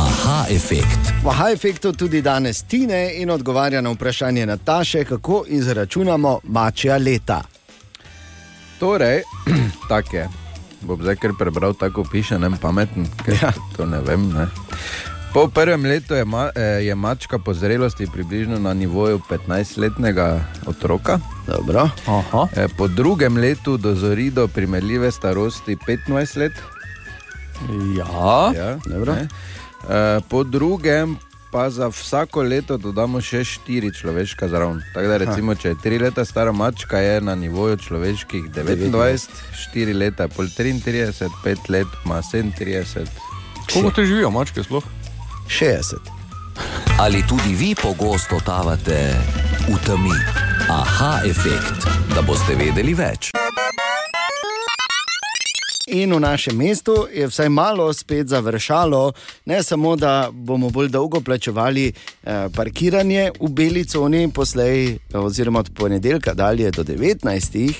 aha, 0.08 0.46
efekt. 0.48 1.12
V 1.20 1.28
Aha 1.28 1.52
efektu 1.52 1.92
tudi 1.92 2.22
danes 2.24 2.62
Tine 2.64 3.20
in 3.20 3.30
odgovarja 3.30 3.80
na 3.80 3.90
vprašanje 3.90 4.46
Nataše, 4.46 5.04
kako 5.04 5.44
izračunamo 5.48 6.40
mačja 6.44 6.96
leta. 6.96 7.42
Torej, 8.80 9.22
tako 9.88 10.16
je. 10.16 10.28
Bom 10.80 11.02
zdaj 11.02 11.16
kar 11.16 11.36
prebral, 11.38 11.74
tako 11.74 12.04
piše, 12.04 12.38
ne 12.38 12.48
pameten, 12.60 13.06
ker 13.24 13.36
ja. 13.42 13.52
to 13.76 13.86
ne 13.86 14.00
vem. 14.00 14.32
Ne. 14.32 14.48
Po 15.34 15.48
prvem 15.48 15.84
letu 15.84 16.14
je, 16.14 16.24
ma, 16.24 16.48
eh, 16.56 16.60
je 16.60 16.94
mačka 16.94 17.38
po 17.38 17.54
zrelosti 17.54 18.06
približno 18.06 18.58
na 18.58 18.74
nivoju 18.74 19.20
15-letnega 19.28 20.40
otroka. 20.66 21.20
Dobro. 21.46 21.90
Eh, 22.56 22.68
po 22.76 22.88
drugem 22.88 23.36
letu 23.36 23.76
dozori 23.76 24.30
do 24.30 24.48
primerljive 24.48 25.12
starosti 25.12 25.76
25 25.76 26.36
let. 26.36 26.52
Ja, 27.98 28.52
ja 28.56 28.78
dobro. 28.84 29.14
ne. 29.14 29.28
Eh, 29.88 30.20
po 30.28 30.44
drugem 30.44 31.16
pa 31.52 31.70
za 31.70 31.88
vsako 31.88 32.42
leto 32.42 32.76
dodamo 32.80 33.20
še 33.20 33.44
4 33.44 33.92
človeška 33.92 34.48
zraven. 34.48 34.80
Tako 34.94 35.08
da, 35.08 35.16
recimo, 35.20 35.54
če 35.54 35.74
je 35.74 35.80
3 35.84 36.00
leta 36.00 36.24
stara 36.24 36.52
mačka, 36.52 36.98
je 36.98 37.20
na 37.20 37.34
nivoju 37.36 37.76
človeških 37.76 38.48
29, 38.56 39.28
4 39.74 39.92
leta, 39.92 40.28
pol 40.32 40.48
33, 40.48 41.28
5 41.44 41.68
let 41.68 41.86
ima 42.04 42.22
37. 42.22 43.04
Koliko 43.72 43.90
te 43.90 44.06
živijo, 44.08 44.30
mačke 44.30 44.64
sploh? 44.64 44.84
60. 45.48 46.08
Ali 46.98 47.20
tudi 47.28 47.54
vi 47.54 47.74
pogosto 47.74 48.40
totavate 48.40 49.12
v 49.68 49.76
temi? 49.86 50.16
Aha, 50.70 51.20
efekt, 51.28 51.84
da 52.14 52.24
boste 52.24 52.56
vedeli 52.56 52.94
več. 52.94 53.32
In 55.86 56.14
v 56.14 56.20
našem 56.20 56.56
mestu 56.56 57.08
je 57.14 57.26
vsaj 57.26 57.48
malo 57.48 57.92
spet 57.92 58.28
završalo, 58.28 59.12
ne 59.46 59.62
samo, 59.62 59.96
da 59.96 60.30
bomo 60.32 60.70
bolj 60.70 60.88
dolgo 60.88 61.20
plačevali 61.20 61.88
eh, 61.88 62.48
parkiranje 62.54 63.30
v 63.40 63.48
beli 63.50 63.84
coni, 63.84 64.30
poslej, 64.30 64.98
oziroma 65.14 65.58
od 65.58 65.70
ponedeljka 65.74 66.34
dalje 66.34 66.70
do 66.70 66.84
19, 66.84 67.72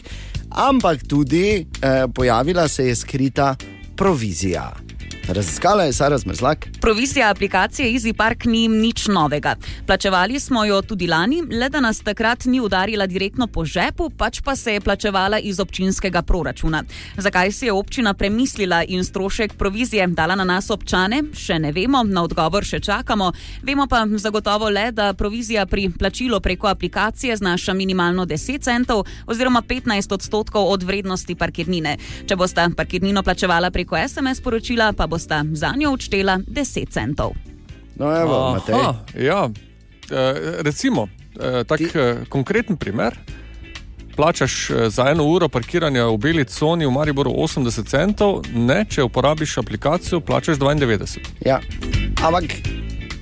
ampak 0.50 1.06
tudi 1.08 1.66
eh, 1.82 2.06
pojavila 2.14 2.68
se 2.68 2.86
je 2.86 2.94
skrita 2.94 3.56
provizija. 3.96 4.91
Raziskala 5.32 5.84
je 5.84 5.92
Sara 5.92 6.18
Zmrzlak. 6.18 6.68
Provizija 6.80 7.30
aplikacije 7.30 7.88
EasyPark 7.92 8.44
ni 8.46 8.68
nič 8.68 9.06
novega. 9.08 9.54
Plačevali 9.86 10.40
smo 10.40 10.64
jo 10.64 10.82
tudi 10.82 11.06
lani, 11.06 11.42
le 11.50 11.68
da 11.68 11.80
nas 11.80 12.00
takrat 12.00 12.44
ni 12.44 12.60
udarila 12.60 13.06
direktno 13.06 13.46
po 13.46 13.64
žepu, 13.64 14.10
pač 14.10 14.40
pa 14.40 14.56
se 14.56 14.72
je 14.72 14.80
plačevala 14.80 15.38
iz 15.38 15.60
občinskega 15.60 16.22
proračuna. 16.22 16.82
Zakaj 17.16 17.52
si 17.52 17.66
je 17.66 17.72
občina 17.72 18.14
premislila 18.14 18.82
in 18.88 19.04
strošek 19.04 19.54
provizije 19.54 20.06
dala 20.06 20.34
na 20.34 20.44
nas 20.44 20.70
občane, 20.70 21.22
še 21.34 21.58
ne 21.58 21.72
vemo, 21.72 22.02
na 22.02 22.22
odgovor 22.22 22.64
še 22.64 22.80
čakamo. 22.80 23.32
Vemo 23.62 23.86
pa 23.86 24.04
zagotovo 24.16 24.68
le, 24.68 24.92
da 24.92 25.12
provizija 25.14 25.66
pri 25.66 25.88
plačilu 25.98 26.40
preko 26.40 26.66
aplikacije 26.66 27.36
znaša 27.36 27.72
minimalno 27.72 28.26
10 28.26 28.60
centov 28.60 29.06
oziroma 29.26 29.62
15 29.62 30.12
odstotkov 30.12 30.68
od 30.68 30.82
vrednosti 30.82 31.34
parkirnine. 31.34 31.96
Če 32.26 32.36
boste 32.36 32.68
parkirnino 32.76 33.22
plačevala 33.22 33.70
preko 33.70 33.96
SMS 33.96 34.40
poročila, 34.40 34.92
pa 34.92 35.06
boste 35.06 35.21
za 35.52 35.74
njo 35.76 35.92
odštela 35.92 36.38
10 36.46 36.90
centov. 36.90 37.32
No, 37.96 38.20
evo, 38.20 38.58
Aha, 38.72 39.04
ja. 39.14 39.50
e, 40.10 40.32
recimo, 40.62 41.08
e, 41.40 41.64
tak 41.64 41.80
e, 41.80 42.16
konkreten 42.28 42.76
primer. 42.76 43.16
Plačaš 44.16 44.70
e, 44.70 44.90
za 44.90 45.08
eno 45.10 45.24
uro 45.24 45.48
parkiranja 45.48 46.04
v 46.06 46.16
beli 46.18 46.44
coni 46.44 46.86
v 46.86 46.90
Mariboru 46.90 47.30
80 47.30 47.88
centov, 47.88 48.42
ne, 48.54 48.84
če 48.84 49.02
uporabiš 49.02 49.58
aplikacijo, 49.58 50.20
plačaš 50.20 50.58
92. 50.58 51.18
Ja. 51.46 51.60
Ampak 52.22 52.44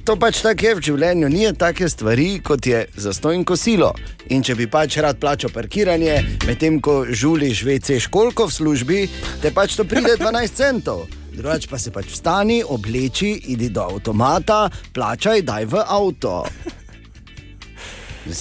to 0.04 0.16
pač 0.16 0.40
tako 0.42 0.66
je 0.66 0.74
v 0.74 0.82
življenju, 0.82 1.28
ni 1.30 1.46
take 1.54 1.88
stvari, 1.88 2.40
kot 2.42 2.66
je 2.66 2.86
zastoj 2.96 3.36
in 3.36 3.44
kosilo. 3.44 3.92
In 4.34 4.42
če 4.42 4.56
bi 4.58 4.66
pač 4.66 4.96
rad 4.98 5.20
plačal 5.22 5.52
parkiranje, 5.54 6.16
medtem 6.48 6.80
ko 6.82 7.04
žuliš 7.06 7.62
vece 7.68 8.00
školko 8.02 8.48
v 8.48 8.56
službi, 8.56 9.00
te 9.42 9.52
pač 9.54 9.76
to 9.78 9.86
pride 9.86 10.16
12 10.18 10.56
centov. 10.56 11.06
Drugač 11.30 11.66
pa 11.70 11.78
se 11.78 11.92
pač 11.94 12.10
vstani, 12.10 12.60
obleči, 12.66 13.30
idi 13.54 13.70
do 13.70 13.86
avtomata, 13.86 14.68
plačaj, 14.94 15.42
daj 15.46 15.64
v 15.70 15.82
avto. 15.86 16.44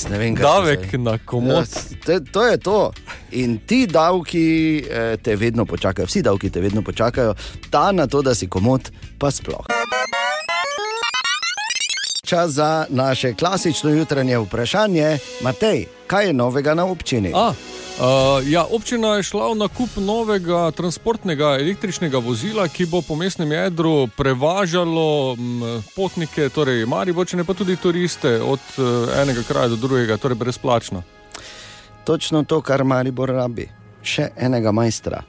Ne 0.09 0.17
vem, 0.17 0.35
kaj 0.35 0.43
Davek 0.43 0.91
to 0.91 0.97
na 0.97 1.17
komod. 1.17 1.69
Ja, 1.69 1.99
to, 2.05 2.19
to 2.31 2.45
je 2.45 2.57
to. 2.57 2.79
In 3.31 3.59
ti 3.65 3.85
davki 3.87 4.83
eh, 4.83 5.17
te 5.23 5.35
vedno 5.35 5.65
počakajo, 5.65 6.07
vsi 6.09 6.21
davki 6.21 6.49
te 6.49 6.61
vedno 6.61 6.81
počakajo, 6.81 7.33
ta 7.69 7.91
na 7.91 8.07
to, 8.07 8.21
da 8.21 8.35
si 8.35 8.47
komod, 8.47 8.91
pa 9.17 9.31
sploh. 9.31 9.65
Čas 12.25 12.51
za 12.51 12.85
naše 12.89 13.33
klasično 13.33 13.89
jutranje 13.89 14.37
vprašanje. 14.37 15.17
Matej, 15.41 15.85
kaj 16.07 16.27
je 16.27 16.33
novega 16.33 16.73
na 16.73 16.85
občini? 16.85 17.31
A, 17.33 17.53
uh, 17.99 18.49
ja, 18.49 18.65
občina 18.65 19.15
je 19.15 19.23
šla 19.23 19.51
v 19.51 19.55
nakup 19.59 19.89
novega 19.97 20.71
transportnega 20.71 21.57
električnega 21.59 22.17
vozila, 22.17 22.67
ki 22.67 22.85
bo 22.85 23.01
po 23.01 23.15
mestnem 23.15 23.51
jedru 23.51 24.07
prevažalo 24.17 25.35
m, 25.35 25.81
potnike, 25.95 26.49
torej 26.49 26.85
Maribočane, 26.85 27.43
pa 27.43 27.53
tudi 27.53 27.75
turiste 27.75 28.39
od 28.41 28.59
uh, 28.77 29.11
enega 29.21 29.43
kraja 29.43 29.67
do 29.67 29.75
drugega, 29.75 30.17
torej 30.17 30.37
brezplačno. 30.37 31.03
Točno 32.03 32.43
to, 32.43 32.61
kar 32.61 32.83
Maribor 32.83 33.29
rabi. 33.29 33.69
Še 34.01 34.31
enega 34.37 34.71
majstra. 34.71 35.21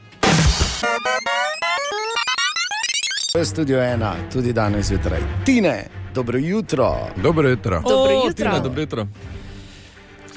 V 3.35 3.45
studiu 3.45 3.79
ena, 3.79 4.15
tudi 4.33 4.53
danes 4.53 4.87
zjutraj. 4.87 5.21
Tine, 5.45 5.85
dobro 6.15 6.39
jutro. 6.39 6.95
Dobro 7.17 7.49
jutro. 7.49 7.83
Dobro 7.83 8.13
O, 8.13 8.27
jutro. 8.27 8.45
Tina, 8.45 8.59
dobro 8.59 8.81
jutro. 8.81 9.07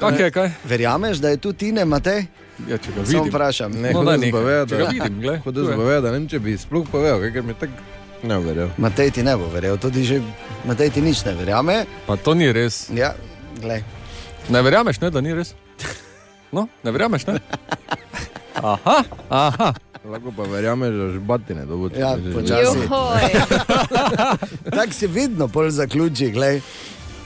Kaj 0.06 0.20
je, 0.20 0.32
kaj? 0.32 0.50
Verjameš, 0.66 1.18
da 1.18 1.30
je 1.30 1.38
tu 1.38 1.54
Tine, 1.54 1.86
Matej? 1.86 2.26
Ja, 2.64 2.78
če 2.78 2.90
ga 2.90 2.96
Samo 2.98 3.08
vidim. 3.08 3.30
vprašam. 3.30 3.72
Ne, 3.74 3.92
No, 3.92 4.02
daj 4.02 4.06
da 4.08 4.18
nehaj. 4.18 4.30
zbove, 4.30 4.54
Če 4.68 4.76
ga 4.76 4.86
vidim, 4.88 5.20
glej, 5.20 5.38
Hodo 5.40 5.58
tu 5.58 5.68
je. 5.68 5.74
zbove, 5.74 5.96
da 5.96 6.08
ne 6.08 6.12
vem, 6.14 6.28
če 6.28 6.40
bi 6.40 6.58
sploh 6.58 6.86
povedal, 6.88 7.24
ker 7.30 7.44
mi 7.44 7.54
tako 7.54 7.74
ne 8.24 8.38
verjel. 8.40 8.70
Matej 8.78 9.12
ti 9.12 9.24
ne 9.24 9.34
bo 9.36 9.48
verjel, 9.48 9.78
tudi 9.78 10.04
že 10.04 10.22
Matej 10.64 10.90
ti 10.90 11.02
nič 11.02 11.24
ne 11.24 11.34
verjame. 11.34 11.78
Pa 12.06 12.16
to 12.16 12.34
ni 12.34 12.48
res. 12.50 12.88
Ja, 12.92 13.14
glej. 13.58 13.84
Ne 14.48 14.62
verjameš, 14.62 15.00
ne, 15.00 15.10
da 15.10 15.20
ni 15.20 15.34
res? 15.34 15.56
No, 16.52 16.68
ne 16.80 16.92
verjameš, 16.92 17.26
ne? 17.26 17.40
Aha, 18.56 18.98
aha. 19.30 19.74
Lahko 20.06 20.32
pa 20.32 20.44
verjameš, 20.44 20.92
da 20.92 21.06
že 21.10 21.20
batine 21.22 21.66
dobo. 21.66 21.90
Ja, 21.90 22.14
počasi. 22.30 22.86
Tako 24.70 24.92
se 24.92 25.08
vedno 25.08 25.48
pol 25.48 25.70
zaključi. 25.70 26.30
Glej. 26.30 26.62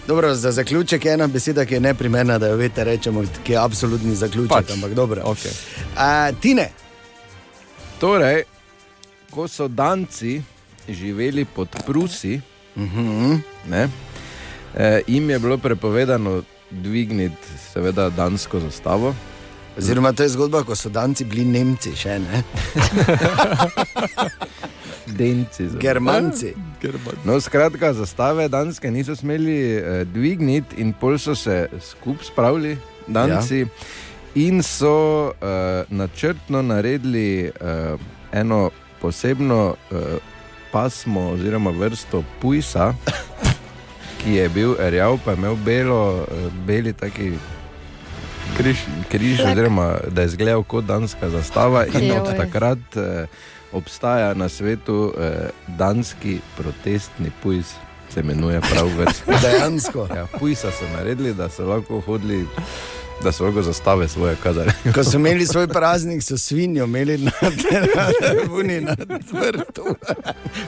Dobro, 0.07 0.35
za 0.35 0.51
zaključek 0.51 1.05
je 1.05 1.13
ena 1.13 1.27
beseda, 1.27 1.65
ki 1.65 1.73
je 1.73 1.79
neprimerna, 1.79 2.37
da 2.37 2.47
jo 2.47 2.55
veste, 2.55 2.83
rečemo, 2.83 3.23
ki 3.43 3.51
je 3.51 3.57
absolutni 3.57 4.15
zaključek. 4.15 4.57
Pač. 4.57 4.71
Ampak 4.71 4.93
dobro. 4.93 5.21
Okay. 5.23 5.51
A, 5.97 6.31
tine, 6.41 6.69
Torej, 7.99 8.43
ko 9.33 9.47
so 9.49 9.67
Danci 9.67 10.41
živeli 10.89 11.45
pod 11.45 11.67
Prusi, 11.85 12.41
uh 12.75 12.83
-huh. 12.83 13.39
ne, 13.69 13.89
eh, 14.75 15.01
jim 15.07 15.29
je 15.29 15.39
bilo 15.39 15.57
prepovedano 15.57 16.43
dvigniti, 16.71 17.47
seveda, 17.73 18.09
dansko 18.09 18.59
zastavo. 18.59 19.15
oziroma 19.77 20.13
to 20.13 20.23
je 20.23 20.29
zgodba, 20.29 20.63
ko 20.63 20.75
so 20.75 20.89
Danci 20.89 21.25
bili 21.25 21.45
Nemci, 21.45 21.95
še 21.95 22.19
ne. 22.19 22.43
Denci. 25.07 25.67
za- 25.67 25.77
Germanci. 25.77 26.53
No, 27.25 27.41
skratka, 27.41 27.93
zastave 27.93 28.47
danske 28.47 28.91
niso 28.91 29.15
smeli 29.15 29.73
eh, 29.73 30.05
dvigniti, 30.05 30.75
in 30.77 30.93
pol 30.93 31.17
so 31.17 31.35
se 31.35 31.67
skupaj 31.81 32.25
spravili, 32.25 32.77
danci, 33.07 33.59
ja. 33.59 33.65
in 34.35 34.63
so 34.63 34.93
eh, 35.31 35.45
načrtno 35.89 36.61
naredili 36.61 37.43
eh, 37.43 37.51
eno 38.31 38.69
posebno 39.01 39.75
eh, 39.91 39.95
pasmo 40.71 41.29
oziroma 41.29 41.69
vrsto 41.71 42.23
pujsa, 42.41 42.93
ki 44.19 44.33
je 44.33 44.49
bil 44.49 44.75
rjav, 44.79 45.19
pa 45.25 45.31
je 45.31 45.37
imel 45.37 45.55
belo, 45.55 46.01
eh, 46.21 46.35
beli 46.65 46.93
taki. 46.93 47.31
Križ, 48.57 48.77
križ 49.09 49.39
oziroma 49.41 49.97
da 50.07 50.21
je 50.21 50.27
izgledal 50.27 50.63
kot 50.63 50.85
danska 50.85 51.29
zastava, 51.29 51.85
in 51.85 52.11
od 52.11 52.37
takrat 52.37 52.79
eh, 52.95 53.25
obstaja 53.71 54.33
na 54.33 54.49
svetu 54.49 55.13
eh, 55.19 55.49
danski 55.67 56.39
protestni 56.57 57.31
pujs, 57.43 57.65
se 58.13 58.19
imenuje 58.19 58.61
prav 58.61 58.87
vrsta. 58.97 59.31
Dejansko. 59.41 60.07
Ja, 60.15 60.27
pujsa 60.39 60.71
so 60.71 60.85
naredili, 60.97 61.33
da 61.33 61.49
so 61.49 61.65
lahko 61.65 61.99
hodili, 61.99 62.47
da 63.23 63.31
so 63.31 63.45
lahko 63.45 63.61
zastave 63.61 64.07
svoje 64.07 64.35
kazali. 64.43 64.71
Ko 64.95 65.03
so 65.03 65.17
imeli 65.17 65.45
svoj 65.45 65.67
praznik, 65.77 66.23
so 66.23 66.37
svinjo 66.37 66.83
imeli 66.85 67.17
na 67.17 67.31
terenu, 67.41 68.81
na 68.81 68.95
vrtu. 69.31 69.95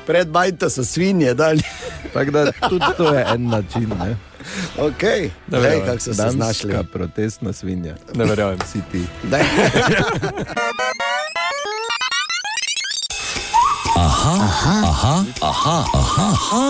Pred 0.07 0.27
bajto 0.27 0.69
so 0.69 0.83
svinje 0.83 1.33
dali. 1.33 1.61
Tako 2.13 2.31
da 2.31 2.51
tudi 2.69 2.85
to 2.97 3.13
je 3.13 3.25
en 3.33 3.47
način. 3.47 3.89
Ne? 3.99 4.17
Okay. 4.77 5.29
Lej, 5.51 5.79
kako 5.85 5.99
so 5.99 6.13
se 6.13 6.29
znašli. 6.29 6.73
protestna 6.93 7.53
svinja. 7.53 7.95
Ne 8.15 8.25
verjamem. 8.25 8.59
Si 8.71 8.81
ti. 8.91 9.03
Aha, 14.19 14.35
Aha, 14.43 14.75
aha, 14.83 15.15
aha, 15.41 15.77
aha, 15.93 16.27
aha, 16.33 16.63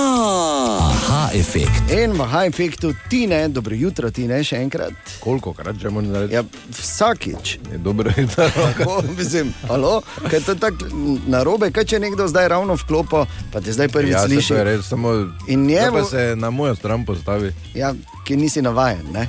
aha, 0.85 1.29
efekt. 1.33 1.81
In 1.89 2.13
v 2.13 2.21
aha 2.21 2.45
efektu 2.45 2.93
tine, 3.09 3.49
dobro 3.49 3.73
jutro, 3.73 4.11
tine, 4.11 4.37
še 4.39 4.59
enkrat. 4.59 4.93
Koliko 5.19 5.53
krat 5.53 5.73
že 5.75 5.89
moramo 5.89 6.13
narediti? 6.13 6.35
Ja, 6.35 6.43
vsakič. 6.71 7.57
Je 7.65 7.77
dobro, 7.79 8.13
da 8.27 8.45
Tako, 8.69 9.01
mislim, 9.17 9.49
alo, 9.67 10.01
kaj 10.21 10.39
to 10.41 10.55
tako 10.55 10.93
narobe, 11.27 11.71
kaj 11.71 11.85
če 11.85 11.99
nekdo 11.99 12.27
zdaj 12.27 12.47
ravno 12.47 12.77
vklopo, 12.77 13.25
pa 13.49 13.57
te 13.59 13.73
zdaj 13.73 13.89
prvič 13.89 14.13
ja, 14.13 14.21
se 14.21 14.29
sliši. 14.29 14.47
to 14.47 14.55
je 14.55 14.63
res, 14.65 14.85
samo 14.85 15.09
In 15.47 15.65
njemu- 15.65 15.91
pa 15.95 16.05
se 16.05 16.35
na 16.37 16.49
mojo 16.51 16.75
stran 16.75 17.01
postavi. 17.01 17.49
Ja, 17.73 17.95
ki 18.23 18.37
nisi 18.37 18.61
navaden. 18.61 19.09
Ne? 19.11 19.25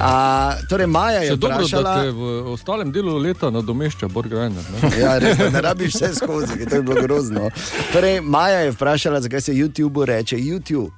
A, 0.00 0.52
torej, 0.68 0.86
Maja 0.86 1.18
je 1.18 1.36
dobro, 1.36 1.48
da 1.48 1.54
vprašala. 1.56 2.02
te 2.02 2.10
v 2.10 2.52
ostalem 2.52 2.92
delu 2.92 3.18
leta 3.18 3.50
nadomešča 3.50 4.08
Borgrajner. 4.08 4.64
Ja, 5.00 5.18
res, 5.18 5.38
da 5.38 5.50
ne 5.50 5.60
rabiš 5.60 5.94
vse 5.94 6.14
skozi, 6.14 6.58
ker 6.58 6.68
to 6.68 6.76
je 6.76 6.82
bilo 6.82 7.02
grozno. 7.02 7.50
Torej, 7.92 8.20
Maja 8.20 8.58
je 8.66 8.72
vprašala, 8.72 9.20
zakaj 9.20 9.40
se 9.40 9.52
YouTubeu 9.52 10.04
reče 10.04 10.36
YouTube. 10.36 10.92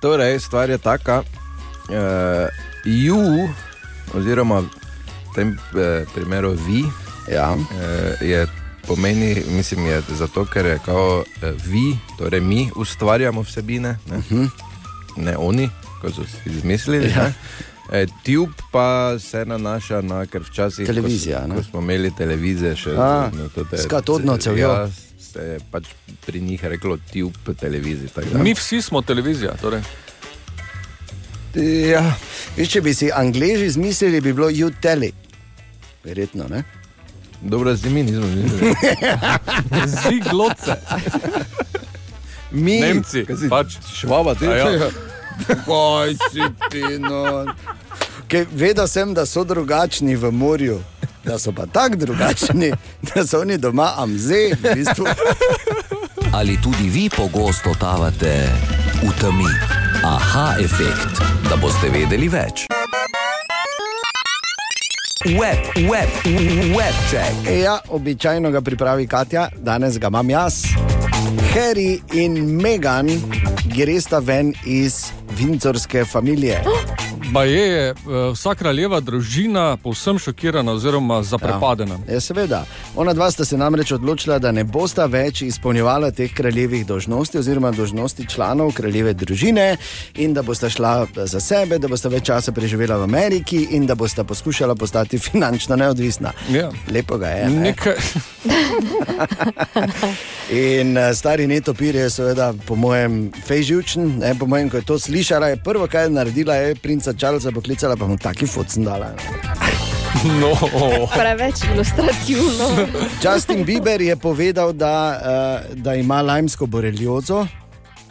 Torej, 0.00 0.40
stvar 0.40 0.70
je 0.70 0.78
taka, 0.78 1.22
uh, 1.88 2.48
ju, 2.84 3.48
oziroma 4.14 4.60
v 4.60 4.68
tem 5.34 5.48
uh, 5.50 6.04
primeru 6.14 6.52
vi, 6.66 6.84
ja. 7.32 7.54
uh, 7.54 8.28
je 8.28 8.46
pomeni, 8.86 9.42
mislim, 9.50 9.86
je 9.86 10.02
zato, 10.18 10.44
ker 10.44 10.66
je 10.66 10.78
kao 10.84 11.18
uh, 11.18 11.48
vi, 11.66 11.98
torej 12.18 12.40
mi 12.40 12.70
ustvarjamo 12.76 13.42
vsebine, 13.42 13.98
ne, 14.10 14.16
uh 14.16 14.24
-huh. 14.24 14.48
ne 15.16 15.36
oni, 15.36 15.70
ko 16.00 16.10
so 16.10 16.24
si 16.24 16.50
izmislili. 16.50 17.10
Ja. 17.10 17.22
Ja. 17.22 17.32
E, 17.92 18.06
Tube 18.24 18.52
pa 18.70 19.16
se 19.18 19.44
nanaša 19.44 20.00
na, 20.00 20.26
ker 20.26 20.42
včasih, 20.42 20.86
Televizija, 20.86 21.46
ko, 21.48 21.54
ko 21.54 21.62
smo 21.62 21.80
imeli 21.80 22.10
televizijo, 22.10 22.76
še 22.76 22.90
A, 22.90 23.30
no, 23.32 23.48
to 23.48 23.64
te- 23.64 23.78
s 23.78 23.86
katodno 23.86 24.36
cevjo. 24.36 24.68
Ja, 24.68 24.88
se 25.20 25.40
je 25.40 25.60
pač 25.70 25.84
pri 26.26 26.40
njih 26.40 26.64
reklo 26.64 26.98
televizija. 27.54 28.08
tako 28.14 28.28
da. 28.32 28.38
Mi 28.38 28.54
vsi 28.54 28.82
smo 28.82 29.02
televizija. 29.02 29.56
Torej. 29.56 29.80
Ja. 31.90 32.14
Viš, 32.56 32.68
če 32.68 32.80
bi 32.80 32.94
si 32.94 33.10
angliži 33.12 33.64
izmislili, 33.66 34.20
bi 34.20 34.32
bilo 34.32 34.50
YouTube. 34.50 35.12
Verjetno, 36.04 36.44
ne? 36.48 36.62
Dobro, 37.42 37.74
zdaj 37.76 37.92
mi 37.92 38.02
nismo 38.02 38.26
mislili. 38.26 38.74
Ziglotce. 40.02 40.74
Mi, 42.50 42.80
Nemci, 42.80 43.24
pač. 43.50 43.76
Švaba, 43.94 44.34
ti 44.34 44.44
ja. 44.44 44.90
Kaj 45.46 46.14
si 46.30 46.42
ti, 46.70 46.98
no. 46.98 47.46
Kaj, 48.28 48.46
vedel 48.52 48.86
sem, 48.86 49.14
da 49.14 49.26
so 49.26 49.44
drugačni 49.44 50.16
v 50.16 50.30
morju, 50.32 50.80
da 51.24 51.38
so 51.38 51.52
pa 51.52 51.66
tako 51.66 51.96
drugačni, 51.96 52.72
da 53.14 53.26
so 53.26 53.40
oni 53.40 53.58
doma 53.58 53.92
amze. 53.96 54.54
V 54.62 54.74
bistvu. 54.74 55.06
Ali 56.32 56.58
tudi 56.62 56.88
vi 56.88 57.08
pogosto 57.10 57.72
totavate 57.72 58.48
v 59.02 59.12
temi? 59.20 59.48
Aha 60.04 60.54
efekt, 60.60 61.22
da 61.48 61.56
boste 61.56 61.88
vedeli 61.88 62.28
več. 62.28 62.66
Web, 65.26 65.58
web, 65.90 66.10
web 66.76 66.94
check. 67.10 67.48
Ja, 67.64 67.78
običajno 67.88 68.50
ga 68.50 68.60
pripravi 68.60 69.06
Katja, 69.06 69.48
danes 69.56 69.98
ga 69.98 70.06
imam 70.06 70.30
jaz. 70.30 70.62
Harry 71.54 72.00
in 72.12 72.56
Megan 72.62 73.08
gresta 73.78 74.18
ven 74.18 74.54
iz 74.66 75.04
Vincorske 75.38 76.04
familije. 76.04 76.62
Pa 76.64 76.97
je, 77.44 77.68
je 77.68 77.90
eh, 77.90 77.94
vsa 78.32 78.54
kraljeva 78.54 79.00
družina 79.00 79.76
povsem 79.82 80.18
šokirana 80.18 80.72
oziroma 80.72 81.22
zaprepadena. 81.22 81.98
Ja, 82.08 82.20
seveda. 82.20 82.64
Ona 82.96 83.14
dva 83.14 83.30
sta 83.30 83.44
se 83.44 83.56
namreč 83.56 83.92
odločila, 83.92 84.38
da 84.38 84.52
ne 84.52 84.64
bosta 84.64 85.06
več 85.06 85.42
izpolnjevala 85.42 86.10
teh 86.10 86.34
kraljevih 86.34 86.86
dožnosti 86.86 87.38
oziroma 87.38 87.70
dožnosti 87.70 88.26
članov 88.28 88.72
kraljeve 88.72 89.14
družine 89.14 89.76
in 90.16 90.34
da 90.34 90.42
bosta 90.42 90.70
šla 90.70 91.06
za 91.24 91.40
sebe, 91.40 91.78
da 91.78 91.88
bosta 91.88 92.08
več 92.08 92.26
časa 92.26 92.52
preživela 92.52 92.96
v 92.96 93.08
Ameriki 93.08 93.66
in 93.70 93.86
da 93.86 93.94
bosta 93.94 94.24
poskušala 94.24 94.74
postati 94.74 95.18
finančno 95.28 95.76
neodvisna. 95.76 96.32
Ja. 96.50 96.70
Lepo 96.90 97.18
ga 97.18 97.28
je. 97.28 97.48
Ne? 97.48 97.60
Nekaj, 97.60 97.94
In 100.50 100.96
uh, 100.96 101.12
stari 101.14 101.46
netopir 101.46 101.96
je, 101.96 102.10
seveda, 102.10 102.52
po 102.66 102.76
mojem, 102.76 103.32
fejživčen. 103.46 104.18
Ne, 104.18 104.34
po 104.38 104.46
mojem, 104.46 104.70
ko 104.70 104.76
je 104.76 104.84
to 104.84 104.98
slišala, 104.98 105.52
je 105.52 105.60
prvo, 105.64 105.86
kar 105.86 106.06
je 106.06 106.10
naredila, 106.10 106.54
je 106.54 106.74
princa 106.74 107.12
Čarlza 107.18 107.50
poklicala, 107.50 107.96
pa 107.96 108.06
mu 108.06 108.16
taki 108.16 108.46
focen 108.46 108.84
dala. 108.84 109.10
no. 110.40 110.54
Preveč 111.08 111.54
ilustrativno. 111.66 112.66
Justin 113.18 113.64
Bieber 113.64 114.00
je 114.00 114.16
povedal, 114.16 114.72
da, 114.72 114.94
uh, 115.12 115.76
da 115.76 115.94
ima 115.94 116.22
lajmsko 116.22 116.66
boreliozo. 116.66 117.46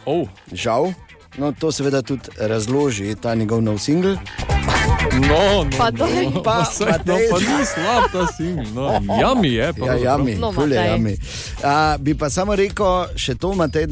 Oh. 0.04 0.28
Žal. 0.52 0.92
No, 1.36 1.52
to 1.52 1.72
seveda 1.72 2.02
tudi 2.02 2.20
razloži 2.36 3.14
ta 3.14 3.34
njegov 3.34 3.62
nov 3.62 3.78
singl. 3.78 4.08
No, 4.08 5.64
no, 5.64 5.70
Pa 5.78 5.90
to 5.90 6.06
je- 6.06 6.30
no, 6.30 6.42
Pa- 6.42 6.64
saj, 6.66 6.86
pa 6.86 6.98
no, 7.06 7.16
pa 7.30 7.38
ni 7.38 7.64
slab 7.64 8.04
ta 8.12 8.26
singl. 8.28 8.64
No, 8.74 9.00
jami 9.14 9.48
je. 9.50 9.56
Ja, 9.58 9.72
pravzaprav. 9.72 10.02
jami, 10.02 10.34
No, 10.34 10.52
ful 10.52 10.72
je 10.72 10.78
Matej. 10.78 10.90
jami. 10.90 11.14
Uh, 11.56 11.68
bi 11.98 12.14
pa 12.14 12.30
samo 12.30 12.54
rekel 12.54 12.86
še 13.16 13.34
to, 13.34 13.52
Matej, 13.52 13.86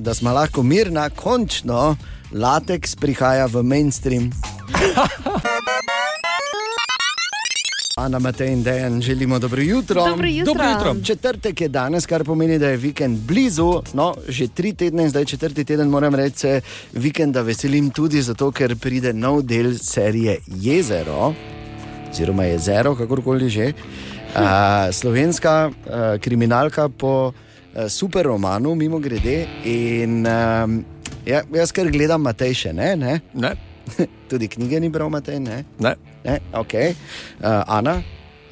da 0.00 0.14
smo 0.14 0.30
lahko 0.32 0.62
mirna, 0.62 1.10
končno 1.10 1.96
lateks 2.34 2.98
prihaja 2.98 3.46
v 3.46 3.62
mainstream. 3.62 4.30
Ana, 7.96 8.18
Matej 8.18 8.52
in 8.52 8.62
Dejan, 8.62 9.00
želimo 9.00 9.38
dobro 9.38 9.62
jutro. 9.62 10.04
Dobro 10.04 10.26
jutro. 10.28 10.54
Dobro 10.54 10.70
jutro. 10.70 10.94
Četrtek 11.04 11.60
je 11.60 11.68
danes, 11.68 12.06
kar 12.06 12.24
pomeni, 12.24 12.58
da 12.58 12.68
je 12.68 12.76
vikend 12.76 13.18
blizu. 13.18 13.82
No, 13.92 14.14
že 14.28 14.48
tri 14.48 14.72
tedne, 14.72 15.08
zdaj 15.08 15.24
četrti 15.24 15.64
teden, 15.64 15.88
moram 15.88 16.14
reči, 16.14 16.38
se 16.38 16.60
vikenda 16.92 17.42
veselim 17.42 17.90
tudi 17.90 18.22
zato, 18.22 18.50
ker 18.50 18.76
pride 18.76 19.12
nov 19.12 19.42
del 19.42 19.78
serije 19.78 20.38
Jezero, 20.46 21.34
oziroma 22.10 22.44
Jezero, 22.44 22.96
kakorkoli 22.96 23.48
že. 23.48 23.72
Uh, 24.34 24.40
slovenska 24.98 25.70
uh, 25.70 26.20
kriminalka 26.20 26.88
po 26.88 27.30
uh, 27.30 27.88
super 27.88 28.26
romanu, 28.26 28.74
mimo 28.74 28.98
grede. 28.98 29.46
In 29.64 30.26
um, 30.26 30.84
ja, 31.26 31.42
jaz, 31.54 31.72
ker 31.72 31.90
gledam 31.90 32.22
Matej 32.22 32.54
še 32.54 32.72
ne. 32.72 32.94
ne? 32.96 33.20
ne. 33.34 33.54
Tudi 34.30 34.48
knjige 34.48 34.80
ni 34.80 34.88
bral 34.88 35.10
Matej, 35.12 35.40
ne. 35.40 35.64
ne. 35.78 35.94
ne? 36.24 36.40
Okay. 36.52 36.94
Uh, 37.40 37.62
Ana. 37.68 38.02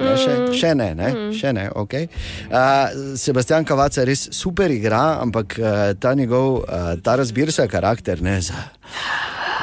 Ne, 0.03 0.17
še, 0.19 0.33
Mm. 0.33 0.55
še 0.59 0.71
ne, 0.75 0.89
ne? 0.99 1.09
Mm. 1.15 1.33
še 1.37 1.53
ne. 1.55 1.69
Okay. 1.79 2.09
Uh, 2.51 3.15
Sebastian 3.21 3.65
Kavaca 3.69 4.03
res 4.09 4.25
super 4.35 4.73
igra, 4.75 5.21
ampak 5.23 5.55
uh, 5.61 5.93
ta 5.95 6.15
njegov, 6.19 6.65
uh, 6.65 6.95
ta 7.05 7.15
razbirsa 7.21 7.69
karakter, 7.71 8.23
ne 8.23 8.41
za, 8.43 8.59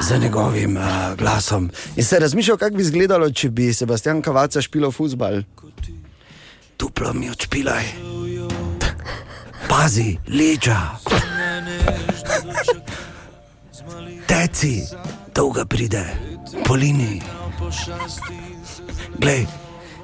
za 0.05 0.17
njegovim 0.17 0.77
uh, 0.79 1.11
glasom. 1.19 1.67
In 1.99 2.03
se 2.07 2.19
razmišljal, 2.23 2.57
kako 2.61 2.79
bi 2.79 2.85
izgledalo, 2.87 3.27
če 3.31 3.49
bi 3.51 3.73
Sebastian 3.73 4.21
Kavaca 4.23 4.61
špilo 4.63 4.93
futbal. 4.95 5.41
Tuplo 6.79 7.11
mi 7.13 7.27
odšpilaj. 7.29 7.85
Pazi, 9.67 10.15
leča. 10.31 10.79
Teci, 14.29 14.85
dolga 15.33 15.65
pride, 15.65 16.05
polini. 16.61 17.17
Glej, 19.17 19.49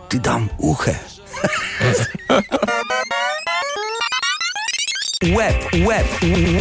ti 0.10 0.18
dam 0.20 0.50
uhe. 0.58 0.96
Web, 5.26 5.56
web, 5.86 6.06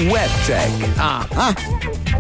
web 0.08 0.30
check. 0.42 0.70
Aha. 0.96 1.52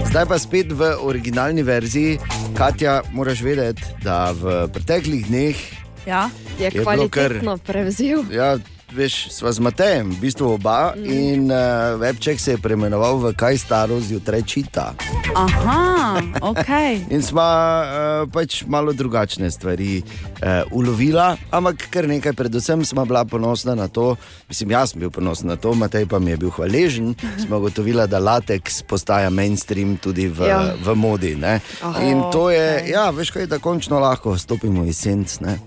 Zdaj 0.04 0.24
pa 0.26 0.36
spet 0.36 0.68
v 0.68 0.92
originalni 0.98 1.62
verziji. 1.62 2.18
Katja, 2.52 3.02
moraš 3.10 3.40
vedeti, 3.40 3.80
da 4.02 4.32
v 4.32 4.68
preteklih 4.68 5.24
dneh 5.24 5.56
Ja. 6.04 6.28
Je 6.58 6.64
Je 6.64 6.70
bilo 6.74 6.84
kar- 7.08 7.40
kvalitetno 7.40 7.56
prevzel. 7.58 8.24
Ja, 8.28 8.58
veš, 8.94 9.28
sva 9.34 9.50
z 9.52 9.58
Matejem, 9.58 10.10
v 10.14 10.18
bistvu 10.22 10.54
oba, 10.54 10.94
mm. 10.94 11.04
in 11.10 11.50
uh, 11.50 11.98
webček 11.98 12.38
se 12.38 12.54
je 12.54 12.62
preimenoval 12.62 13.18
v 13.18 13.34
Kaj 13.34 13.58
staro 13.58 13.98
zjutraj 14.00 14.42
čita. 14.46 14.94
Aha, 15.34 16.22
ok. 16.50 16.70
In 17.10 17.18
sva 17.22 17.50
uh, 17.50 17.86
pač 18.30 18.62
malo 18.70 18.94
drugačne 18.94 19.50
stvari 19.50 19.98
uh, 20.00 20.62
ulovila, 20.70 21.34
ampak 21.50 21.90
kar 21.90 22.06
nekaj, 22.06 22.32
predvsem 22.38 22.86
smo 22.86 23.02
bila 23.02 23.24
ponosna 23.26 23.74
na 23.74 23.90
to, 23.90 24.14
mislim, 24.46 24.70
jaz 24.78 24.94
sem 24.94 25.02
bil 25.02 25.10
ponosen 25.10 25.50
na 25.50 25.58
to, 25.58 25.74
Matej 25.74 26.06
pa 26.06 26.22
mi 26.22 26.30
je 26.30 26.38
bil 26.46 26.54
hvaležen, 26.54 27.18
smo 27.42 27.58
ugotovila, 27.58 28.06
da 28.06 28.22
lateks 28.22 28.86
postaja 28.86 29.30
mainstream 29.30 29.98
tudi 29.98 30.30
v, 30.30 30.46
ja. 30.46 30.62
V 30.78 30.94
modi. 30.94 31.34
Ne? 31.34 31.58
Oh, 31.82 31.98
In 31.98 32.22
to 32.30 32.48
je, 32.54 32.94
ja, 32.94 33.10
veš 33.10 33.34
kaj, 33.34 33.50
da 33.50 33.58
končno 33.58 33.98
lahko 33.98 34.38
stopimo 34.38 34.86
iz 34.86 35.02
senc. 35.02 35.40
Ne? 35.42 35.58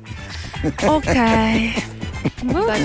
Ok. 0.88 1.11
Daj, 2.43 2.82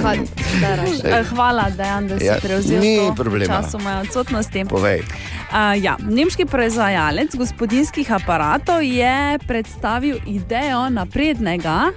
raje. 0.77 1.21
Eh, 1.21 1.25
Hvala, 1.25 1.71
Dejan, 1.71 2.09
da 2.09 2.19
si 2.19 2.25
Ja, 2.25 2.37
prevzel 2.43 3.15
problema. 3.15 3.61
v 3.61 3.83
moje 3.83 3.97
odsotnosti. 4.01 4.65
Povej. 4.69 5.03
Uh, 5.53 5.83
ja, 5.83 5.97
nemški 6.01 6.47
proizvajalec 6.47 7.35
gospodinjskih 7.35 8.13
aparatov 8.13 8.83
je 8.83 9.39
predstavil 9.47 10.17
idejo 10.27 10.89
naprednega 10.89 11.93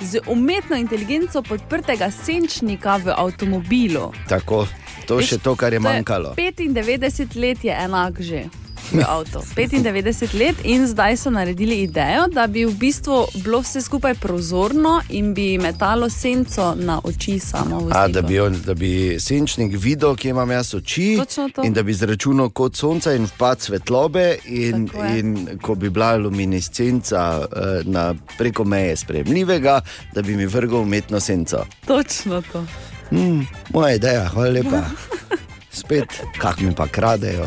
z 0.00 0.20
umetno 0.26 0.76
inteligenco 0.76 1.42
podprtega 1.42 2.10
senčnika 2.10 2.96
v 2.96 3.14
avtomobilu. 3.16 4.12
Tako, 4.28 4.66
to 5.06 5.22
še 5.22 5.38
to, 5.38 5.56
kar 5.56 5.72
je 5.72 5.80
manjkalo. 5.80 6.34
95 6.36 7.36
let 7.36 7.64
je 7.64 7.74
enak 7.74 8.20
že. 8.20 8.63
V 8.92 9.04
Avto. 9.08 9.42
95 9.56 10.34
let 10.38 10.56
in 10.64 10.86
zdaj 10.86 11.16
so 11.16 11.30
naredili 11.30 11.82
idejo, 11.82 12.26
da 12.32 12.46
bi 12.46 12.64
v 12.64 12.74
bistvu 12.74 13.26
bilo 13.34 13.60
vse 13.60 13.82
skupaj 13.82 14.14
prozorno 14.14 15.00
in 15.08 15.34
bi 15.34 15.58
metalo 15.58 16.10
senco 16.10 16.74
na 16.74 17.00
oči 17.04 17.38
samo 17.38 17.80
v 17.80 17.92
A, 17.94 18.08
da, 18.08 18.22
bi 18.22 18.40
on, 18.40 18.56
da 18.66 18.74
bi 18.74 19.16
senčnik 19.20 19.74
videl, 19.78 20.16
kje 20.16 20.30
imam 20.30 20.50
jaz 20.50 20.74
oči, 20.74 21.18
in 21.64 21.72
da 21.72 21.82
bi 21.82 21.94
zračunal 21.94 22.50
kot 22.50 22.76
sonce 22.76 23.16
in 23.16 23.26
vpad 23.26 23.60
svetlobe, 23.60 24.38
in, 24.44 24.88
in 25.16 25.58
ko 25.62 25.74
bi 25.74 25.90
bila 25.90 26.16
luminescenca 26.16 27.24
eh, 27.44 27.82
na 27.84 28.14
preko 28.38 28.64
meje 28.64 28.96
sprejemljivega, 28.96 29.80
da 30.14 30.22
bi 30.22 30.36
mi 30.36 30.46
vrgel 30.46 30.78
umetno 30.78 31.20
senco. 31.20 31.64
Točno 31.86 32.42
to. 32.52 32.66
Hmm, 33.10 33.46
moja 33.70 33.94
ideja, 33.94 34.28
hvala 34.28 34.50
lepa. 34.50 34.82
Spet, 35.74 36.22
kak 36.38 36.60
mi 36.60 36.74
pa 36.74 36.86
kradejo. 36.86 37.46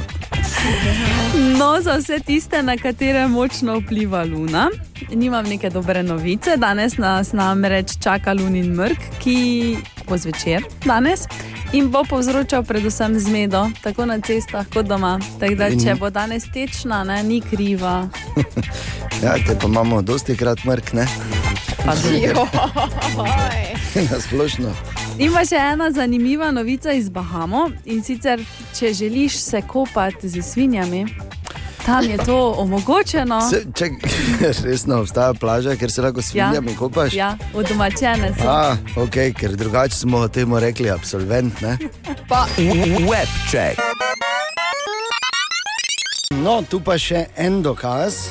No, 1.57 1.81
za 1.81 1.97
vse 1.97 2.19
tiste, 2.19 2.63
na 2.63 2.77
katere 2.77 3.27
močno 3.27 3.79
vpliva 3.79 4.23
Luna, 4.23 4.69
nimam 5.09 5.45
neke 5.45 5.69
dobre 5.69 6.03
novice. 6.03 6.57
Danes 6.57 6.97
nas 6.97 7.31
namreč 7.33 7.97
čaka 8.03 8.33
Lunin 8.33 8.75
mrk, 8.75 8.97
ki 9.23 9.37
bo 10.09 10.17
zvečer 10.17 10.63
danes 10.85 11.27
in 11.73 11.91
bo 11.91 12.03
povzročal 12.03 12.63
predvsem 12.63 13.19
zmedo, 13.19 13.67
tako 13.83 14.05
na 14.05 14.19
cestah 14.19 14.65
kot 14.73 14.85
doma. 14.87 15.19
Tako 15.39 15.55
da, 15.55 15.67
In- 15.67 15.83
če 15.83 15.95
bo 15.99 16.09
danes 16.09 16.43
tečna, 16.53 17.03
ne, 17.03 17.23
ni 17.23 17.41
kriva. 17.41 18.07
Ja, 19.23 19.33
te 19.47 19.57
pa 19.59 19.65
imamo 19.67 20.01
dosti 20.01 20.35
krat 20.37 20.61
mrk, 20.65 20.93
ne? 20.93 21.07
Pa 21.85 21.93
Na 24.11 24.19
splošno. 24.21 24.73
Ima 25.19 25.41
še 25.45 25.57
ena 25.57 25.91
zanimiva 25.91 26.51
novica 26.51 26.93
iz 26.93 27.09
Bahamo 27.09 27.69
in 27.85 28.03
sicer, 28.03 28.43
če 28.77 28.93
želiš 28.93 29.39
se 29.41 29.61
kopati 29.67 30.29
z 30.29 30.43
svinjami, 30.45 31.05
tam 31.87 32.03
je 32.03 32.17
to 32.17 32.53
omogočeno. 32.57 33.39
Se, 33.49 33.63
če 33.75 33.89
resno 34.63 34.99
obstaja 34.99 35.33
plaža, 35.33 35.75
ker 35.79 35.91
se 35.91 36.03
lahko 36.03 36.21
s 36.21 36.33
svinjami 36.33 36.75
kopaš? 36.75 37.13
Ja, 37.15 37.37
udomačene 37.55 38.33
so. 38.35 38.49
A, 38.49 38.75
ok, 38.99 39.15
ker 39.39 39.55
drugače 39.55 39.95
smo 39.95 40.27
temu 40.27 40.59
rekli 40.59 40.91
absolvent. 40.91 41.61
Ne? 41.61 41.77
Pa, 42.29 42.43
Webček. 43.07 43.79
No, 46.43 46.59
tu 46.69 46.81
pa 46.83 46.97
še 46.99 47.25
en 47.39 47.61
dokaz, 47.63 48.27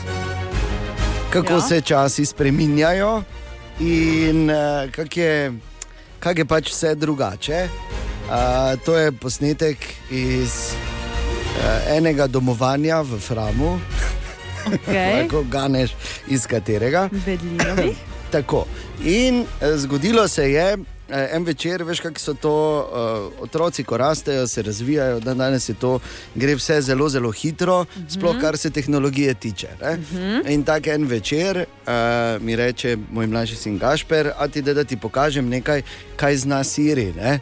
kako 1.32 1.52
Ja. 1.52 1.56
ja. 1.56 1.60
se 1.68 1.80
časi 1.80 2.26
spreminjajo 2.26 3.22
in 3.80 4.50
uh, 4.50 4.84
kako 4.92 5.20
je, 5.20 5.52
kak 6.20 6.38
je 6.38 6.44
pač 6.44 6.70
vse 6.70 6.94
drugače. 6.94 7.68
Uh, 8.26 8.76
to 8.84 8.98
je 8.98 9.12
posnetek 9.12 9.78
iz 10.10 10.76
enega 11.88 12.26
domovanja 12.26 13.00
v 13.02 13.18
Framu, 13.18 13.78
Okay. 14.66 15.12
lahko 15.22 15.44
ganeš 15.44 15.90
iz 16.26 16.46
katerega. 16.46 17.08
Bedljivih. 17.26 17.96
Tako. 18.32 18.66
In 19.00 19.40
eh, 19.60 19.76
zgodilo 19.76 20.28
se 20.28 20.52
je. 20.52 20.78
eh, 21.08 21.28
En 21.32 21.44
večer, 21.44 21.82
veš, 21.82 22.00
kako 22.00 22.18
so 22.18 22.34
to 22.34 22.54
uh, 23.32 23.42
otroci, 23.42 23.84
ko 23.84 23.96
rastejo, 23.96 24.46
se 24.46 24.62
razvijajo, 24.62 25.20
dan 25.20 25.38
danes 25.38 25.68
je 25.68 25.74
to, 25.74 26.00
gre 26.34 26.54
vse 26.54 26.80
zelo, 26.82 27.08
zelo 27.08 27.30
hitro, 27.32 27.80
uh 27.80 27.86
-huh. 27.86 28.10
sploh 28.10 28.40
kar 28.40 28.56
se 28.56 28.70
tehnologije 28.70 29.34
tiče. 29.34 29.68
Uh 29.82 29.88
Mhm. 29.88 30.16
-huh. 30.16 30.50
In 30.50 30.64
tako 30.64 30.90
en 30.90 31.04
večer 31.04 31.56
uh, 31.58 31.92
mi 32.42 32.56
reče 32.56 32.96
moj 33.12 33.26
mlajši 33.26 33.56
sin 33.56 33.78
Gašper, 33.78 34.30
a 34.36 34.48
ti 34.48 34.62
da, 34.62 34.74
da 34.74 34.84
ti 34.84 34.96
pokažem 34.96 35.48
nekaj, 35.48 35.82
kaj 36.16 36.36
zna 36.36 36.64
Siri. 36.64 37.12
Ne? 37.12 37.40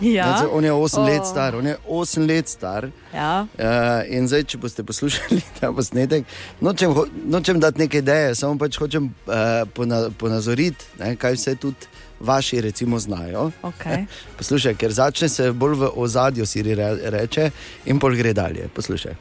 Ja. 0.00 0.36
Zdaj, 0.36 0.48
On 0.52 0.64
je 0.64 0.72
8 0.72 1.00
oh. 1.00 1.08
let 1.08 1.26
star, 1.26 1.56
on 1.56 1.66
je 1.66 1.76
8 1.88 2.26
let 2.26 2.48
star. 2.48 2.90
Ja. 3.14 3.46
Uh, 3.58 4.14
in 4.14 4.28
zdaj, 4.28 4.44
če 4.44 4.58
boste 4.58 4.84
poslušali 4.86 5.40
ta 5.60 5.72
posnetek, 5.72 6.26
nočem, 6.60 6.94
nočem 7.26 7.60
dati 7.60 7.82
neke 7.82 7.98
ideje, 7.98 8.34
samo 8.38 8.58
pač 8.58 8.78
hočem 8.78 9.10
uh, 9.26 9.64
pona, 9.74 10.08
ponazoriti, 10.18 10.86
ne, 10.98 11.16
kaj 11.16 11.38
vse 11.38 11.56
tudi 11.58 11.90
vaši 12.20 12.60
recimo 12.60 12.98
znajo. 12.98 13.50
Okay. 13.62 14.06
Poslušaj, 14.38 14.74
ker 14.78 14.94
začne 14.94 15.28
se 15.28 15.50
bolj 15.52 15.74
v 15.82 15.90
ozadju, 15.94 16.46
si 16.46 16.62
re, 16.62 16.94
reče, 17.10 17.50
in 17.86 17.98
pol 17.98 18.14
gre 18.18 18.32
dalje. 18.32 18.68
Poslušaj. 18.74 19.14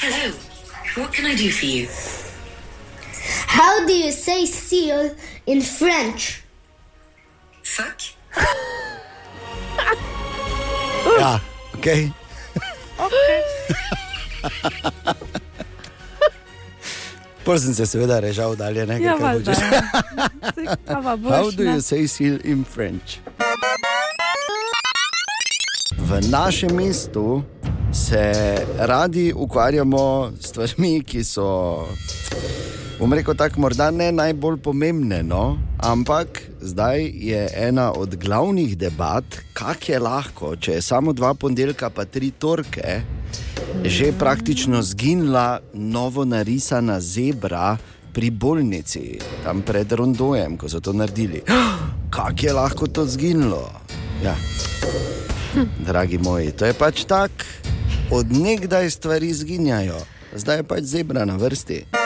Hello, 0.00 0.34
what 0.96 1.12
can 1.12 1.26
I 1.26 1.36
do 1.36 1.48
for 1.48 1.64
you? 1.66 1.88
How 3.48 3.86
do 3.86 3.92
you 3.92 4.12
say 4.12 4.44
seal 4.44 5.14
in 5.46 5.62
French? 5.62 6.44
Fuck? 7.62 8.12
Ja, 11.20 11.38
ok. 11.74 11.86
Pol 17.44 17.58
sem 17.58 17.74
se 17.74 17.84
seveda 17.86 18.20
režal 18.20 18.56
dalje, 18.56 18.86
ne 18.86 18.96
Ja, 18.98 19.18
kaj 19.18 19.36
hočeš. 19.36 19.58
kaj 20.80 21.02
pa 21.02 21.16
boš, 21.16 21.30
How 21.30 21.50
do 21.50 21.64
ne? 21.64 21.70
you 21.70 21.80
say 21.80 22.06
seal 22.06 22.38
in 22.42 22.64
French? 22.64 23.20
V 25.98 26.20
našem 26.30 26.72
mestu 26.72 27.42
se 27.92 28.32
radi 28.78 29.32
ukvarjamo 29.36 30.32
s 30.32 30.46
stvarmi, 30.46 31.02
ki 31.02 31.20
so, 31.20 31.84
bom 32.98 33.12
rekel, 33.12 33.34
tako 33.34 33.60
morda 33.60 33.90
ne 33.90 34.08
najbolj 34.12 34.56
pomembne, 34.58 35.22
no? 35.22 35.58
Ampak 35.84 36.42
zdaj 36.60 37.12
je 37.14 37.48
ena 37.56 37.92
od 37.92 38.16
glavnih 38.16 38.78
debat, 38.78 39.24
kako 39.52 39.92
je 39.92 39.98
lahko, 39.98 40.56
če 40.56 40.72
je 40.72 40.82
samo 40.82 41.12
dva 41.12 41.34
ponedeljka, 41.34 41.90
pa 41.90 42.04
tri 42.04 42.30
torke, 42.30 43.02
že 43.84 44.12
praktično 44.18 44.82
zginila 44.82 45.60
novo 45.74 46.24
narisana 46.24 47.00
zebra. 47.00 47.76
Pri 48.14 48.30
bolnici, 48.30 49.18
tam 49.42 49.64
pred 49.66 49.90
Rondojem, 49.90 50.54
ko 50.54 50.70
so 50.70 50.78
to 50.78 50.92
naredili. 50.94 51.42
Kako 52.14 52.46
je 52.46 52.52
lahko 52.52 52.86
to 52.86 53.02
zginilo? 53.10 53.66
Ja. 54.22 54.36
Dragi 55.86 56.18
moji, 56.22 56.54
to 56.54 56.70
je 56.70 56.78
pač 56.78 57.02
tako, 57.10 57.42
odnegdaj 58.14 58.90
stvari 58.90 59.34
zginjajo, 59.34 59.98
zdaj 60.30 60.62
je 60.62 60.68
pač 60.70 60.82
zebra 60.94 61.26
na 61.26 61.34
vrsti. 61.34 62.03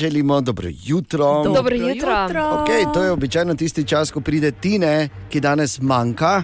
Želimo 0.00 0.40
dobro 0.40 0.68
jutro. 0.84 1.44
Dobro 1.44 1.76
jutro. 1.76 2.10
Okay, 2.10 2.94
to 2.94 3.04
je 3.04 3.10
običajno 3.10 3.54
tisti 3.54 3.84
čas, 3.84 4.10
ko 4.10 4.20
pride 4.20 4.50
Tine, 4.50 5.08
ki 5.30 5.40
danes 5.40 5.80
manjka. 5.80 6.42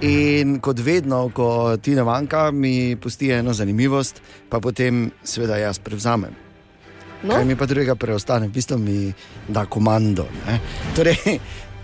In 0.00 0.60
kot 0.60 0.78
vedno, 0.78 1.30
ko 1.34 1.76
ti 1.76 1.94
ne 1.94 2.02
manjka, 2.04 2.50
mi 2.50 2.96
pusti 2.96 3.30
eno 3.30 3.52
zanimivost, 3.52 4.20
pa 4.48 4.60
potem 4.60 5.10
seveda 5.22 5.56
jaz 5.56 5.78
prevzamem. 5.78 6.30
No. 7.22 7.34
Kaj 7.34 7.44
mi 7.44 7.56
pa 7.56 7.66
drugega 7.66 7.94
preostane, 7.94 8.48
v 8.48 8.52
bistvu 8.52 8.78
mi 8.78 9.12
da 9.48 9.64
komando. 9.66 10.26
Ne? 10.46 10.58
Torej, 10.96 11.38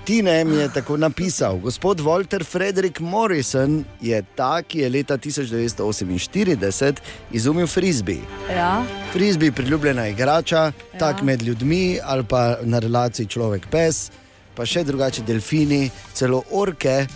Tine 0.04 0.44
mi 0.44 0.56
je 0.56 0.68
tako 0.72 0.96
napisal. 0.96 1.56
Gospod 1.56 2.00
Walter 2.00 2.44
Frederick 2.44 3.00
Morrison 3.00 3.84
je 4.00 4.22
ta, 4.34 4.62
ki 4.62 4.78
je 4.78 4.88
leta 4.88 5.18
1948 5.18 6.94
izumil 7.32 7.66
frisbee. 7.66 8.20
Ja. 8.56 8.82
Frisbee, 9.12 9.52
priljubljena 9.52 10.08
igrača, 10.08 10.56
ja. 10.56 10.98
tak 10.98 11.22
med 11.22 11.42
ljudmi 11.42 11.98
ali 12.04 12.24
pa 12.24 12.56
na 12.62 12.78
relaciji 12.78 13.26
človek-pes, 13.26 14.10
pa 14.54 14.66
še 14.66 14.84
drugače 14.84 15.22
delfini, 15.22 15.90
celo 16.14 16.42
orke, 16.50 17.06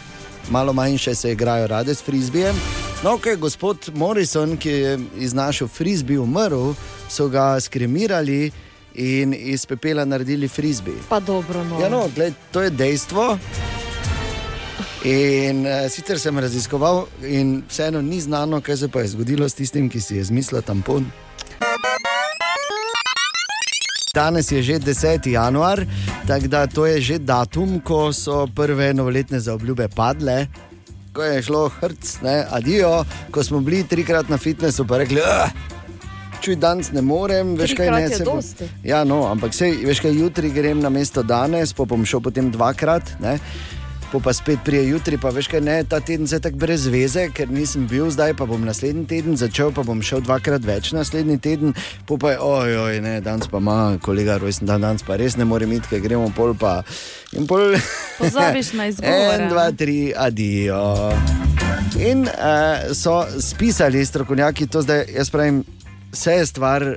malo 0.51 0.73
manjše 0.73 1.15
se 1.15 1.33
igrajo 1.33 1.67
rade 1.67 1.95
s 1.95 2.03
frisbijem. 2.03 2.57
No, 3.05 3.19
ko 3.19 3.29
je 3.29 3.37
gospod 3.37 3.91
Morrison, 3.95 4.57
ki 4.57 4.71
je 4.71 4.99
iznašel 5.17 5.69
frisbee, 5.69 6.19
umrl, 6.21 6.75
so 7.09 7.29
ga 7.29 7.61
skremirali 7.61 8.53
in 8.95 9.35
iz 9.35 9.67
pepela 9.67 10.05
naredili 10.05 10.49
frisbee. 10.49 10.95
Pa 11.09 11.21
dobro, 11.21 11.65
no. 11.65 11.81
Ja, 11.81 11.89
no, 11.89 12.09
gled, 12.15 12.35
to 12.53 12.63
je 12.63 12.71
dejstvo. 12.71 13.39
In 15.05 15.67
uh, 15.67 15.85
sicer 15.93 16.19
sem 16.19 16.39
raziskoval, 16.39 17.05
in 17.29 17.63
vseeno 17.69 18.01
ni 18.03 18.21
znano, 18.21 18.61
kaj 18.61 18.77
se 18.77 18.89
je 18.95 19.09
zgodilo 19.09 19.49
s 19.49 19.55
tistim, 19.55 19.89
ki 19.89 20.01
si 20.01 20.17
je 20.17 20.25
zmislil 20.25 20.63
tampon. 20.63 21.05
Danes 24.15 24.53
je 24.53 24.63
že 24.63 24.79
10. 24.79 25.27
januar, 25.29 25.87
tako 26.27 26.47
da 26.47 26.67
to 26.67 26.87
je 26.87 27.01
že 27.01 27.19
datum, 27.19 27.81
ko 27.81 28.13
so 28.13 28.47
prve 28.47 28.95
novoletne 28.95 29.41
zaobljube 29.41 29.89
padle. 29.89 30.47
Ko 31.13 31.23
je 31.23 31.43
šlo 31.43 31.69
hrc, 31.69 32.23
ne, 32.23 32.47
adijo, 32.51 33.05
ko 33.31 33.43
smo 33.43 33.61
bili 33.61 33.85
trikrat 33.85 34.29
na 34.29 34.39
fitnessu, 34.39 34.87
pa 34.87 34.99
rekli, 34.99 35.21
"Ah, 35.21 35.51
čuj, 36.43 36.57
danes 36.57 36.93
ne 36.93 37.03
morem, 37.03 37.55
veš 37.59 37.77
kaj 37.79 37.91
ne. 37.91 38.09
se 38.09 38.25
bom-" 38.25 38.43
dosti. 38.43 38.69
Ja, 38.85 39.05
no, 39.05 39.25
ampak 39.31 39.55
sej, 39.55 39.77
veš 39.87 40.01
kaj, 40.05 40.19
jutri 40.19 40.51
grem 40.51 40.83
na 40.83 40.91
mesto 40.91 41.23
danes, 41.23 41.73
pa 41.73 41.85
bom 41.85 42.05
šel 42.05 42.25
potem 42.25 42.51
dvakrat. 42.51 43.17
Ne? 43.21 43.39
po 44.15 44.21
pa 44.21 44.33
spet 44.33 44.59
prije 44.65 44.89
jutri, 44.89 45.19
pa 45.19 45.33
veš 45.35 45.49
kaj, 45.51 45.61
ne, 45.61 45.85
ta 45.91 45.99
teden 46.01 46.29
se 46.31 46.37
je 46.37 46.41
tako 46.41 46.57
brez 46.63 46.87
veze, 46.87 47.25
ker 47.35 47.51
nisem 47.51 47.89
bil 47.91 48.07
zdaj, 48.15 48.37
pa 48.39 48.47
bom 48.47 48.63
naslednji 48.63 49.09
teden 49.11 49.35
začel, 49.37 49.73
pa 49.75 49.83
bom 49.83 49.99
šel 50.07 50.23
dvakrat 50.23 50.63
več 50.63 50.93
naslednji 50.95 51.39
teden, 51.43 51.75
po 52.07 52.15
pa 52.23 52.31
je, 52.31 52.39
ojoj, 52.39 53.01
ne, 53.03 53.17
danes 53.25 53.51
pa 53.51 53.59
ima 53.59 53.99
kolega 53.99 54.39
rojsten 54.39 54.71
dan, 54.71 54.87
danes 54.87 55.03
pa 55.03 55.19
res 55.19 55.35
ne 55.35 55.49
morem 55.51 55.75
iti, 55.75 55.91
ker 55.91 56.05
gremo 56.05 56.31
pol 56.37 56.55
pa 56.55 56.77
in 57.35 57.51
pol. 57.51 57.75
Pozabiš 58.23 58.73
na 58.79 58.87
izgovore. 58.93 59.35
En, 59.35 59.49
dva, 59.51 59.67
tri, 59.75 59.99
adijo. 60.15 60.85
In 61.99 62.23
uh, 62.31 62.95
so 62.95 63.25
spisali 63.43 64.07
strokovnjaki 64.07 64.71
to 64.71 64.87
zdaj, 64.87 65.09
jaz 65.11 65.35
pravim. 65.35 65.65
Vse 66.15 66.33
je 66.33 66.47
stvar 66.47 66.83
uh, 66.83 66.97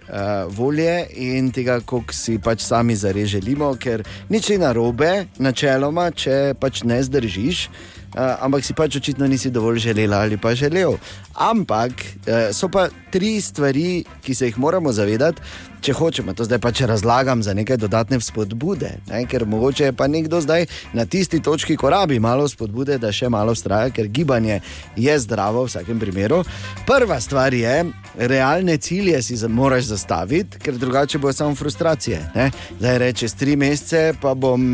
volje 0.54 1.08
in 1.18 1.50
tega, 1.52 1.80
kako 1.80 2.14
si 2.14 2.38
pač 2.38 2.62
sami 2.62 2.96
zares 2.96 3.32
želimo, 3.34 3.72
ker 3.82 4.04
nič 4.30 4.52
ni 4.54 4.58
narobe, 4.62 5.26
načeloma, 5.42 6.12
če 6.14 6.54
pač 6.62 6.84
ne 6.86 7.00
zdržiš, 7.02 7.64
uh, 7.66 8.38
ampak 8.46 8.62
si 8.62 8.78
pač 8.78 9.00
očitno 9.02 9.26
nisi 9.26 9.50
dovolj 9.50 9.82
želela 9.88 10.22
ali 10.22 10.38
pa 10.38 10.54
želel. 10.54 11.00
Ampak 11.34 11.98
uh, 11.98 12.54
so 12.54 12.70
pa 12.70 12.92
tri 13.10 13.42
stvari, 13.42 14.04
ki 14.22 14.38
se 14.38 14.52
jih 14.52 14.62
moramo 14.62 14.94
zavedati, 14.94 15.42
če 15.82 15.94
hočemo. 15.94 16.34
To 16.34 16.46
zdaj 16.48 16.60
pač 16.64 16.82
razlagam 16.90 17.44
za 17.44 17.54
neke 17.54 17.78
dodatne 17.78 18.20
spodbude, 18.22 18.92
ne? 19.10 19.24
ker 19.30 19.46
mogoče 19.46 19.90
je 19.90 19.94
pa 19.94 20.08
nekdo 20.08 20.42
zdaj 20.42 20.66
na 20.94 21.06
tisti 21.06 21.40
točki, 21.44 21.78
ko 21.78 21.90
rabi 21.90 22.20
malo 22.20 22.48
spodbude, 22.48 22.98
da 23.02 23.12
še 23.12 23.30
malo 23.30 23.56
vztraja, 23.56 23.92
ker 23.96 24.08
gibanje 24.08 24.60
je 24.96 25.18
zdravo 25.20 25.66
v 25.66 25.72
vsakem 25.72 26.00
primeru. 26.00 26.44
Prva 26.88 27.20
stvar 27.22 27.54
je, 27.54 27.86
realne 28.18 28.78
cilje 28.78 29.22
si 29.24 29.38
moraš 29.48 29.92
zastaviti, 29.94 30.60
ker 30.60 30.78
drugače 30.78 31.22
bo 31.22 31.34
samo 31.34 31.56
frustracije. 31.56 32.22
Ne? 32.36 32.52
Zdaj 32.80 32.98
rečeš 33.06 33.38
tri 33.40 33.56
mesece, 33.56 34.14
pa 34.22 34.34
bom 34.34 34.72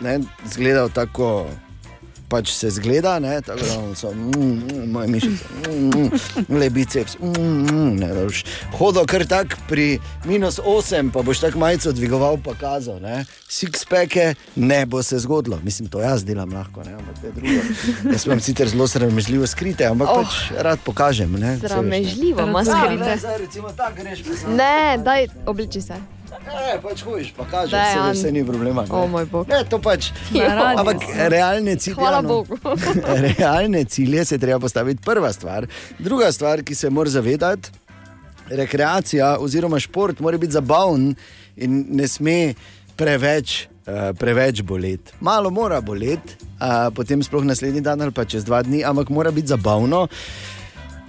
ne, 0.00 0.18
zgledal 0.50 0.90
tako. 0.94 1.46
Pač 2.34 2.50
se 2.50 2.66
zgleda, 2.70 3.18
ne, 3.22 3.36
tako 3.40 3.62
da 3.62 3.94
so 3.94 4.10
mm, 4.10 4.30
mm, 4.34 4.90
moje 4.90 5.08
mišice, 5.08 5.44
mm, 5.70 5.90
mm, 5.94 6.10
le 6.50 6.70
biceps. 6.70 7.14
Mm, 7.20 7.30
mm, 7.62 7.92
ne, 7.96 8.08
da 8.08 8.24
boš 8.24 8.40
hodil 8.74 9.06
kar 9.06 9.22
tak 9.24 9.54
pri 9.68 9.98
minus 10.24 10.58
8, 10.58 11.12
pa 11.12 11.22
boš 11.22 11.38
tako 11.40 11.58
majico 11.58 11.92
dvigoval, 11.92 12.40
pa 12.42 12.54
kazal. 12.54 12.98
Six 13.46 13.86
peke 13.86 14.34
ne 14.56 14.86
bo 14.86 15.02
se 15.02 15.18
zgodilo. 15.18 15.60
Mislim, 15.62 15.88
to 15.88 16.00
jaz 16.00 16.24
delam 16.24 16.50
lahko, 16.50 16.82
ne, 16.82 16.92
ampak 16.92 17.20
to 17.20 17.26
je 17.26 17.32
drugo. 17.32 17.60
Jaz 18.12 18.22
sem 18.22 18.40
sicer 18.40 18.68
zelo 18.68 18.88
sramežljivo 18.88 19.46
skrite, 19.46 19.86
ampak 19.86 20.08
Oh. 20.10 20.16
pač 20.26 20.50
rad 20.58 20.78
pokažem. 20.84 21.32
Ne, 21.32 21.54
ne. 21.54 21.68
Sramežljivo 21.68 22.40
Ja, 22.40 22.64
skrite. 22.64 23.04
ne, 23.04 23.16
zdaj 23.18 23.38
recimo 23.38 23.68
tako 23.68 24.02
greš, 24.02 24.18
Ne, 24.48 24.98
daj, 24.98 25.26
obliči 25.46 25.80
se. 25.80 25.94
Ne, 26.46 26.80
pač 26.82 27.02
hojiš, 27.02 27.32
pa 27.36 27.46
kažeš, 27.50 27.70
da 27.70 28.02
An. 28.02 28.12
vse 28.12 28.32
ni 28.32 28.44
problema. 28.44 28.82
Ne. 28.82 28.92
O 28.92 29.06
moj 29.06 29.24
bog. 29.30 29.48
Ne, 29.48 29.62
to 29.70 29.78
pač. 29.82 30.10
Radiju 30.34 30.80
Ampak 30.80 31.06
realne 31.32 31.76
cilje. 31.76 31.94
Hvala 31.94 32.16
ja, 32.16 32.22
no. 32.22 32.28
Bogu. 32.28 32.58
realne 33.38 33.84
cilje 33.84 34.24
se 34.24 34.38
treba 34.38 34.58
postaviti 34.60 35.02
prva 35.04 35.32
stvar. 35.32 35.66
Druga 35.98 36.32
stvar, 36.32 36.62
ki 36.62 36.74
se 36.74 36.90
mora 36.90 37.10
zavedati, 37.10 37.70
rekreacija 38.50 39.36
oziroma 39.40 39.80
šport 39.80 40.20
mora 40.20 40.38
biti 40.38 40.52
zabaven 40.52 41.14
in 41.56 41.84
ne 41.90 42.08
sme 42.08 42.54
preveč. 42.96 43.68
Uh, 43.84 44.16
preveč 44.16 44.62
boleti. 44.64 45.12
Malo 45.20 45.50
mora 45.52 45.76
boleti, 45.84 46.38
uh, 46.56 46.88
potem 46.96 47.20
sploh 47.22 47.44
naslednji 47.44 47.82
dan 47.84 48.00
ali 48.00 48.14
pa 48.16 48.24
čez 48.24 48.46
dva 48.48 48.62
dni, 48.64 48.80
ampak 48.80 49.10
mora 49.12 49.28
biti 49.30 49.52
zabavno. 49.52 50.06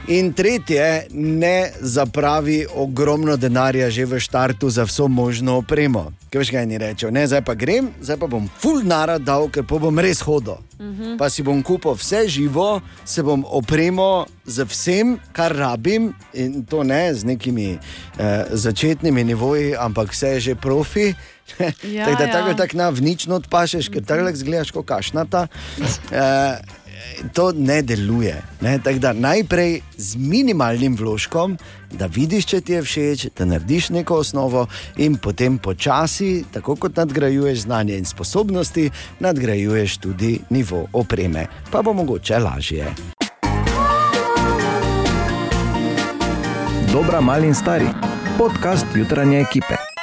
In 0.08 0.34
tretje, 0.34 1.08
ne 1.14 1.72
zapravi 1.82 2.66
ogromno 2.76 3.38
denarja 3.38 3.90
že 3.90 4.06
v 4.06 4.20
štartu 4.20 4.70
za 4.70 4.86
vso 4.86 5.08
možno 5.08 5.58
opremo. 5.58 6.14
Kaj 6.30 6.40
veš, 6.40 6.52
kaj 6.54 6.66
ni 6.70 6.78
rečejo? 6.78 7.10
Ne, 7.12 7.26
zdaj 7.28 7.42
pa 7.42 7.56
grem, 7.58 7.90
zdaj 8.02 8.20
pa 8.22 8.28
bom 8.30 8.46
full 8.62 8.86
narad 8.86 9.26
dal, 9.26 9.50
ker 9.50 9.66
pa 9.66 9.82
bom 9.82 9.98
res 9.98 10.22
hodil. 10.22 10.62
Mhm. 10.78 11.18
Pa 11.18 11.30
si 11.30 11.42
bom 11.42 11.64
kupil 11.64 11.98
vse 11.98 12.28
živo, 12.30 12.82
se 13.06 13.24
bom 13.24 13.42
opremo 13.50 14.28
z 14.46 14.68
vsem, 14.70 15.18
kar 15.34 15.58
rabim, 15.58 16.14
in 16.34 16.62
to 16.70 16.84
ne 16.84 17.10
z 17.14 17.26
nekimi 17.26 17.74
eh, 17.74 18.46
začetnimi 18.52 19.24
nivoji, 19.24 19.74
ampak 19.74 20.14
vse 20.14 20.38
je 20.38 20.40
že 20.40 20.56
profi. 20.56 21.14
Ja, 21.86 22.06
tako 22.06 22.18
da 22.18 22.26
ja. 22.26 22.34
tako 22.34 22.54
tako 22.58 22.78
na 22.78 22.90
vnično 22.90 23.36
odpašeš, 23.36 23.90
ker 23.94 24.02
tako 24.02 24.34
zgledaš 24.34 24.72
kot 24.74 24.86
kašnata. 24.86 25.48
Eh, 26.12 26.58
to 27.34 27.52
ne 27.56 27.82
deluje. 27.82 28.42
Ne? 28.62 28.80
Tako 28.84 29.00
da 29.00 29.14
najprej 29.14 29.82
z 29.98 30.16
minimalnim 30.16 30.96
vložkom, 30.96 31.58
da 31.92 32.06
vidiš, 32.06 32.46
če 32.46 32.62
ti 32.62 32.74
je 32.74 32.82
všeč, 32.84 33.26
da 33.38 33.46
narediš 33.46 33.90
neko 33.90 34.20
osnovo, 34.20 34.68
in 34.98 35.18
potem 35.18 35.58
počasi, 35.58 36.44
tako 36.52 36.76
kot 36.76 36.98
nadgrajuješ 36.98 37.66
znanje 37.68 37.98
in 37.98 38.06
sposobnosti, 38.06 38.90
nadgrajuješ 39.20 39.98
tudi 39.98 40.40
nivo 40.50 40.88
opreme, 40.94 41.48
pa 41.72 41.82
bo 41.82 41.94
mogoče 41.94 42.40
lažje. 42.40 42.94
Dobra, 46.92 47.22
mali 47.22 47.48
in 47.48 47.56
stari. 47.56 47.88
Podcast 48.38 48.86
jutranje 48.96 49.40
ekipe. 49.40 49.95